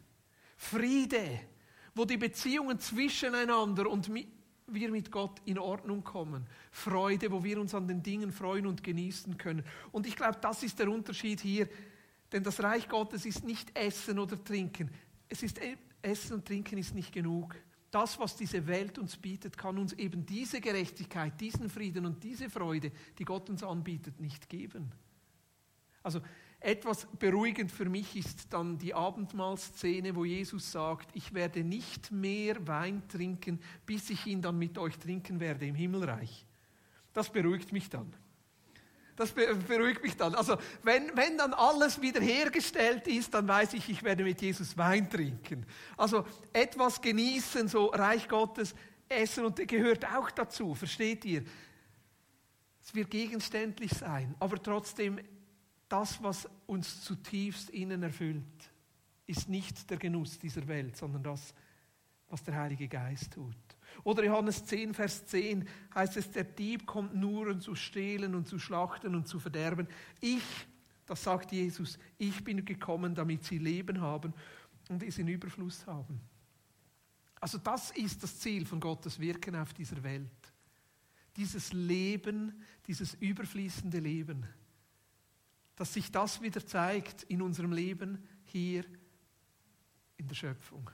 [0.57, 1.39] Friede,
[1.93, 4.11] wo die Beziehungen zwischeneinander und
[4.67, 6.47] wir mit Gott in Ordnung kommen.
[6.71, 9.63] Freude, wo wir uns an den Dingen freuen und genießen können.
[9.91, 11.69] Und ich glaube, das ist der Unterschied hier.
[12.31, 14.89] Denn das Reich Gottes ist nicht Essen oder Trinken.
[15.29, 17.55] Es ist e- Essen und Trinken ist nicht genug.
[17.91, 22.49] Das, was diese Welt uns bietet, kann uns eben diese Gerechtigkeit, diesen Frieden und diese
[22.49, 24.91] Freude, die Gott uns anbietet, nicht geben.
[26.03, 26.21] Also
[26.59, 32.67] etwas beruhigend für mich ist dann die Abendmahlszene, wo Jesus sagt, ich werde nicht mehr
[32.67, 36.45] Wein trinken, bis ich ihn dann mit euch trinken werde im Himmelreich.
[37.13, 38.13] Das beruhigt mich dann.
[39.15, 40.35] Das beruhigt mich dann.
[40.35, 45.09] Also wenn, wenn dann alles wiederhergestellt ist, dann weiß ich, ich werde mit Jesus Wein
[45.09, 45.65] trinken.
[45.95, 48.75] Also etwas genießen, so Reich Gottes,
[49.07, 51.43] essen und gehört auch dazu, versteht ihr?
[52.83, 55.19] Es wird gegenständlich sein, aber trotzdem
[55.87, 58.43] das, was uns zutiefst innen erfüllt,
[59.27, 61.53] ist nicht der Genuss dieser Welt, sondern das,
[62.29, 63.55] was der Heilige Geist tut.
[64.03, 68.47] Oder Johannes 10, Vers 10 heißt es, der Dieb kommt nur, um zu stehlen und
[68.47, 69.87] zu schlachten und zu verderben.
[70.19, 70.43] Ich,
[71.05, 74.33] das sagt Jesus, ich bin gekommen, damit sie Leben haben
[74.89, 76.19] und es in Überfluss haben.
[77.39, 80.31] Also das ist das Ziel von Gottes Wirken auf dieser Welt.
[81.35, 84.45] Dieses Leben, dieses überfließende Leben
[85.75, 88.85] dass sich das wieder zeigt in unserem Leben hier
[90.17, 90.89] in der Schöpfung.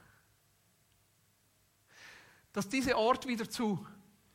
[2.54, 3.86] Dass dieser Ort wieder zu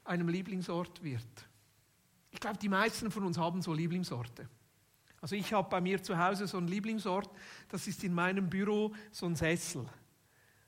[0.05, 1.27] einem Lieblingsort wird.
[2.31, 4.49] Ich glaube, die meisten von uns haben so Lieblingsorte.
[5.21, 7.31] Also ich habe bei mir zu Hause so einen Lieblingsort,
[7.69, 9.87] das ist in meinem Büro so ein Sessel.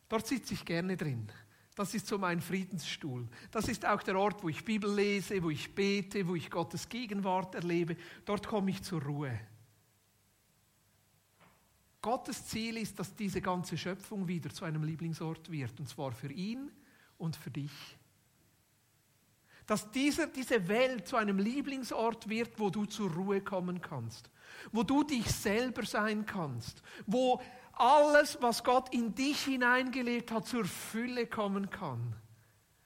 [0.08, 1.30] Dort sitze ich gerne drin.
[1.74, 3.28] Das ist so mein Friedensstuhl.
[3.52, 6.88] Das ist auch der Ort, wo ich Bibel lese, wo ich bete, wo ich Gottes
[6.88, 7.96] Gegenwart erlebe.
[8.24, 9.38] Dort komme ich zur Ruhe.
[12.00, 16.32] Gottes Ziel ist, dass diese ganze Schöpfung wieder zu einem Lieblingsort wird, und zwar für
[16.32, 16.70] ihn
[17.18, 17.72] und für dich.
[19.66, 24.30] Dass dieser, diese Welt zu einem Lieblingsort wird, wo du zur Ruhe kommen kannst,
[24.72, 27.42] wo du dich selber sein kannst, wo
[27.72, 32.14] alles, was Gott in dich hineingelegt hat, zur Fülle kommen kann.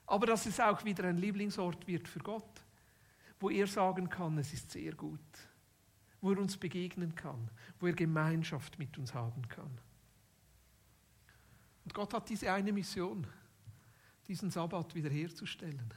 [0.07, 2.65] Aber dass es auch wieder ein Lieblingsort wird für Gott,
[3.39, 5.21] wo er sagen kann, es ist sehr gut
[6.23, 9.79] wo er uns begegnen kann, wo er Gemeinschaft mit uns haben kann.
[11.85, 13.27] Und Gott hat diese eine Mission,
[14.29, 15.93] diesen Sabbat wiederherzustellen.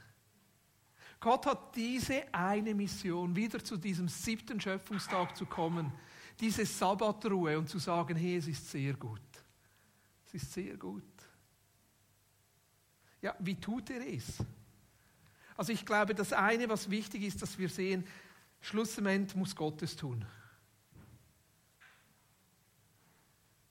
[1.20, 5.92] Gott hat diese eine Mission, wieder zu diesem siebten Schöpfungstag zu kommen,
[6.38, 9.20] diese Sabbatruhe und zu sagen, hey, es ist sehr gut.
[10.26, 11.02] Es ist sehr gut.
[13.22, 14.38] Ja, wie tut er es?
[15.56, 18.04] Also ich glaube, das eine, was wichtig ist, dass wir sehen,
[18.66, 20.24] Schlussendlich muss Gott es tun.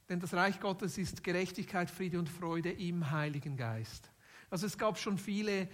[0.07, 4.09] Denn das Reich Gottes ist Gerechtigkeit, Friede und Freude im Heiligen Geist.
[4.55, 5.67] Also es gab schon viele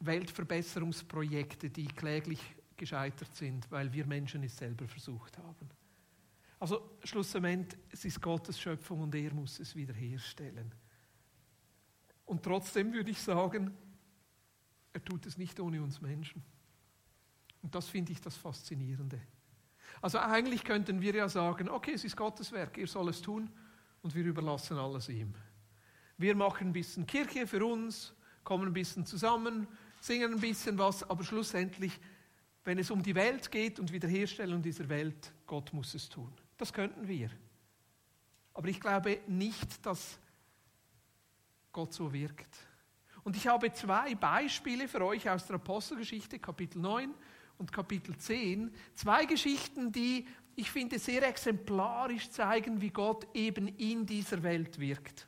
[0.00, 2.40] Weltverbesserungsprojekte, die kläglich
[2.78, 5.68] gescheitert sind, weil wir Menschen es selber versucht haben.
[6.58, 10.74] Also schlussendlich, es ist Gottes Schöpfung und er muss es wiederherstellen.
[12.24, 13.76] Und trotzdem würde ich sagen,
[14.94, 16.42] er tut es nicht ohne uns Menschen.
[17.60, 19.20] Und das finde ich das Faszinierende.
[20.00, 23.50] Also eigentlich könnten wir ja sagen, okay, es ist Gottes Werk, er soll es tun
[24.00, 25.34] und wir überlassen alles ihm.
[26.16, 28.14] Wir machen ein bisschen Kirche für uns,
[28.44, 29.66] kommen ein bisschen zusammen,
[30.00, 31.98] singen ein bisschen was, aber schlussendlich,
[32.64, 36.32] wenn es um die Welt geht und Wiederherstellung dieser Welt, Gott muss es tun.
[36.56, 37.30] Das könnten wir.
[38.54, 40.18] Aber ich glaube nicht, dass
[41.72, 42.56] Gott so wirkt.
[43.24, 47.14] Und ich habe zwei Beispiele für euch aus der Apostelgeschichte, Kapitel 9
[47.58, 54.04] und Kapitel 10 zwei Geschichten, die ich finde sehr exemplarisch zeigen, wie Gott eben in
[54.04, 55.26] dieser Welt wirkt.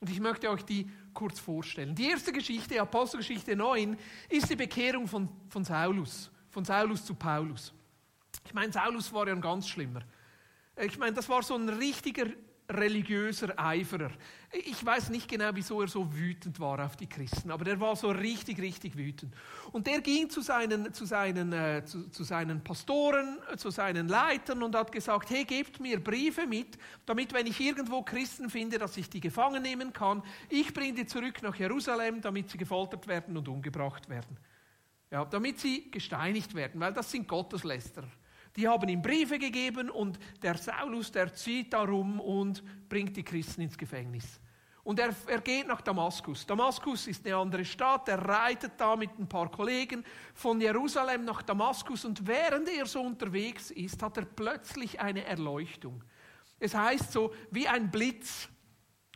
[0.00, 1.94] Und ich möchte euch die kurz vorstellen.
[1.94, 3.96] Die erste Geschichte, Apostelgeschichte 9,
[4.28, 7.72] ist die Bekehrung von, von Saulus, von Saulus zu Paulus.
[8.44, 10.02] Ich meine, Saulus war ja ein ganz schlimmer.
[10.80, 12.26] Ich meine, das war so ein richtiger
[12.70, 14.10] religiöser Eiferer.
[14.52, 17.96] Ich weiß nicht genau, wieso er so wütend war auf die Christen, aber er war
[17.96, 19.34] so richtig, richtig wütend.
[19.72, 24.08] Und der ging zu seinen, zu seinen, äh, zu, zu seinen Pastoren, äh, zu seinen
[24.08, 28.78] Leitern und hat gesagt, hey, gebt mir Briefe mit, damit, wenn ich irgendwo Christen finde,
[28.78, 33.06] dass ich die gefangen nehmen kann, ich bringe die zurück nach Jerusalem, damit sie gefoltert
[33.06, 34.36] werden und umgebracht werden.
[35.10, 38.08] Ja, damit sie gesteinigt werden, weil das sind Gotteslästerer.
[38.58, 43.60] Die haben ihm Briefe gegeben und der Saulus, der zieht darum und bringt die Christen
[43.60, 44.40] ins Gefängnis.
[44.82, 46.44] Und er, er geht nach Damaskus.
[46.44, 48.08] Damaskus ist eine andere Stadt.
[48.08, 50.04] Er reitet da mit ein paar Kollegen
[50.34, 52.04] von Jerusalem nach Damaskus.
[52.04, 56.02] Und während er so unterwegs ist, hat er plötzlich eine Erleuchtung.
[56.58, 58.48] Es heißt so wie ein Blitz.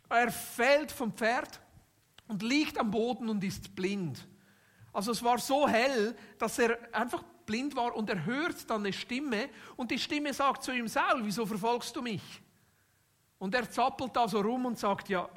[0.07, 1.59] Er fällt vom Pferd
[2.29, 4.25] und liegt am Boden und ist blind.
[4.93, 8.93] Also es war so hell, dass er einfach blind war und er hört dann eine
[8.93, 12.41] Stimme und die Stimme sagt zu ihm, Saul, wieso verfolgst du mich?
[13.39, 15.29] Und er zappelt da so rum und sagt, ja,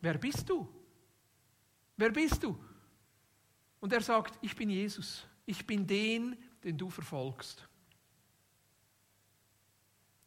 [0.00, 0.66] wer bist du?
[1.96, 2.58] Wer bist du?
[3.80, 7.66] Und er sagt, ich bin Jesus, ich bin den, den du verfolgst.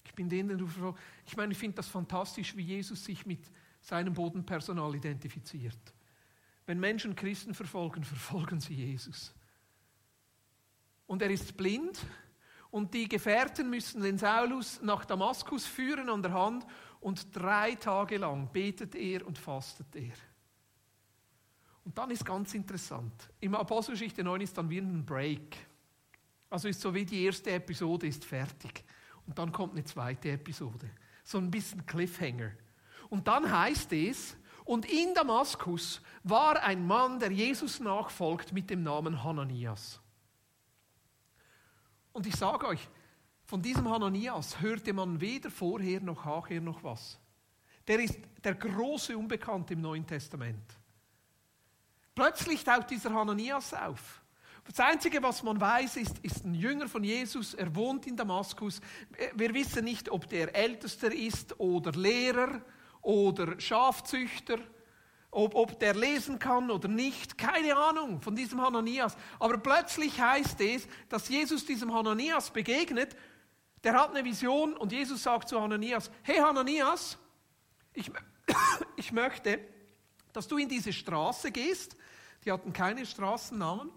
[0.03, 1.01] Ich bin den, den du verfolgst.
[1.25, 5.93] Ich meine, ich finde das fantastisch, wie Jesus sich mit seinem Bodenpersonal identifiziert.
[6.65, 9.33] Wenn Menschen Christen verfolgen, verfolgen sie Jesus.
[11.07, 11.99] Und er ist blind
[12.71, 16.65] und die Gefährten müssen den Saulus nach Damaskus führen an der Hand
[17.01, 20.13] und drei Tage lang betet er und fastet er.
[21.85, 23.29] Und dann ist ganz interessant.
[23.41, 25.57] Im Apostelgeschichte 9 ist dann wie ein Break.
[26.49, 28.83] Also ist so wie die erste Episode ist fertig.
[29.27, 30.89] Und dann kommt eine zweite Episode.
[31.23, 32.51] So ein bisschen Cliffhanger.
[33.09, 34.35] Und dann heißt es,
[34.65, 39.99] und in Damaskus war ein Mann, der Jesus nachfolgt mit dem Namen Hananias.
[42.13, 42.87] Und ich sage euch,
[43.43, 47.19] von diesem Hananias hörte man weder vorher noch nachher noch was.
[47.87, 50.63] Der ist der große Unbekannte im Neuen Testament.
[52.15, 54.21] Plötzlich taucht dieser Hananias auf.
[54.65, 57.53] Das Einzige, was man weiß, ist, ist ein Jünger von Jesus.
[57.53, 58.79] Er wohnt in Damaskus.
[59.35, 62.61] Wir wissen nicht, ob der Ältester ist oder Lehrer
[63.01, 64.57] oder Schafzüchter,
[65.33, 67.37] ob, ob der lesen kann oder nicht.
[67.37, 69.17] Keine Ahnung von diesem Hananias.
[69.39, 73.15] Aber plötzlich heißt es, dass Jesus diesem Hananias begegnet
[73.83, 77.17] der hat eine Vision und Jesus sagt zu Hananias, hey Hananias,
[77.93, 78.09] ich,
[78.95, 79.59] ich möchte,
[80.31, 81.97] dass du in diese Straße gehst.
[82.45, 83.91] Die hatten keine Straßennamen.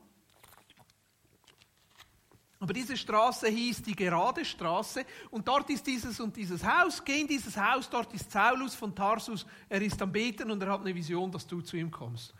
[2.59, 7.05] Aber diese Straße hieß die gerade Straße und dort ist dieses und dieses Haus.
[7.05, 9.45] Geh in dieses Haus, dort ist Saulus von Tarsus.
[9.69, 12.35] Er ist am Beten und er hat eine Vision, dass du zu ihm kommst.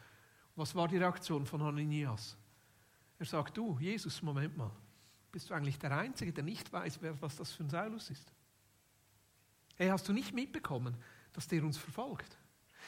[0.55, 2.37] Was war die Reaktion von Hananias?
[3.19, 4.71] Er sagt, du, Jesus, Moment mal.
[5.31, 8.33] Bist du eigentlich der Einzige, der nicht weiß, was das für ein Saulus ist?
[9.77, 10.97] Hey, hast du nicht mitbekommen,
[11.35, 12.39] dass der uns verfolgt?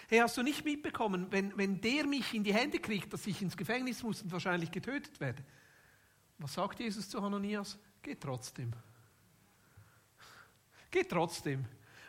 [0.09, 3.43] Hey, hast du nicht mitbekommen, wenn, wenn der mich in die Hände kriegt, dass ich
[3.43, 5.45] ins Gefängnis muss und wahrscheinlich getötet werde?
[6.39, 7.79] Was sagt Jesus zu Hananias?
[8.01, 8.73] Geh trotzdem.
[10.91, 11.65] Geh trotzdem.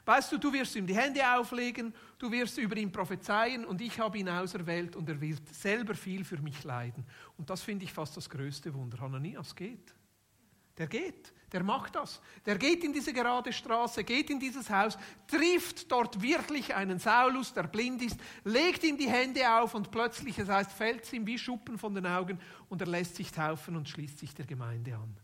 [0.05, 3.99] Weißt du, du wirst ihm die Hände auflegen, du wirst über ihn prophezeien und ich
[3.99, 7.05] habe ihn auserwählt und er wird selber viel für mich leiden.
[7.37, 8.99] Und das finde ich fast das größte Wunder.
[8.99, 9.93] Hananias geht.
[10.79, 12.21] Der geht, der macht das.
[12.45, 17.53] Der geht in diese gerade Straße, geht in dieses Haus, trifft dort wirklich einen Saulus,
[17.53, 21.27] der blind ist, legt ihm die Hände auf und plötzlich, es heißt, fällt es ihm
[21.27, 24.95] wie Schuppen von den Augen und er lässt sich taufen und schließt sich der Gemeinde
[24.95, 25.17] an.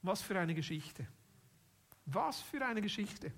[0.00, 1.06] Was für eine Geschichte.
[2.06, 3.32] Was für eine Geschichte.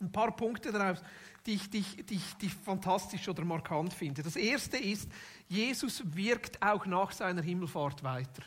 [0.00, 1.00] Ein paar Punkte daraus,
[1.46, 4.22] die ich, die, die, die ich fantastisch oder markant finde.
[4.24, 5.08] Das erste ist,
[5.46, 8.42] Jesus wirkt auch nach seiner Himmelfahrt weiter.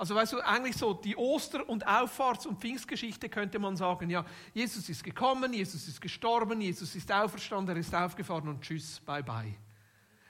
[0.00, 4.24] Also weißt du, eigentlich so die Oster- und Auffahrts- und Pfingstgeschichte könnte man sagen, ja,
[4.54, 9.22] Jesus ist gekommen, Jesus ist gestorben, Jesus ist auferstanden, er ist aufgefahren und tschüss, bye
[9.22, 9.54] bye.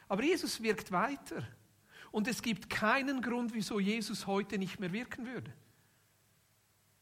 [0.09, 1.47] Aber Jesus wirkt weiter.
[2.11, 5.53] Und es gibt keinen Grund, wieso Jesus heute nicht mehr wirken würde.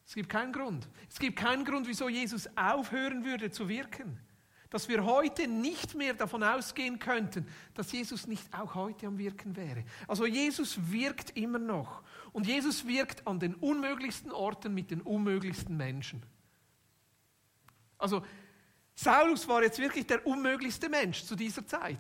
[0.06, 0.90] Es gibt keinen Grund.
[1.08, 4.20] Es gibt keinen Grund, wieso Jesus aufhören würde zu wirken.
[4.68, 9.56] Dass wir heute nicht mehr davon ausgehen könnten, dass Jesus nicht auch heute am Wirken
[9.56, 9.84] wäre.
[10.06, 12.02] Also Jesus wirkt immer noch.
[12.32, 16.22] Und Jesus wirkt an den unmöglichsten Orten mit den unmöglichsten Menschen.
[17.96, 18.24] Also
[18.94, 21.98] Saulus war jetzt wirklich der unmöglichste Mensch zu dieser Zeit.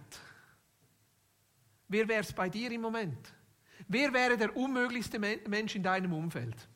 [1.88, 3.32] Wer wäre es bei dir im Moment?
[3.86, 6.68] Wer wäre der unmöglichste Mensch in deinem Umfeld?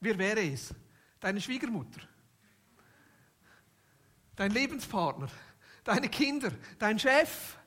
[0.00, 0.74] Wer wäre es?
[1.18, 2.00] Deine Schwiegermutter?
[4.36, 5.28] Dein Lebenspartner?
[5.84, 6.52] Deine Kinder?
[6.78, 7.58] Dein Chef?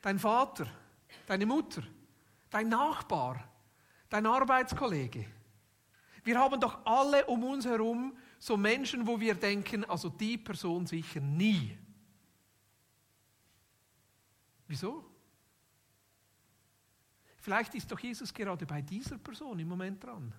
[0.00, 0.66] Dein Vater,
[1.26, 1.82] deine Mutter,
[2.50, 3.48] dein Nachbar,
[4.08, 5.26] dein Arbeitskollege.
[6.24, 10.86] Wir haben doch alle um uns herum so Menschen, wo wir denken, also die Person
[10.86, 11.76] sicher nie.
[14.66, 15.04] Wieso?
[17.38, 20.34] Vielleicht ist doch Jesus gerade bei dieser Person im Moment dran,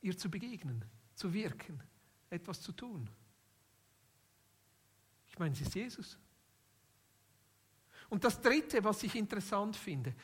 [0.00, 0.84] ihr zu begegnen,
[1.14, 1.82] zu wirken,
[2.30, 3.08] etwas zu tun.
[5.28, 6.18] Ich meine, es ist Jesus.
[8.12, 10.14] Und das Dritte, was ich interessant finde,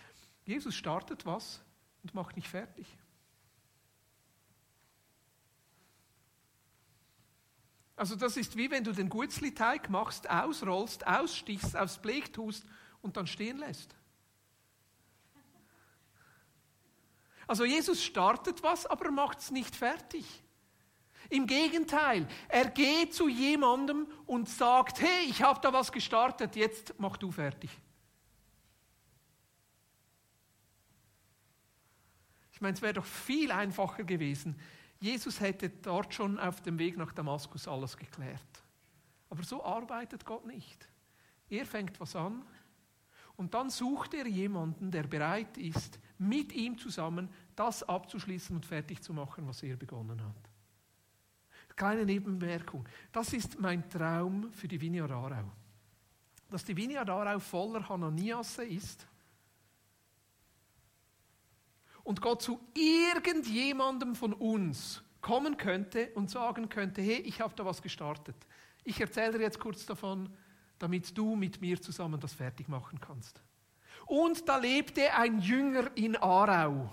[0.45, 1.63] Jesus startet was
[2.03, 2.87] und macht nicht fertig.
[7.97, 12.67] Also das ist wie wenn du den Gutzli-Teig machst, ausrollst, ausstichst, aufs Blech tust
[13.01, 13.97] und dann stehen lässt.
[17.47, 20.27] Also Jesus startet was, aber er macht es nicht fertig.
[21.31, 26.95] Im Gegenteil, er geht zu jemandem und sagt, hey, ich habe da was gestartet, jetzt
[26.99, 27.71] mach du fertig.
[32.53, 34.59] Ich meine, es wäre doch viel einfacher gewesen.
[35.01, 38.41] Jesus hätte dort schon auf dem Weg nach Damaskus alles geklärt.
[39.31, 40.89] Aber so arbeitet Gott nicht.
[41.49, 42.43] Er fängt was an
[43.37, 49.03] und dann sucht er jemanden, der bereit ist, mit ihm zusammen das abzuschließen und fertig
[49.03, 50.58] zu machen, was er begonnen hat.
[51.79, 52.85] Kleine Nebenmerkung.
[53.13, 55.45] Das ist mein Traum für die Vineyard Aarau.
[56.51, 59.07] Dass die Vineyard Aarau voller Hananiasse ist
[62.03, 67.65] und Gott zu irgendjemandem von uns kommen könnte und sagen könnte, hey, ich habe da
[67.65, 68.35] was gestartet.
[68.83, 70.29] Ich erzähle dir jetzt kurz davon,
[70.81, 73.41] damit du mit mir zusammen das fertig machen kannst.
[74.07, 76.91] Und da lebte ein Jünger in Aarau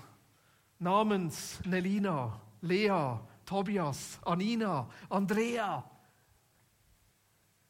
[0.77, 5.83] namens Nelina, Lea, Tobias, Anina, Andrea,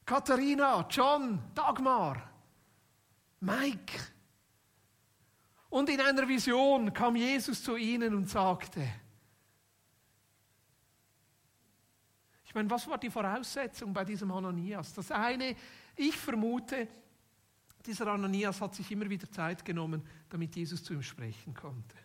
[0.05, 2.29] Katharina, John, Dagmar,
[3.41, 3.99] Mike.
[5.69, 8.87] Und in einer Vision kam Jesus zu ihnen und sagte,
[12.45, 14.93] ich meine, was war die Voraussetzung bei diesem Ananias?
[14.93, 15.55] Das eine,
[15.95, 16.87] ich vermute,
[17.85, 22.04] dieser Ananias hat sich immer wieder Zeit genommen, damit Jesus zu ihm sprechen konnte.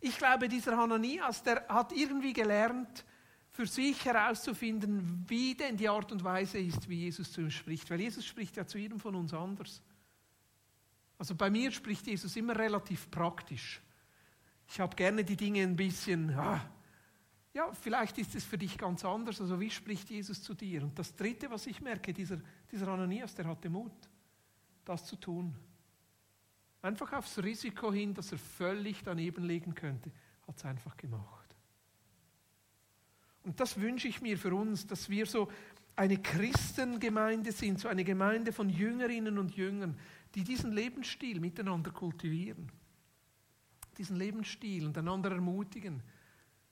[0.00, 3.04] Ich glaube, dieser Hananias, der hat irgendwie gelernt,
[3.50, 7.90] für sich herauszufinden, wie denn die Art und Weise ist, wie Jesus zu ihm spricht.
[7.90, 9.82] Weil Jesus spricht ja zu jedem von uns anders.
[11.18, 13.80] Also bei mir spricht Jesus immer relativ praktisch.
[14.68, 16.60] Ich habe gerne die Dinge ein bisschen, ah,
[17.52, 19.40] ja, vielleicht ist es für dich ganz anders.
[19.40, 20.84] Also wie spricht Jesus zu dir?
[20.84, 22.38] Und das Dritte, was ich merke, dieser,
[22.70, 24.08] dieser Ananias, der hatte Mut,
[24.84, 25.52] das zu tun.
[26.82, 30.10] Einfach aufs Risiko hin, dass er völlig daneben liegen könnte,
[30.46, 31.56] hat es einfach gemacht.
[33.42, 35.50] Und das wünsche ich mir für uns, dass wir so
[35.96, 39.98] eine Christengemeinde sind, so eine Gemeinde von Jüngerinnen und Jüngern,
[40.34, 42.70] die diesen Lebensstil miteinander kultivieren.
[43.96, 46.02] Diesen Lebensstil und einander ermutigen.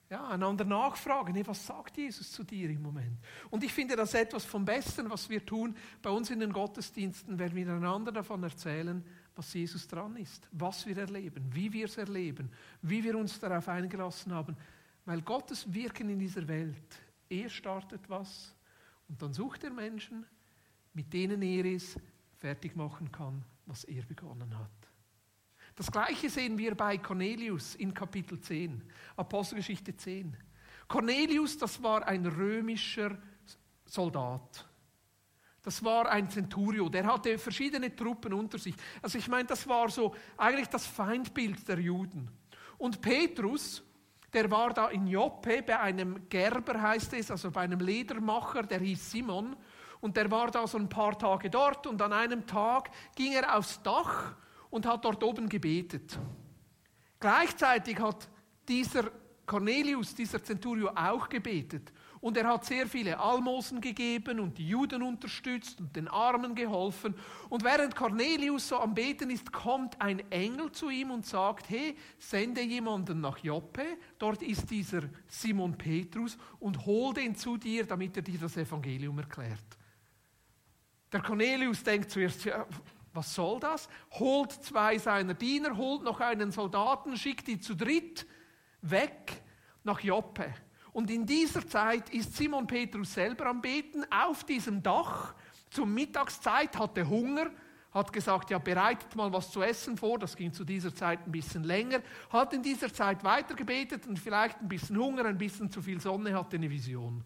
[0.09, 3.19] Ja, einander nachfragen, hey, was sagt Jesus zu dir im Moment?
[3.49, 7.37] Und ich finde das etwas vom Besten, was wir tun bei uns in den Gottesdiensten,
[7.37, 9.03] wenn wir einander davon erzählen,
[9.37, 12.49] was Jesus dran ist, was wir erleben, wie wir es erleben,
[12.81, 14.57] wie wir uns darauf eingelassen haben.
[15.05, 16.99] Weil Gottes Wirken in dieser Welt,
[17.29, 18.53] er startet was
[19.07, 20.25] und dann sucht er Menschen,
[20.93, 21.95] mit denen er es
[22.35, 24.71] fertig machen kann, was er begonnen hat.
[25.75, 28.81] Das gleiche sehen wir bei Cornelius in Kapitel 10,
[29.15, 30.35] Apostelgeschichte 10.
[30.87, 33.17] Cornelius, das war ein römischer
[33.85, 34.66] Soldat.
[35.67, 38.73] Das war ein Centurio, der hatte verschiedene Truppen unter sich.
[39.01, 42.31] Also ich meine, das war so eigentlich das Feindbild der Juden.
[42.77, 43.83] Und Petrus,
[44.31, 48.79] der war da in Joppe bei einem Gerber, heißt es, also bei einem Ledermacher, der
[48.79, 49.57] hieß Simon.
[49.99, 53.57] Und der war da so ein paar Tage dort und an einem Tag ging er
[53.57, 54.37] aufs Dach
[54.69, 56.17] und hat dort oben gebetet.
[57.19, 58.29] Gleichzeitig hat
[58.69, 59.11] dieser
[59.45, 61.91] Cornelius, dieser Centurio, auch gebetet.
[62.19, 67.15] Und er hat sehr viele Almosen gegeben und die Juden unterstützt und den Armen geholfen.
[67.49, 71.95] Und während Cornelius so am Beten ist, kommt ein Engel zu ihm und sagt, hey,
[72.17, 73.85] sende jemanden nach Joppe,
[74.17, 79.17] dort ist dieser Simon Petrus und hol den zu dir, damit er dir das Evangelium
[79.19, 79.77] erklärt.
[81.11, 82.65] Der Cornelius denkt zuerst, ja,
[83.13, 83.89] was soll das?
[84.11, 88.25] Holt zwei seiner Diener, holt noch einen Soldaten, schickt die zu dritt
[88.81, 89.41] weg
[89.83, 90.53] nach Joppe.
[90.97, 95.35] Und in dieser Zeit ist Simon Petrus selber am Beten auf diesem Dach.
[95.69, 97.51] Zur Mittagszeit hatte Hunger,
[97.91, 100.17] hat gesagt, ja, bereitet mal was zu essen vor.
[100.17, 102.01] Das ging zu dieser Zeit ein bisschen länger.
[102.31, 106.33] Hat in dieser Zeit weitergebetet und vielleicht ein bisschen Hunger, ein bisschen zu viel Sonne,
[106.33, 107.23] hatte eine Vision.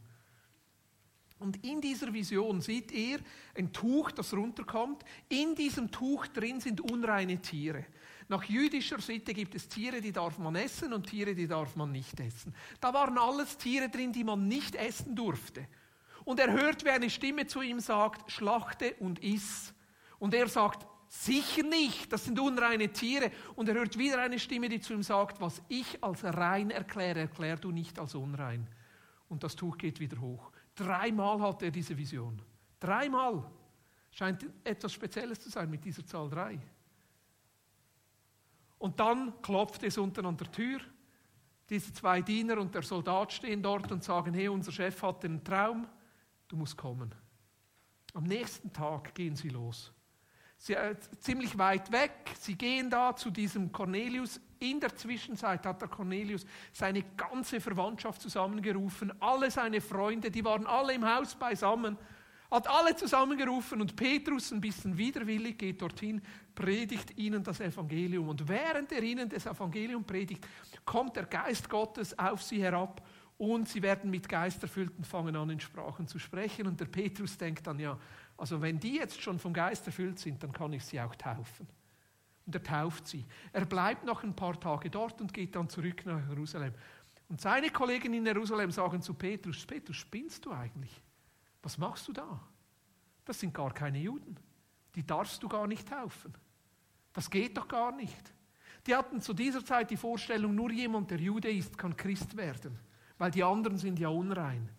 [1.40, 3.20] Und in dieser Vision sieht er
[3.56, 5.06] ein Tuch, das runterkommt.
[5.30, 7.86] In diesem Tuch drin sind unreine Tiere.
[8.32, 11.92] Nach jüdischer Sitte gibt es Tiere, die darf man essen und Tiere, die darf man
[11.92, 12.56] nicht essen.
[12.80, 15.68] Da waren alles Tiere drin, die man nicht essen durfte.
[16.24, 19.74] Und er hört, wie eine Stimme zu ihm sagt, schlachte und iss.
[20.18, 23.32] Und er sagt, sicher nicht, das sind unreine Tiere.
[23.56, 27.20] Und er hört wieder eine Stimme, die zu ihm sagt, was ich als rein erkläre,
[27.20, 28.66] erklär du nicht als unrein.
[29.28, 30.54] Und das Tuch geht wieder hoch.
[30.76, 32.42] Dreimal hat er diese Vision.
[32.80, 33.44] Dreimal.
[34.10, 36.58] Scheint etwas Spezielles zu sein mit dieser Zahl 3.
[38.82, 40.80] Und dann klopft es unten an der Tür.
[41.70, 45.44] Diese zwei Diener und der Soldat stehen dort und sagen, hey, unser Chef hat einen
[45.44, 45.88] Traum,
[46.48, 47.14] du musst kommen.
[48.16, 49.94] Am nächsten Tag gehen sie los.
[50.58, 54.42] Sie, äh, ziemlich weit weg, sie gehen da zu diesem Cornelius.
[54.58, 60.66] In der Zwischenzeit hat der Cornelius seine ganze Verwandtschaft zusammengerufen, alle seine Freunde, die waren
[60.66, 61.98] alle im Haus beisammen
[62.52, 66.22] hat alle zusammengerufen und Petrus, ein bisschen widerwillig, geht dorthin,
[66.54, 68.28] predigt ihnen das Evangelium.
[68.28, 70.46] Und während er ihnen das Evangelium predigt,
[70.84, 73.08] kommt der Geist Gottes auf sie herab
[73.38, 76.68] und sie werden mit Geist erfüllt und fangen an, in Sprachen zu sprechen.
[76.68, 77.98] Und der Petrus denkt dann, ja,
[78.38, 81.68] also wenn die jetzt schon vom Geist erfüllt sind, dann kann ich sie auch taufen.
[82.46, 83.26] Und er tauft sie.
[83.54, 86.74] Er bleibt noch ein paar Tage dort und geht dann zurück nach Jerusalem.
[87.30, 91.02] Und seine Kollegen in Jerusalem sagen zu Petrus, Petrus, spinnst du eigentlich?
[91.62, 92.42] Was machst du da?
[93.26, 94.38] Das sind gar keine Juden.
[94.96, 96.34] Die darfst du gar nicht taufen.
[97.14, 98.34] Das geht doch gar nicht.
[98.88, 102.80] Die hatten zu dieser Zeit die Vorstellung, nur jemand, der Jude ist, kann Christ werden,
[103.18, 104.70] weil die anderen sind ja unrein.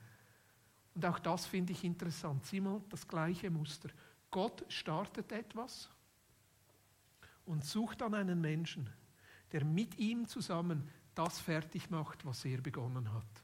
[0.95, 2.45] Und auch das finde ich interessant.
[2.45, 3.89] Sieh mal das gleiche Muster.
[4.31, 5.89] Gott startet etwas
[7.47, 8.91] und sucht dann einen Menschen,
[9.53, 13.43] der mit ihm zusammen das fertig macht, was er begonnen hat.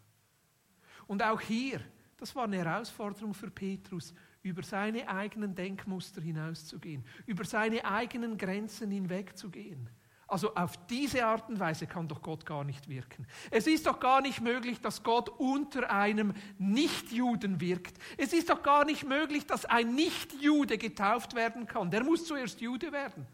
[1.07, 1.81] Und auch hier
[2.19, 4.13] das war eine Herausforderung für Petrus,
[4.43, 9.89] über seine eigenen Denkmuster hinauszugehen, über seine eigenen Grenzen hinwegzugehen.
[10.27, 13.27] Also auf diese Art und Weise kann doch Gott gar nicht wirken.
[13.51, 17.97] Es ist doch gar nicht möglich, dass Gott unter einem Nichtjuden wirkt.
[18.19, 21.91] Es ist doch gar nicht möglich, dass ein Nichtjude getauft werden kann.
[21.91, 23.27] Der muss zuerst Jude werden.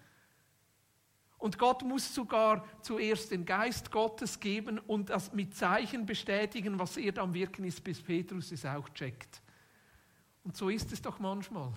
[1.44, 6.96] Und Gott muss sogar zuerst den Geist Gottes geben und das mit Zeichen bestätigen, was
[6.96, 9.42] er am Wirken ist, bis Petrus es auch checkt.
[10.42, 11.70] Und so ist es doch manchmal,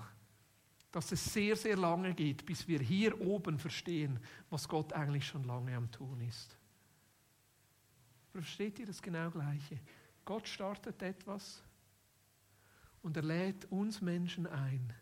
[0.89, 5.44] dass es sehr, sehr lange geht, bis wir hier oben verstehen, was Gott eigentlich schon
[5.44, 6.57] lange am Tun ist.
[8.31, 9.81] Versteht ihr das genau Gleiche?
[10.23, 11.61] Gott startet etwas
[13.02, 14.94] und er lädt uns Menschen ein,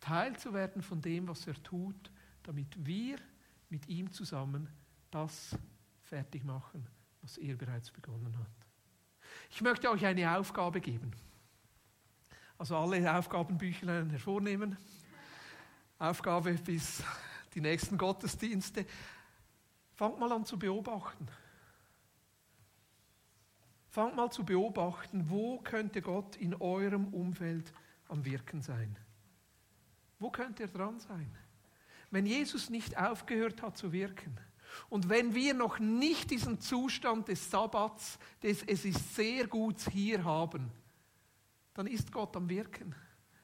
[0.00, 2.10] Teil zu werden von dem, was er tut,
[2.42, 3.18] damit wir
[3.68, 4.68] mit ihm zusammen
[5.10, 5.56] das
[6.02, 6.86] fertig machen,
[7.22, 8.66] was er bereits begonnen hat.
[9.50, 11.12] Ich möchte euch eine Aufgabe geben.
[12.56, 14.76] Also alle Aufgabenbüchlein hervornehmen.
[15.98, 17.02] Aufgabe bis
[17.54, 18.86] die nächsten Gottesdienste.
[19.94, 21.28] Fangt mal an zu beobachten.
[23.88, 27.72] Fangt mal zu beobachten, wo könnte Gott in eurem Umfeld
[28.08, 28.96] am Wirken sein?
[30.18, 31.34] Wo könnte er dran sein?
[32.10, 34.38] Wenn Jesus nicht aufgehört hat zu wirken
[34.88, 40.24] und wenn wir noch nicht diesen Zustand des Sabbats, des es ist sehr gut hier
[40.24, 40.70] haben,
[41.74, 42.94] dann ist Gott am Wirken.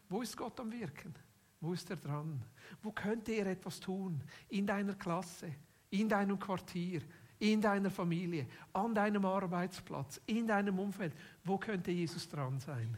[0.09, 1.15] Wo ist Gott am Wirken?
[1.61, 2.45] Wo ist er dran?
[2.83, 4.23] Wo könnte er etwas tun?
[4.49, 5.55] In deiner Klasse,
[5.91, 7.03] in deinem Quartier,
[7.39, 11.15] in deiner Familie, an deinem Arbeitsplatz, in deinem Umfeld.
[11.43, 12.97] Wo könnte Jesus dran sein?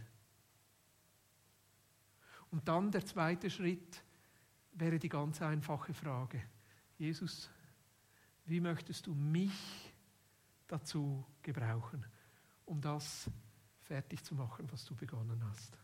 [2.50, 4.02] Und dann der zweite Schritt,
[4.76, 6.42] wäre die ganz einfache Frage.
[6.98, 7.50] Jesus,
[8.44, 9.92] wie möchtest du mich
[10.66, 12.04] dazu gebrauchen,
[12.64, 13.30] um das
[13.82, 15.76] fertig zu machen, was du begonnen hast?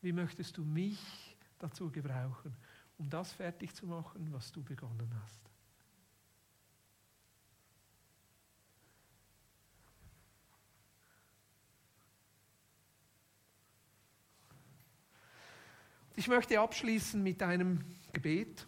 [0.00, 2.56] Wie möchtest du mich dazu gebrauchen,
[2.98, 5.47] um das fertig zu machen, was du begonnen hast?
[16.18, 17.78] Ich möchte abschließen mit einem
[18.12, 18.66] Gebet.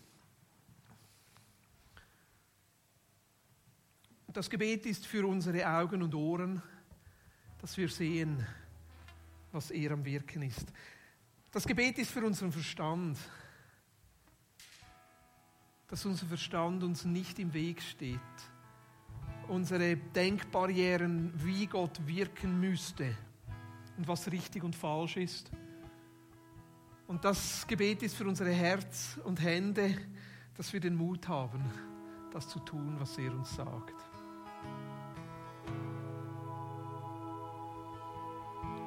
[4.28, 6.62] Das Gebet ist für unsere Augen und Ohren,
[7.60, 8.46] dass wir sehen,
[9.50, 10.72] was er am Wirken ist.
[11.50, 13.18] Das Gebet ist für unseren Verstand,
[15.88, 18.20] dass unser Verstand uns nicht im Weg steht.
[19.48, 23.16] Unsere Denkbarrieren, wie Gott wirken müsste
[23.96, 25.50] und was richtig und falsch ist.
[27.10, 29.96] Und das Gebet ist für unsere Herz und Hände,
[30.56, 31.60] dass wir den Mut haben,
[32.32, 33.96] das zu tun, was er uns sagt.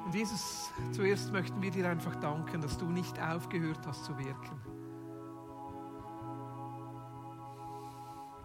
[0.06, 4.58] Und Jesus, zuerst möchten wir dir einfach danken, dass du nicht aufgehört hast zu wirken.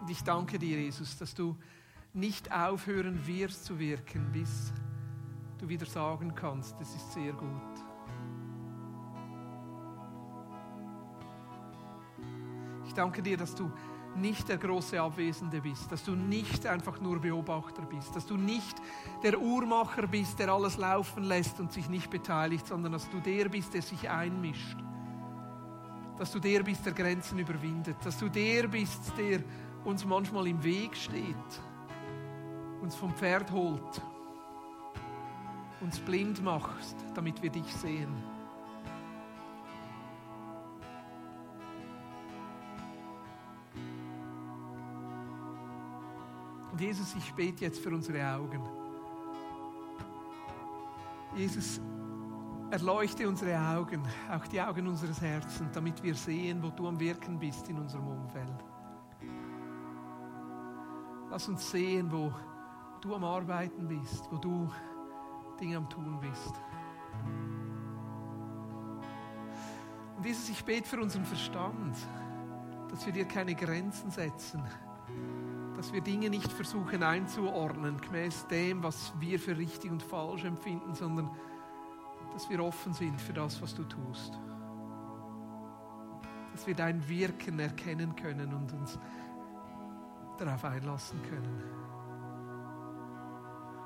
[0.02, 1.56] Und ich danke dir, Jesus, dass du
[2.12, 4.74] nicht aufhören wirst zu wirken, bis
[5.56, 7.69] du wieder sagen kannst, es ist sehr gut.
[12.90, 13.70] Ich danke dir, dass du
[14.16, 18.82] nicht der große Abwesende bist, dass du nicht einfach nur Beobachter bist, dass du nicht
[19.22, 23.48] der Uhrmacher bist, der alles laufen lässt und sich nicht beteiligt, sondern dass du der
[23.48, 24.76] bist, der sich einmischt,
[26.18, 29.44] dass du der bist, der Grenzen überwindet, dass du der bist, der
[29.84, 31.62] uns manchmal im Weg steht,
[32.82, 34.02] uns vom Pferd holt,
[35.80, 38.39] uns blind machst, damit wir dich sehen.
[46.80, 48.62] Jesus, ich bete jetzt für unsere Augen.
[51.36, 51.78] Jesus,
[52.70, 54.02] erleuchte unsere Augen,
[54.32, 58.08] auch die Augen unseres Herzens, damit wir sehen, wo du am Wirken bist in unserem
[58.08, 58.64] Umfeld.
[61.28, 62.32] Lass uns sehen, wo
[63.02, 64.70] du am Arbeiten bist, wo du
[65.60, 66.54] Dinge am Tun bist.
[70.16, 71.94] Und Jesus, ich bete für unseren Verstand,
[72.88, 74.64] dass wir dir keine Grenzen setzen,
[75.76, 80.94] dass wir Dinge nicht versuchen einzuordnen, gemäß dem, was wir für richtig und falsch empfinden,
[80.94, 81.30] sondern
[82.32, 84.38] dass wir offen sind für das, was du tust.
[86.52, 88.98] Dass wir dein Wirken erkennen können und uns
[90.38, 91.62] darauf einlassen können.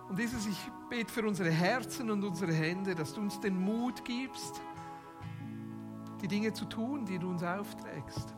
[0.09, 0.59] Und dieses, ich
[0.91, 4.61] bete für unsere Herzen und unsere Hände, dass du uns den Mut gibst,
[6.21, 8.35] die Dinge zu tun, die du uns aufträgst.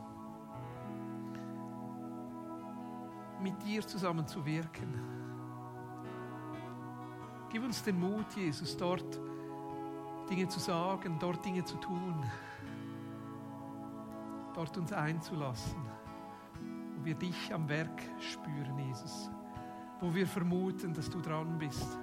[3.41, 4.93] Mit dir zusammen zu wirken.
[7.49, 9.19] Gib uns den Mut, Jesus, dort
[10.29, 12.23] Dinge zu sagen, dort Dinge zu tun,
[14.53, 15.81] dort uns einzulassen,
[16.95, 19.29] wo wir dich am Werk spüren, Jesus,
[20.01, 21.97] wo wir vermuten, dass du dran bist.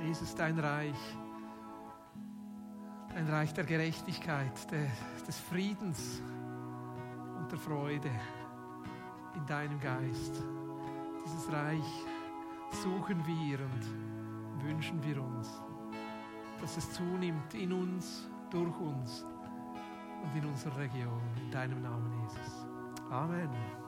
[0.00, 1.18] Jesus, dein Reich
[3.14, 4.86] ein Reich der Gerechtigkeit, der,
[5.26, 6.22] des Friedens
[7.38, 8.10] und der Freude
[9.34, 10.42] in deinem Geist.
[11.24, 12.04] Dieses Reich
[12.82, 15.48] suchen wir und wünschen wir uns,
[16.60, 19.24] dass es zunimmt in uns, durch uns
[20.22, 21.20] und in unserer Region.
[21.36, 22.66] In deinem Namen, Jesus.
[23.10, 23.87] Amen.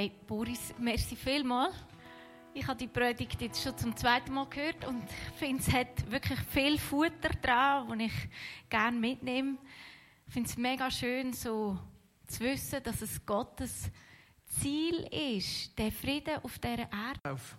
[0.00, 1.74] Hey Boris, merci vielmals.
[2.54, 6.10] Ich habe die Predigt jetzt schon zum zweiten Mal gehört und ich finde, es hat
[6.10, 8.28] wirklich viel Futter dran, das ich
[8.70, 9.58] gerne mitnehme.
[10.26, 11.78] Ich finde es mega schön, so
[12.26, 13.90] zu wissen, dass es Gottes
[14.46, 15.06] Ziel
[15.36, 17.20] ist, der Frieden auf dieser Erde.
[17.24, 17.58] Auf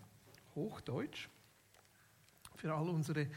[0.56, 1.30] Hochdeutsch.
[2.56, 3.28] Für all unsere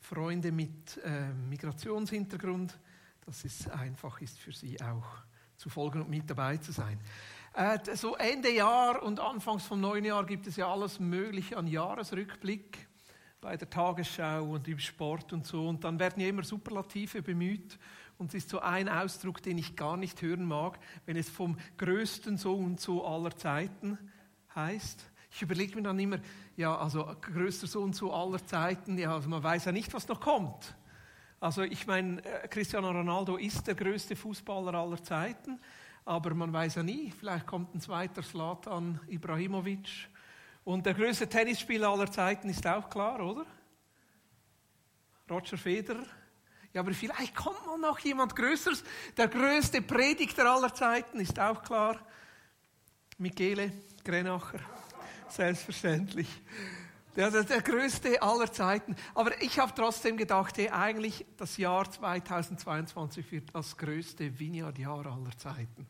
[0.00, 2.78] Freunde mit äh, Migrationshintergrund,
[3.26, 5.18] dass es einfach ist für sie auch
[5.54, 6.98] zu folgen und mit dabei zu sein.
[7.54, 11.68] Äh, so Ende Jahr und Anfangs vom neuen Jahr gibt es ja alles Mögliche an
[11.68, 12.88] Jahresrückblick
[13.40, 15.68] bei der Tagesschau und im Sport und so.
[15.68, 17.78] Und dann werden ja immer Superlative bemüht.
[18.18, 21.56] Und es ist so ein Ausdruck, den ich gar nicht hören mag, wenn es vom
[21.78, 23.98] größten so und so aller Zeiten
[24.56, 25.04] heißt.
[25.30, 26.18] Ich überlege mir dann immer,
[26.56, 30.08] ja, also größter so und so aller Zeiten, ja, also man weiß ja nicht, was
[30.08, 30.74] noch kommt.
[31.38, 35.60] Also ich meine, äh, Cristiano Ronaldo ist der größte Fußballer aller Zeiten.
[36.04, 40.08] Aber man weiß ja nie, vielleicht kommt ein zweiter Slatan Ibrahimovic.
[40.64, 43.46] Und der größte Tennisspieler aller Zeiten ist auch klar, oder?
[45.30, 46.04] Roger Federer.
[46.74, 48.82] Ja, aber vielleicht kommt mal noch jemand Größeres.
[49.16, 51.98] Der größte Predigter aller Zeiten ist auch klar.
[53.16, 53.72] Michele
[54.04, 54.58] Grenacher.
[55.28, 56.28] Selbstverständlich.
[57.16, 58.96] Der, der, der größte aller Zeiten.
[59.14, 65.36] Aber ich habe trotzdem gedacht, hey, eigentlich das Jahr 2022 wird das größte Vineyard-Jahr aller
[65.38, 65.86] Zeiten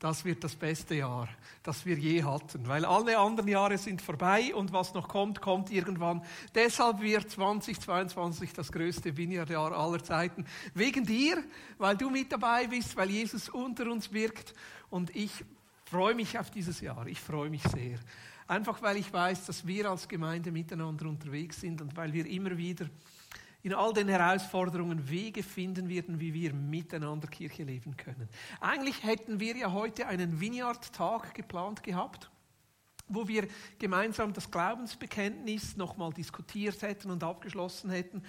[0.00, 1.28] das wird das beste Jahr,
[1.62, 5.70] das wir je hatten, weil alle anderen Jahre sind vorbei und was noch kommt, kommt
[5.70, 6.22] irgendwann.
[6.54, 10.46] Deshalb wird 2022 das größte Vineyard-Jahr aller Zeiten.
[10.72, 11.44] Wegen dir,
[11.76, 14.54] weil du mit dabei bist, weil Jesus unter uns wirkt
[14.88, 15.44] und ich
[15.84, 17.06] freue mich auf dieses Jahr.
[17.06, 17.98] Ich freue mich sehr.
[18.48, 22.56] Einfach weil ich weiß, dass wir als Gemeinde miteinander unterwegs sind und weil wir immer
[22.56, 22.86] wieder
[23.62, 28.28] in all den Herausforderungen Wege finden werden, wie wir miteinander Kirche leben können.
[28.60, 32.30] Eigentlich hätten wir ja heute einen Vineyard-Tag geplant gehabt.
[33.10, 33.46] Wo wir
[33.78, 38.22] gemeinsam das Glaubensbekenntnis nochmal diskutiert hätten und abgeschlossen hätten.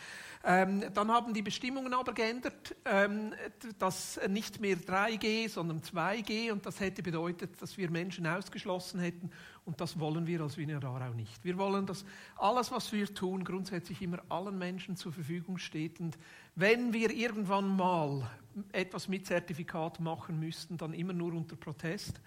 [0.43, 3.33] Ähm, dann haben die Bestimmungen aber geändert, ähm,
[3.79, 9.31] dass nicht mehr 3G, sondern 2G und das hätte bedeutet, dass wir Menschen ausgeschlossen hätten
[9.65, 11.43] und das wollen wir als Wiener auch nicht.
[11.45, 12.03] Wir wollen, dass
[12.37, 16.17] alles, was wir tun, grundsätzlich immer allen Menschen zur Verfügung steht und
[16.55, 18.29] wenn wir irgendwann mal
[18.71, 22.19] etwas mit Zertifikat machen müssten, dann immer nur unter Protest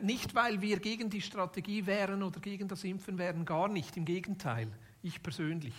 [0.00, 3.96] nicht, weil wir gegen die Strategie wären oder gegen das Impfen wären, gar nicht.
[3.96, 4.68] Im Gegenteil,
[5.02, 5.74] ich persönlich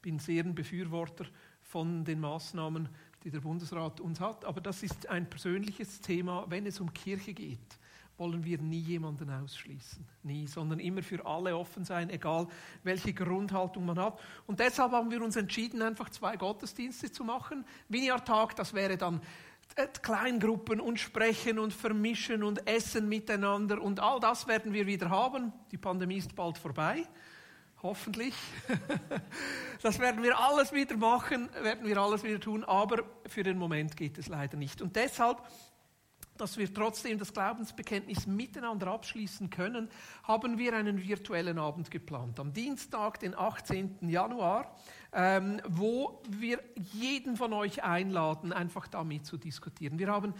[0.00, 1.26] bin sehr ein Befürworter
[1.60, 2.88] von den Maßnahmen,
[3.24, 4.44] die der Bundesrat uns hat.
[4.44, 6.44] Aber das ist ein persönliches Thema.
[6.48, 7.78] Wenn es um Kirche geht,
[8.18, 10.04] wollen wir nie jemanden ausschließen.
[10.22, 12.46] Nie, sondern immer für alle offen sein, egal
[12.82, 14.20] welche Grundhaltung man hat.
[14.46, 17.64] Und deshalb haben wir uns entschieden, einfach zwei Gottesdienste zu machen.
[17.88, 19.20] Vineyard-Tag, das wäre dann
[20.02, 25.52] Kleingruppen und sprechen und vermischen und essen miteinander und all das werden wir wieder haben.
[25.70, 27.04] Die Pandemie ist bald vorbei,
[27.82, 28.34] hoffentlich.
[29.82, 33.96] Das werden wir alles wieder machen, werden wir alles wieder tun, aber für den Moment
[33.96, 34.80] geht es leider nicht.
[34.80, 35.42] Und deshalb
[36.42, 39.88] dass wir trotzdem das Glaubensbekenntnis miteinander abschließen können,
[40.24, 42.40] haben wir einen virtuellen Abend geplant.
[42.40, 44.08] Am Dienstag, den 18.
[44.08, 44.74] Januar,
[45.12, 50.00] ähm, wo wir jeden von euch einladen, einfach damit zu diskutieren.
[50.00, 50.34] Wir haben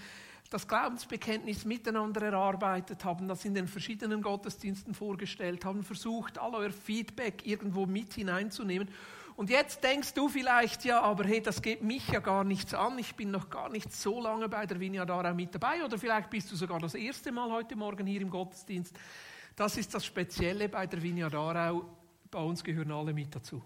[0.51, 6.73] das Glaubensbekenntnis miteinander erarbeitet, haben das in den verschiedenen Gottesdiensten vorgestellt, haben versucht, all euer
[6.73, 8.89] Feedback irgendwo mit hineinzunehmen
[9.43, 12.97] und jetzt denkst du vielleicht, ja, aber hey, das geht mich ja gar nichts an.
[13.01, 15.85] Ich bin noch gar nicht so lange bei der Vineyard Aarau mit dabei.
[15.85, 18.97] Oder vielleicht bist du sogar das erste Mal heute Morgen hier im Gottesdienst.
[19.57, 21.85] Das ist das Spezielle bei der Vineyard Aarau.
[22.31, 23.61] Bei uns gehören alle mit dazu.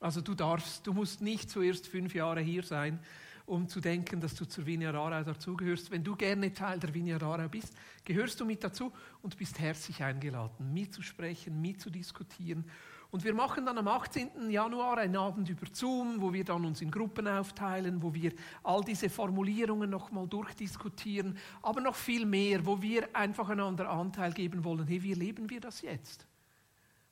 [0.00, 2.98] Also du darfst, du musst nicht zuerst fünf Jahre hier sein,
[3.46, 5.92] um zu denken, dass du zur Vineyard Aarau dazugehörst.
[5.92, 7.72] Wenn du gerne Teil der Vineyard Aarau bist,
[8.04, 8.90] gehörst du mit dazu
[9.22, 12.64] und bist herzlich eingeladen, mitzusprechen, mitzudiskutieren
[13.10, 14.50] und wir machen dann am 18.
[14.50, 18.32] Januar einen Abend über Zoom, wo wir dann uns in Gruppen aufteilen, wo wir
[18.62, 24.62] all diese Formulierungen nochmal durchdiskutieren, aber noch viel mehr, wo wir einfach einander Anteil geben
[24.64, 24.86] wollen.
[24.86, 26.26] Hey, wie leben wir das jetzt?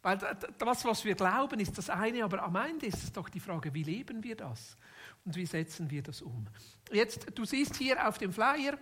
[0.02, 0.18] Weil
[0.58, 3.74] das, was wir glauben, ist das eine, aber am Ende ist es doch die Frage,
[3.74, 4.76] wie leben wir das?
[5.24, 6.46] Und wie setzen wir das um?
[6.92, 8.78] Jetzt, du siehst hier auf dem Flyer,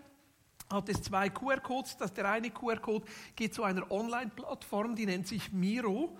[0.70, 1.96] hat es zwei QR-Codes.
[1.96, 6.18] Der eine QR-Code geht zu einer Online-Plattform, die nennt sich Miro.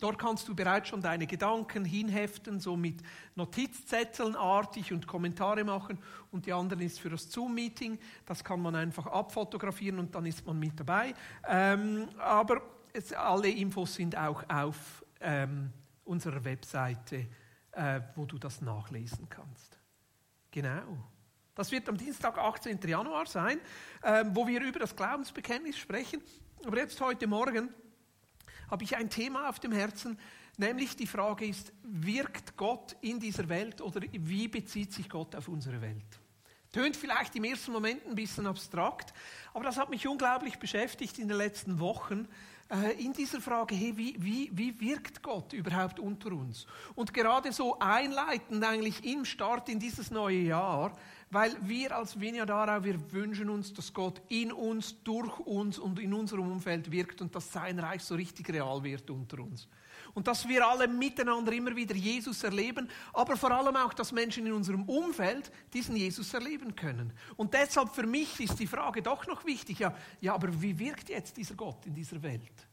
[0.00, 3.00] Dort kannst du bereits schon deine Gedanken hinheften, so mit
[3.36, 5.98] Notizzetteln artig und Kommentare machen.
[6.30, 7.98] Und die andere ist für das Zoom-Meeting.
[8.26, 11.14] Das kann man einfach abfotografieren und dann ist man mit dabei.
[11.48, 12.60] Ähm, aber
[12.92, 15.70] es, alle Infos sind auch auf ähm,
[16.04, 17.26] unserer Webseite,
[17.72, 19.78] äh, wo du das nachlesen kannst.
[20.50, 20.98] Genau.
[21.54, 22.78] Das wird am Dienstag, 18.
[22.86, 23.58] Januar sein,
[24.02, 26.20] äh, wo wir über das Glaubensbekenntnis sprechen.
[26.66, 27.70] Aber jetzt heute Morgen
[28.70, 30.18] habe ich ein Thema auf dem Herzen,
[30.56, 35.48] nämlich die Frage ist, wirkt Gott in dieser Welt oder wie bezieht sich Gott auf
[35.48, 36.20] unsere Welt?
[36.72, 39.14] Tönt vielleicht im ersten Moment ein bisschen abstrakt,
[39.52, 42.26] aber das hat mich unglaublich beschäftigt in den letzten Wochen
[42.68, 46.66] äh, in dieser Frage, hey, wie, wie, wie wirkt Gott überhaupt unter uns?
[46.94, 50.96] Und gerade so einleitend eigentlich im Start in dieses neue Jahr,
[51.34, 55.98] weil wir als Vineyard Aarau, wir wünschen uns, dass Gott in uns, durch uns und
[55.98, 59.68] in unserem Umfeld wirkt und dass sein Reich so richtig real wird unter uns.
[60.14, 64.46] Und dass wir alle miteinander immer wieder Jesus erleben, aber vor allem auch, dass Menschen
[64.46, 67.12] in unserem Umfeld diesen Jesus erleben können.
[67.34, 71.08] Und deshalb für mich ist die Frage doch noch wichtig, ja, ja aber wie wirkt
[71.08, 72.68] jetzt dieser Gott in dieser Welt?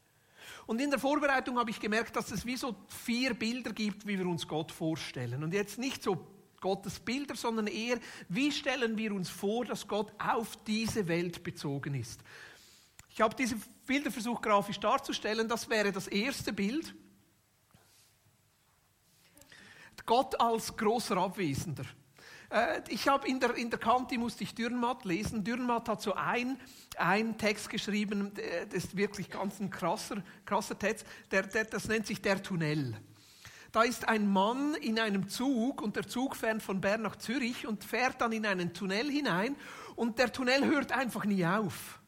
[0.66, 4.16] Und in der Vorbereitung habe ich gemerkt, dass es wie so vier Bilder gibt, wie
[4.16, 5.42] wir uns Gott vorstellen.
[5.42, 6.31] Und jetzt nicht so
[6.62, 7.98] Gottes Bilder, sondern eher,
[8.30, 12.20] wie stellen wir uns vor, dass Gott auf diese Welt bezogen ist.
[13.10, 13.56] Ich habe diese
[13.86, 15.46] Bilder versucht grafisch darzustellen.
[15.46, 16.94] Das wäre das erste Bild.
[20.06, 21.84] Gott als großer Abwesender.
[22.50, 25.44] Äh, ich habe in der, in der Kante musste ich Dürrenmatt lesen.
[25.44, 26.58] Dürrenmatt hat so ein,
[26.96, 28.32] ein Text geschrieben,
[28.70, 31.06] das ist wirklich ganz ein krasser, krasser Text.
[31.30, 32.96] Der, der, das nennt sich der Tunnel.
[33.72, 37.66] Da ist ein Mann in einem Zug und der Zug fährt von Bern nach Zürich
[37.66, 39.56] und fährt dann in einen Tunnel hinein
[39.96, 41.98] und der Tunnel hört einfach nie auf.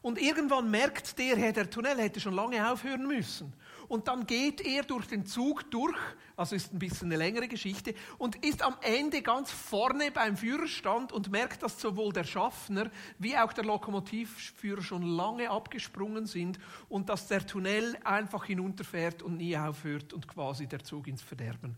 [0.00, 3.52] Und irgendwann merkt der, hey, der Tunnel hätte schon lange aufhören müssen.
[3.90, 5.98] Und dann geht er durch den Zug durch,
[6.36, 11.10] also ist ein bisschen eine längere Geschichte, und ist am Ende ganz vorne beim Führerstand
[11.10, 12.88] und merkt, dass sowohl der Schaffner
[13.18, 19.38] wie auch der Lokomotivführer schon lange abgesprungen sind und dass der Tunnel einfach hinunterfährt und
[19.38, 21.76] nie aufhört und quasi der Zug ins Verderben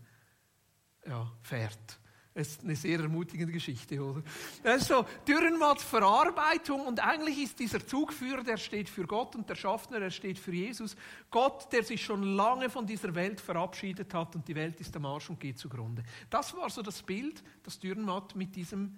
[1.07, 1.99] ja, fährt.
[2.33, 4.23] Das ist eine sehr ermutigende Geschichte, oder?
[4.63, 9.47] Das ist so Dürrenmatts Verarbeitung und eigentlich ist dieser Zugführer, der steht für Gott und
[9.47, 10.95] der Schaffner, der steht für Jesus.
[11.29, 15.05] Gott, der sich schon lange von dieser Welt verabschiedet hat und die Welt ist am
[15.05, 16.03] Arsch und geht zugrunde.
[16.31, 18.97] Das war so das Bild, das Dürrenmatt mit diesem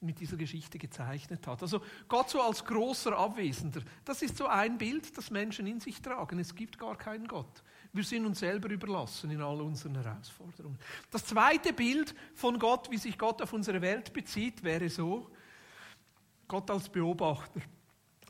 [0.00, 1.62] mit dieser Geschichte gezeichnet hat.
[1.62, 6.02] Also Gott so als großer Abwesender, das ist so ein Bild, das Menschen in sich
[6.02, 6.38] tragen.
[6.38, 7.62] Es gibt gar keinen Gott.
[7.94, 10.76] Wir sind uns selber überlassen in all unseren Herausforderungen.
[11.12, 15.30] Das zweite Bild von Gott, wie sich Gott auf unsere Welt bezieht, wäre so,
[16.48, 17.60] Gott als Beobachter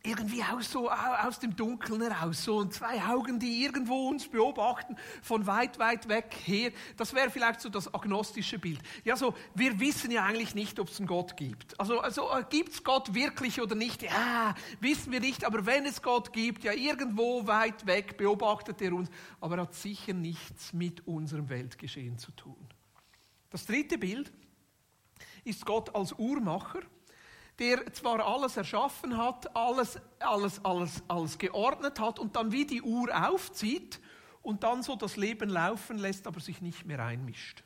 [0.06, 5.46] irgendwie aus, so, aus dem Dunkeln heraus, so zwei Augen, die irgendwo uns beobachten, von
[5.46, 6.72] weit, weit weg her.
[6.98, 8.80] Das wäre vielleicht so das agnostische Bild.
[9.04, 11.78] Ja, so, wir wissen ja eigentlich nicht, ob es einen Gott gibt.
[11.80, 14.02] Also, also äh, gibt es Gott wirklich oder nicht?
[14.02, 18.92] Ja, wissen wir nicht, aber wenn es Gott gibt, ja, irgendwo weit weg beobachtet er
[18.92, 19.08] uns,
[19.40, 22.68] aber hat sicher nichts mit unserem Weltgeschehen zu tun.
[23.48, 24.30] Das dritte Bild
[25.44, 26.80] ist Gott als Uhrmacher
[27.58, 32.82] der zwar alles erschaffen hat, alles, alles, alles, alles geordnet hat und dann wie die
[32.82, 34.00] Uhr aufzieht
[34.42, 37.64] und dann so das Leben laufen lässt, aber sich nicht mehr einmischt.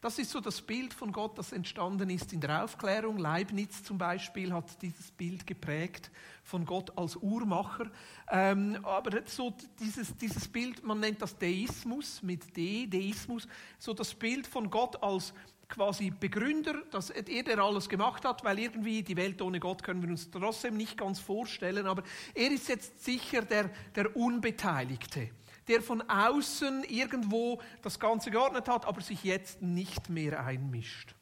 [0.00, 3.18] Das ist so das Bild von Gott, das entstanden ist in der Aufklärung.
[3.18, 6.10] Leibniz zum Beispiel hat dieses Bild geprägt
[6.42, 7.90] von Gott als Uhrmacher.
[8.30, 13.46] Ähm, aber so dieses, dieses Bild, man nennt das Deismus mit D, Deismus,
[13.78, 15.34] so das Bild von Gott als
[15.70, 20.02] quasi Begründer, dass er, der alles gemacht hat, weil irgendwie die Welt ohne Gott können
[20.02, 22.02] wir uns trotzdem nicht ganz vorstellen, aber
[22.34, 25.30] er ist jetzt sicher der, der Unbeteiligte,
[25.68, 31.14] der von außen irgendwo das Ganze geordnet hat, aber sich jetzt nicht mehr einmischt.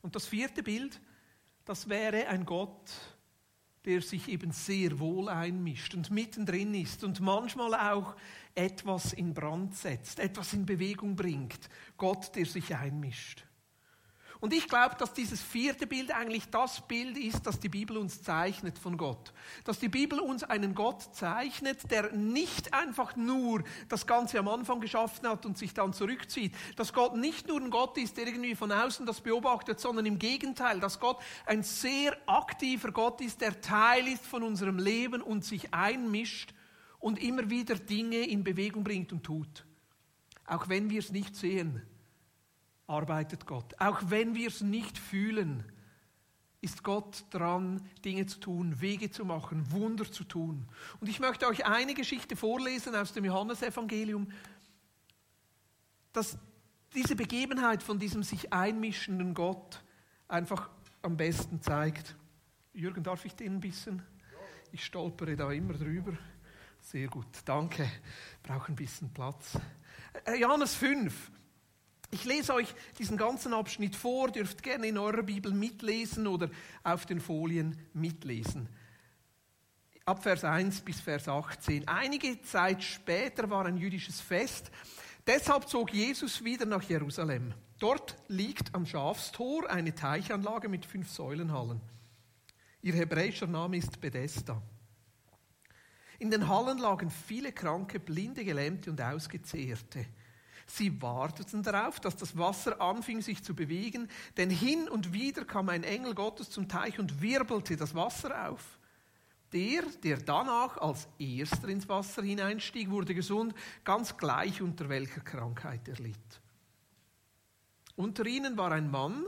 [0.00, 1.00] Und das vierte Bild,
[1.64, 2.92] das wäre ein Gott,
[3.84, 8.16] der sich eben sehr wohl einmischt und mittendrin ist und manchmal auch
[8.54, 11.68] etwas in Brand setzt, etwas in Bewegung bringt.
[11.96, 13.44] Gott, der sich einmischt.
[14.44, 18.22] Und ich glaube, dass dieses vierte Bild eigentlich das Bild ist, das die Bibel uns
[18.22, 19.32] zeichnet von Gott.
[19.64, 24.82] Dass die Bibel uns einen Gott zeichnet, der nicht einfach nur das Ganze am Anfang
[24.82, 26.54] geschaffen hat und sich dann zurückzieht.
[26.76, 30.18] Dass Gott nicht nur ein Gott ist, der irgendwie von außen das beobachtet, sondern im
[30.18, 35.42] Gegenteil, dass Gott ein sehr aktiver Gott ist, der Teil ist von unserem Leben und
[35.42, 36.52] sich einmischt
[36.98, 39.64] und immer wieder Dinge in Bewegung bringt und tut.
[40.44, 41.80] Auch wenn wir es nicht sehen
[42.86, 43.74] arbeitet Gott.
[43.78, 45.64] Auch wenn wir es nicht fühlen,
[46.60, 50.66] ist Gott dran, Dinge zu tun, Wege zu machen, Wunder zu tun.
[51.00, 54.28] Und ich möchte euch eine Geschichte vorlesen aus dem Johannesevangelium,
[56.12, 56.38] dass
[56.94, 59.82] diese Begebenheit von diesem sich einmischenden Gott
[60.28, 60.70] einfach
[61.02, 62.16] am besten zeigt.
[62.72, 64.02] Jürgen, darf ich den ein bisschen?
[64.72, 66.12] Ich stolpere da immer drüber.
[66.80, 67.88] Sehr gut, danke.
[68.42, 69.58] Brauche ein bisschen Platz.
[70.24, 71.30] Äh, Johannes 5.
[72.14, 76.48] Ich lese euch diesen ganzen Abschnitt vor, dürft gerne in eurer Bibel mitlesen oder
[76.84, 78.68] auf den Folien mitlesen.
[80.04, 81.88] Ab Vers 1 bis Vers 18.
[81.88, 84.70] Einige Zeit später war ein jüdisches Fest.
[85.26, 87.52] Deshalb zog Jesus wieder nach Jerusalem.
[87.80, 91.80] Dort liegt am Schafstor eine Teichanlage mit fünf Säulenhallen.
[92.80, 94.62] Ihr hebräischer Name ist Bethesda.
[96.20, 100.06] In den Hallen lagen viele Kranke, Blinde, Gelähmte und Ausgezehrte.
[100.66, 105.68] Sie warteten darauf, dass das Wasser anfing sich zu bewegen, denn hin und wieder kam
[105.68, 108.78] ein Engel Gottes zum Teich und wirbelte das Wasser auf.
[109.52, 113.54] Der, der danach als erster ins Wasser hineinstieg, wurde gesund,
[113.84, 116.40] ganz gleich unter welcher Krankheit er litt.
[117.94, 119.26] Unter ihnen war ein Mann,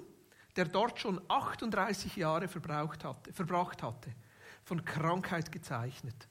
[0.57, 4.11] der dort schon 38 Jahre verbraucht hatte, verbracht hatte,
[4.65, 6.29] von Krankheit gezeichnet.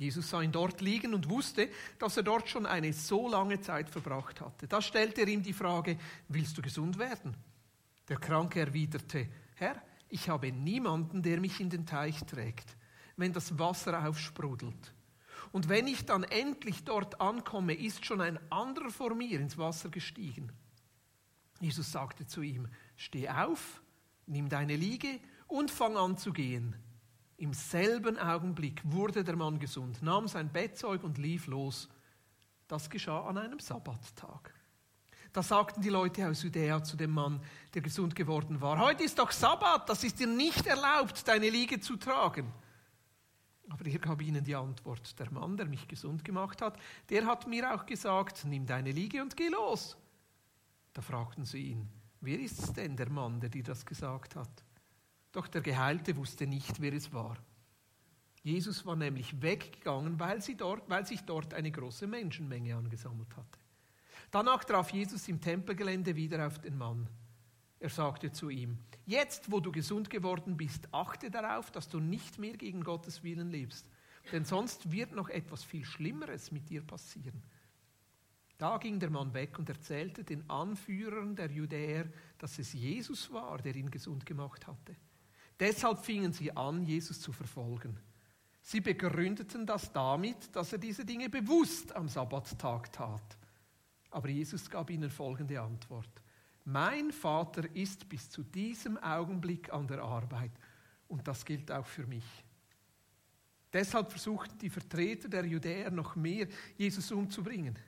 [0.00, 1.68] Jesus sah ihn dort liegen und wusste,
[1.98, 4.66] dass er dort schon eine so lange Zeit verbracht hatte.
[4.66, 5.98] Da stellte er ihm die Frage,
[6.28, 7.36] willst du gesund werden?
[8.08, 9.76] Der Kranke erwiderte, Herr,
[10.08, 12.78] ich habe niemanden, der mich in den Teich trägt,
[13.18, 14.94] wenn das Wasser aufsprudelt.
[15.52, 19.90] Und wenn ich dann endlich dort ankomme, ist schon ein anderer vor mir ins Wasser
[19.90, 20.50] gestiegen.
[21.60, 23.82] Jesus sagte zu ihm, steh auf,
[24.26, 26.74] nimm deine Liege und fang an zu gehen.
[27.40, 31.88] Im selben Augenblick wurde der Mann gesund, nahm sein Bettzeug und lief los.
[32.68, 34.52] Das geschah an einem Sabbattag.
[35.32, 37.40] Da sagten die Leute aus Judäa zu dem Mann,
[37.72, 41.80] der gesund geworden war, heute ist doch Sabbat, das ist dir nicht erlaubt, deine Liege
[41.80, 42.52] zu tragen.
[43.70, 47.46] Aber er gab ihnen die Antwort, der Mann, der mich gesund gemacht hat, der hat
[47.46, 49.96] mir auch gesagt, nimm deine Liege und geh los.
[50.92, 51.88] Da fragten sie ihn,
[52.20, 54.62] wer ist denn, der Mann, der dir das gesagt hat?
[55.32, 57.36] Doch der Geheilte wusste nicht, wer es war.
[58.42, 63.58] Jesus war nämlich weggegangen, weil, dort, weil sich dort eine große Menschenmenge angesammelt hatte.
[64.30, 67.08] Danach traf Jesus im Tempelgelände wieder auf den Mann.
[67.80, 72.38] Er sagte zu ihm, jetzt wo du gesund geworden bist, achte darauf, dass du nicht
[72.38, 73.86] mehr gegen Gottes Willen lebst,
[74.32, 77.42] denn sonst wird noch etwas viel Schlimmeres mit dir passieren.
[78.58, 83.58] Da ging der Mann weg und erzählte den Anführern der Judäer, dass es Jesus war,
[83.58, 84.94] der ihn gesund gemacht hatte.
[85.60, 87.98] Deshalb fingen sie an, Jesus zu verfolgen.
[88.62, 93.36] Sie begründeten das damit, dass er diese Dinge bewusst am Sabbattag tat.
[94.10, 96.10] Aber Jesus gab ihnen folgende Antwort.
[96.64, 100.52] Mein Vater ist bis zu diesem Augenblick an der Arbeit
[101.08, 102.24] und das gilt auch für mich.
[103.72, 107.78] Deshalb versuchten die Vertreter der Judäer noch mehr, Jesus umzubringen.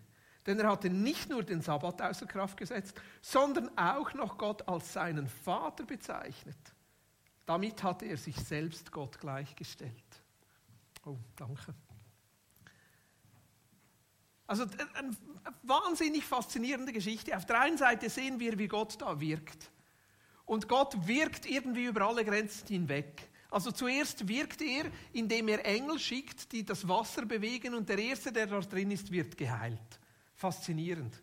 [0.47, 4.93] Denn er hatte nicht nur den Sabbat außer Kraft gesetzt, sondern auch noch Gott als
[4.93, 6.59] seinen Vater bezeichnet.
[7.47, 9.93] Damit hatte er sich selbst Gott gleichgestellt.
[11.05, 11.75] Oh, danke.
[14.47, 14.65] Also
[14.95, 15.17] eine
[15.63, 17.37] wahnsinnig faszinierende Geschichte.
[17.37, 19.71] Auf der einen Seite sehen wir, wie Gott da wirkt.
[20.45, 23.31] Und Gott wirkt irgendwie über alle Grenzen hinweg.
[23.51, 28.33] Also zuerst wirkt er, indem er Engel schickt, die das Wasser bewegen und der Erste,
[28.33, 30.01] der dort drin ist, wird geheilt.
[30.35, 31.23] Faszinierend.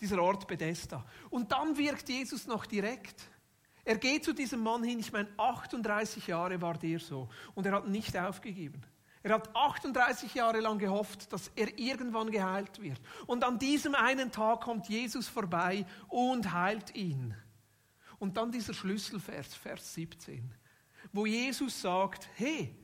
[0.00, 1.04] Dieser Ort Bethesda.
[1.30, 3.22] Und dann wirkt Jesus noch direkt.
[3.84, 7.28] Er geht zu diesem Mann hin, ich meine, 38 Jahre war der so.
[7.54, 8.82] Und er hat nicht aufgegeben.
[9.22, 13.00] Er hat 38 Jahre lang gehofft, dass er irgendwann geheilt wird.
[13.26, 17.34] Und an diesem einen Tag kommt Jesus vorbei und heilt ihn.
[18.18, 20.54] Und dann dieser Schlüsselvers, Vers 17,
[21.12, 22.74] wo Jesus sagt, hey,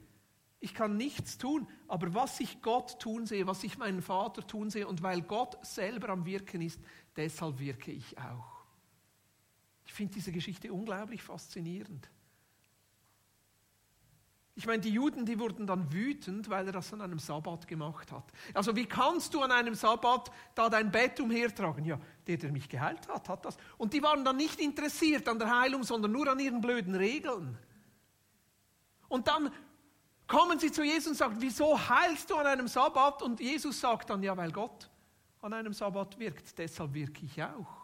[0.61, 4.71] ich kann nichts tun, aber was ich Gott tun sehe, was ich meinen Vater tun
[4.71, 6.81] sehe, und weil Gott selber am Wirken ist,
[7.17, 8.50] deshalb wirke ich auch.
[9.91, 12.09] Ich finde diese Geschichte unglaublich faszinierend.
[14.55, 18.13] Ich meine, die Juden, die wurden dann wütend, weil er das an einem Sabbat gemacht
[18.13, 18.23] hat.
[18.55, 21.85] Also wie kannst du an einem Sabbat da dein Bett umhertragen?
[21.85, 23.57] Ja, der, der mich geheilt hat, hat das.
[23.79, 27.59] Und die waren dann nicht interessiert an der Heilung, sondern nur an ihren blöden Regeln.
[29.09, 29.51] Und dann
[30.29, 33.23] kommen sie zu Jesus und sagen, wieso heilst du an einem Sabbat?
[33.23, 34.89] Und Jesus sagt dann, ja, weil Gott
[35.41, 37.80] an einem Sabbat wirkt, deshalb wirke ich auch.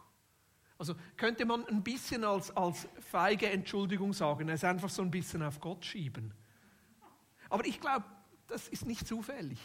[0.78, 5.42] Also könnte man ein bisschen als, als feige Entschuldigung sagen, es einfach so ein bisschen
[5.42, 6.34] auf Gott schieben.
[7.48, 8.04] Aber ich glaube,
[8.46, 9.58] das ist nicht zufällig.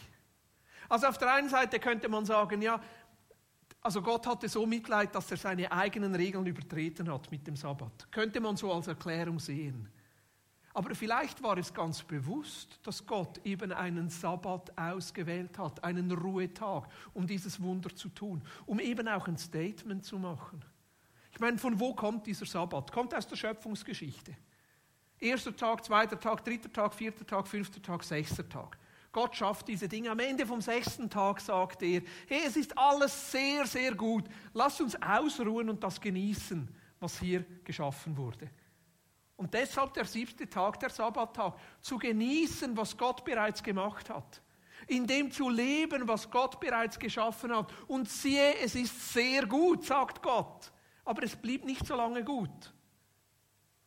[0.88, 2.80] Also auf der einen Seite könnte man sagen, ja,
[3.80, 8.10] also Gott hatte so Mitleid, dass er seine eigenen Regeln übertreten hat mit dem Sabbat.
[8.12, 9.88] Könnte man so als Erklärung sehen.
[10.74, 16.88] Aber vielleicht war es ganz bewusst, dass Gott eben einen Sabbat ausgewählt hat, einen Ruhetag,
[17.12, 20.64] um dieses Wunder zu tun, um eben auch ein Statement zu machen.
[21.32, 22.92] Ich meine, von wo kommt dieser Sabbat?
[22.92, 24.36] Kommt aus der Schöpfungsgeschichte.
[25.18, 28.76] Erster Tag, zweiter Tag, dritter Tag, vierter Tag, fünfter Tag, sechster Tag.
[29.12, 30.10] Gott schafft diese Dinge.
[30.10, 34.24] Am Ende vom sechsten Tag sagt er, hey, es ist alles sehr, sehr gut.
[34.54, 36.68] Lass uns ausruhen und das genießen,
[36.98, 38.50] was hier geschaffen wurde.
[39.36, 44.40] Und deshalb der siebte Tag, der Sabbattag, zu genießen, was Gott bereits gemacht hat.
[44.86, 47.72] In dem zu leben, was Gott bereits geschaffen hat.
[47.86, 50.71] Und siehe, es ist sehr gut, sagt Gott.
[51.04, 52.72] Aber es blieb nicht so lange gut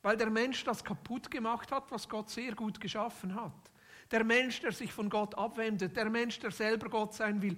[0.05, 3.71] weil der Mensch das kaputt gemacht hat, was Gott sehr gut geschaffen hat.
[4.11, 7.57] Der Mensch, der sich von Gott abwendet, der Mensch, der selber Gott sein will,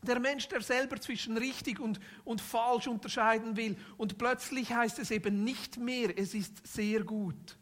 [0.00, 3.76] der Mensch, der selber zwischen richtig und, und falsch unterscheiden will.
[3.98, 7.58] Und plötzlich heißt es eben nicht mehr, es ist sehr gut.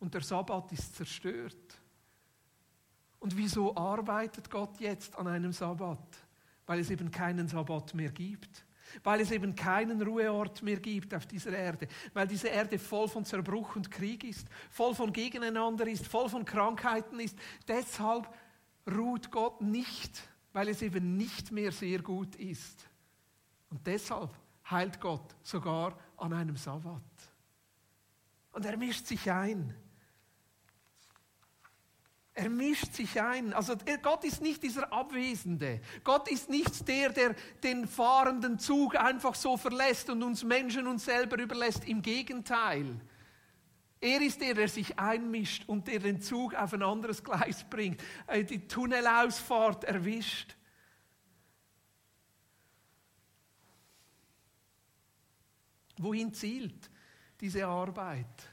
[0.00, 1.80] Und der Sabbat ist zerstört.
[3.20, 6.18] Und wieso arbeitet Gott jetzt an einem Sabbat?
[6.66, 8.66] Weil es eben keinen Sabbat mehr gibt
[9.02, 13.24] weil es eben keinen Ruheort mehr gibt auf dieser Erde, weil diese Erde voll von
[13.24, 17.36] Zerbruch und Krieg ist, voll von Gegeneinander ist, voll von Krankheiten ist.
[17.66, 18.28] Deshalb
[18.90, 20.22] ruht Gott nicht,
[20.52, 22.88] weil es eben nicht mehr sehr gut ist.
[23.70, 24.30] Und deshalb
[24.70, 27.02] heilt Gott sogar an einem Sabbat.
[28.52, 29.74] Und er mischt sich ein.
[32.34, 33.52] Er mischt sich ein.
[33.52, 35.80] Also Gott ist nicht dieser Abwesende.
[36.04, 41.04] Gott ist nicht der, der den fahrenden Zug einfach so verlässt und uns Menschen uns
[41.04, 41.86] selber überlässt.
[41.88, 43.00] Im Gegenteil.
[44.00, 48.02] Er ist der, der sich einmischt und der den Zug auf ein anderes Gleis bringt,
[48.26, 50.56] äh, die Tunnelausfahrt erwischt.
[55.98, 56.90] Wohin zielt
[57.40, 58.48] diese Arbeit?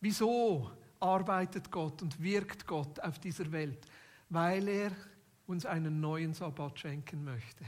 [0.00, 0.70] Wieso
[1.02, 3.86] arbeitet Gott und wirkt Gott auf dieser Welt,
[4.28, 4.92] weil er
[5.46, 7.64] uns einen neuen Sabbat schenken möchte.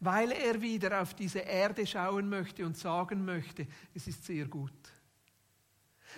[0.00, 4.72] Weil er wieder auf diese Erde schauen möchte und sagen möchte, es ist sehr gut.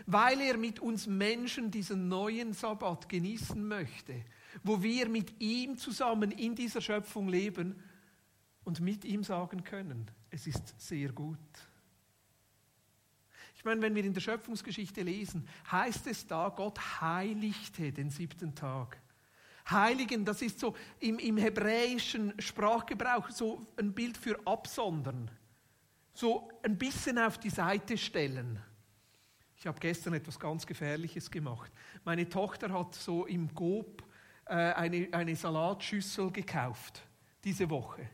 [0.07, 4.25] Weil er mit uns Menschen diesen neuen Sabbat genießen möchte,
[4.63, 7.83] wo wir mit ihm zusammen in dieser Schöpfung leben
[8.65, 11.39] und mit ihm sagen können, es ist sehr gut.
[13.61, 18.55] Ich meine, wenn wir in der Schöpfungsgeschichte lesen, heißt es da, Gott heiligte den siebten
[18.55, 18.99] Tag.
[19.69, 25.31] Heiligen, das ist so im, im hebräischen Sprachgebrauch so ein Bild für absondern.
[26.15, 28.59] So ein bisschen auf die Seite stellen.
[29.59, 31.71] Ich habe gestern etwas ganz Gefährliches gemacht.
[32.03, 34.03] Meine Tochter hat so im Gob
[34.47, 37.07] äh, eine, eine Salatschüssel gekauft,
[37.45, 38.09] diese Woche.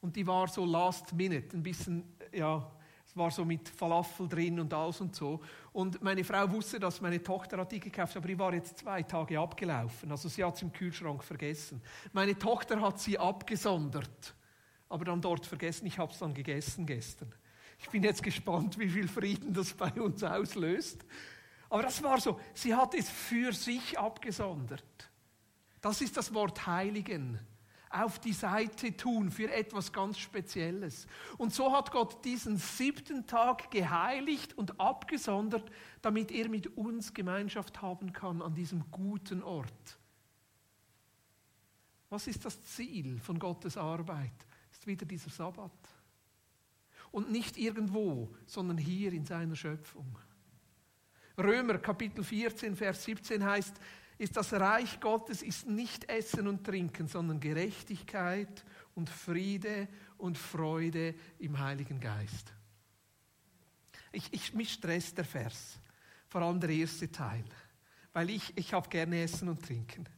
[0.00, 2.72] Und die war so last minute, ein bisschen, ja,
[3.14, 5.40] war so mit Falafel drin und alles und so.
[5.72, 9.02] Und meine Frau wusste dass meine Tochter hat die gekauft, aber die war jetzt zwei
[9.02, 10.10] Tage abgelaufen.
[10.10, 11.82] Also sie hat es im Kühlschrank vergessen.
[12.12, 14.34] Meine Tochter hat sie abgesondert,
[14.88, 15.86] aber dann dort vergessen.
[15.86, 17.32] Ich habe es dann gegessen gestern.
[17.78, 21.04] Ich bin jetzt gespannt, wie viel Frieden das bei uns auslöst.
[21.68, 25.10] Aber das war so, sie hat es für sich abgesondert.
[25.80, 27.40] Das ist das Wort Heiligen
[27.92, 31.06] auf die Seite tun für etwas ganz Spezielles.
[31.38, 35.70] Und so hat Gott diesen siebten Tag geheiligt und abgesondert,
[36.00, 39.98] damit er mit uns Gemeinschaft haben kann an diesem guten Ort.
[42.08, 44.32] Was ist das Ziel von Gottes Arbeit?
[44.70, 45.72] Ist wieder dieser Sabbat.
[47.10, 50.18] Und nicht irgendwo, sondern hier in seiner Schöpfung.
[51.38, 53.80] Römer Kapitel 14, Vers 17 heißt,
[54.22, 61.16] ist das Reich Gottes ist nicht Essen und Trinken, sondern Gerechtigkeit und Friede und Freude
[61.40, 62.52] im Heiligen Geist.
[64.12, 65.80] Ich, ich, mich stresst der Vers,
[66.28, 67.44] vor allem der erste Teil,
[68.12, 70.08] weil ich, ich habe gerne Essen und Trinken.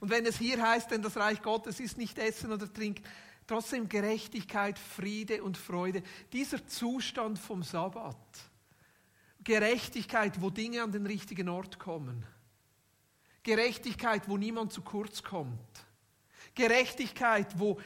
[0.00, 3.04] Und wenn es hier heißt, denn das Reich Gottes ist nicht Essen oder Trinken,
[3.46, 8.18] trotzdem Gerechtigkeit, Friede und Freude, dieser Zustand vom Sabbat,
[9.42, 12.26] Gerechtigkeit, wo Dinge an den richtigen Ort kommen
[13.48, 15.86] Gerechtigkeit, wo niemand zu kurz kommt.
[16.54, 17.80] Gerechtigkeit, wo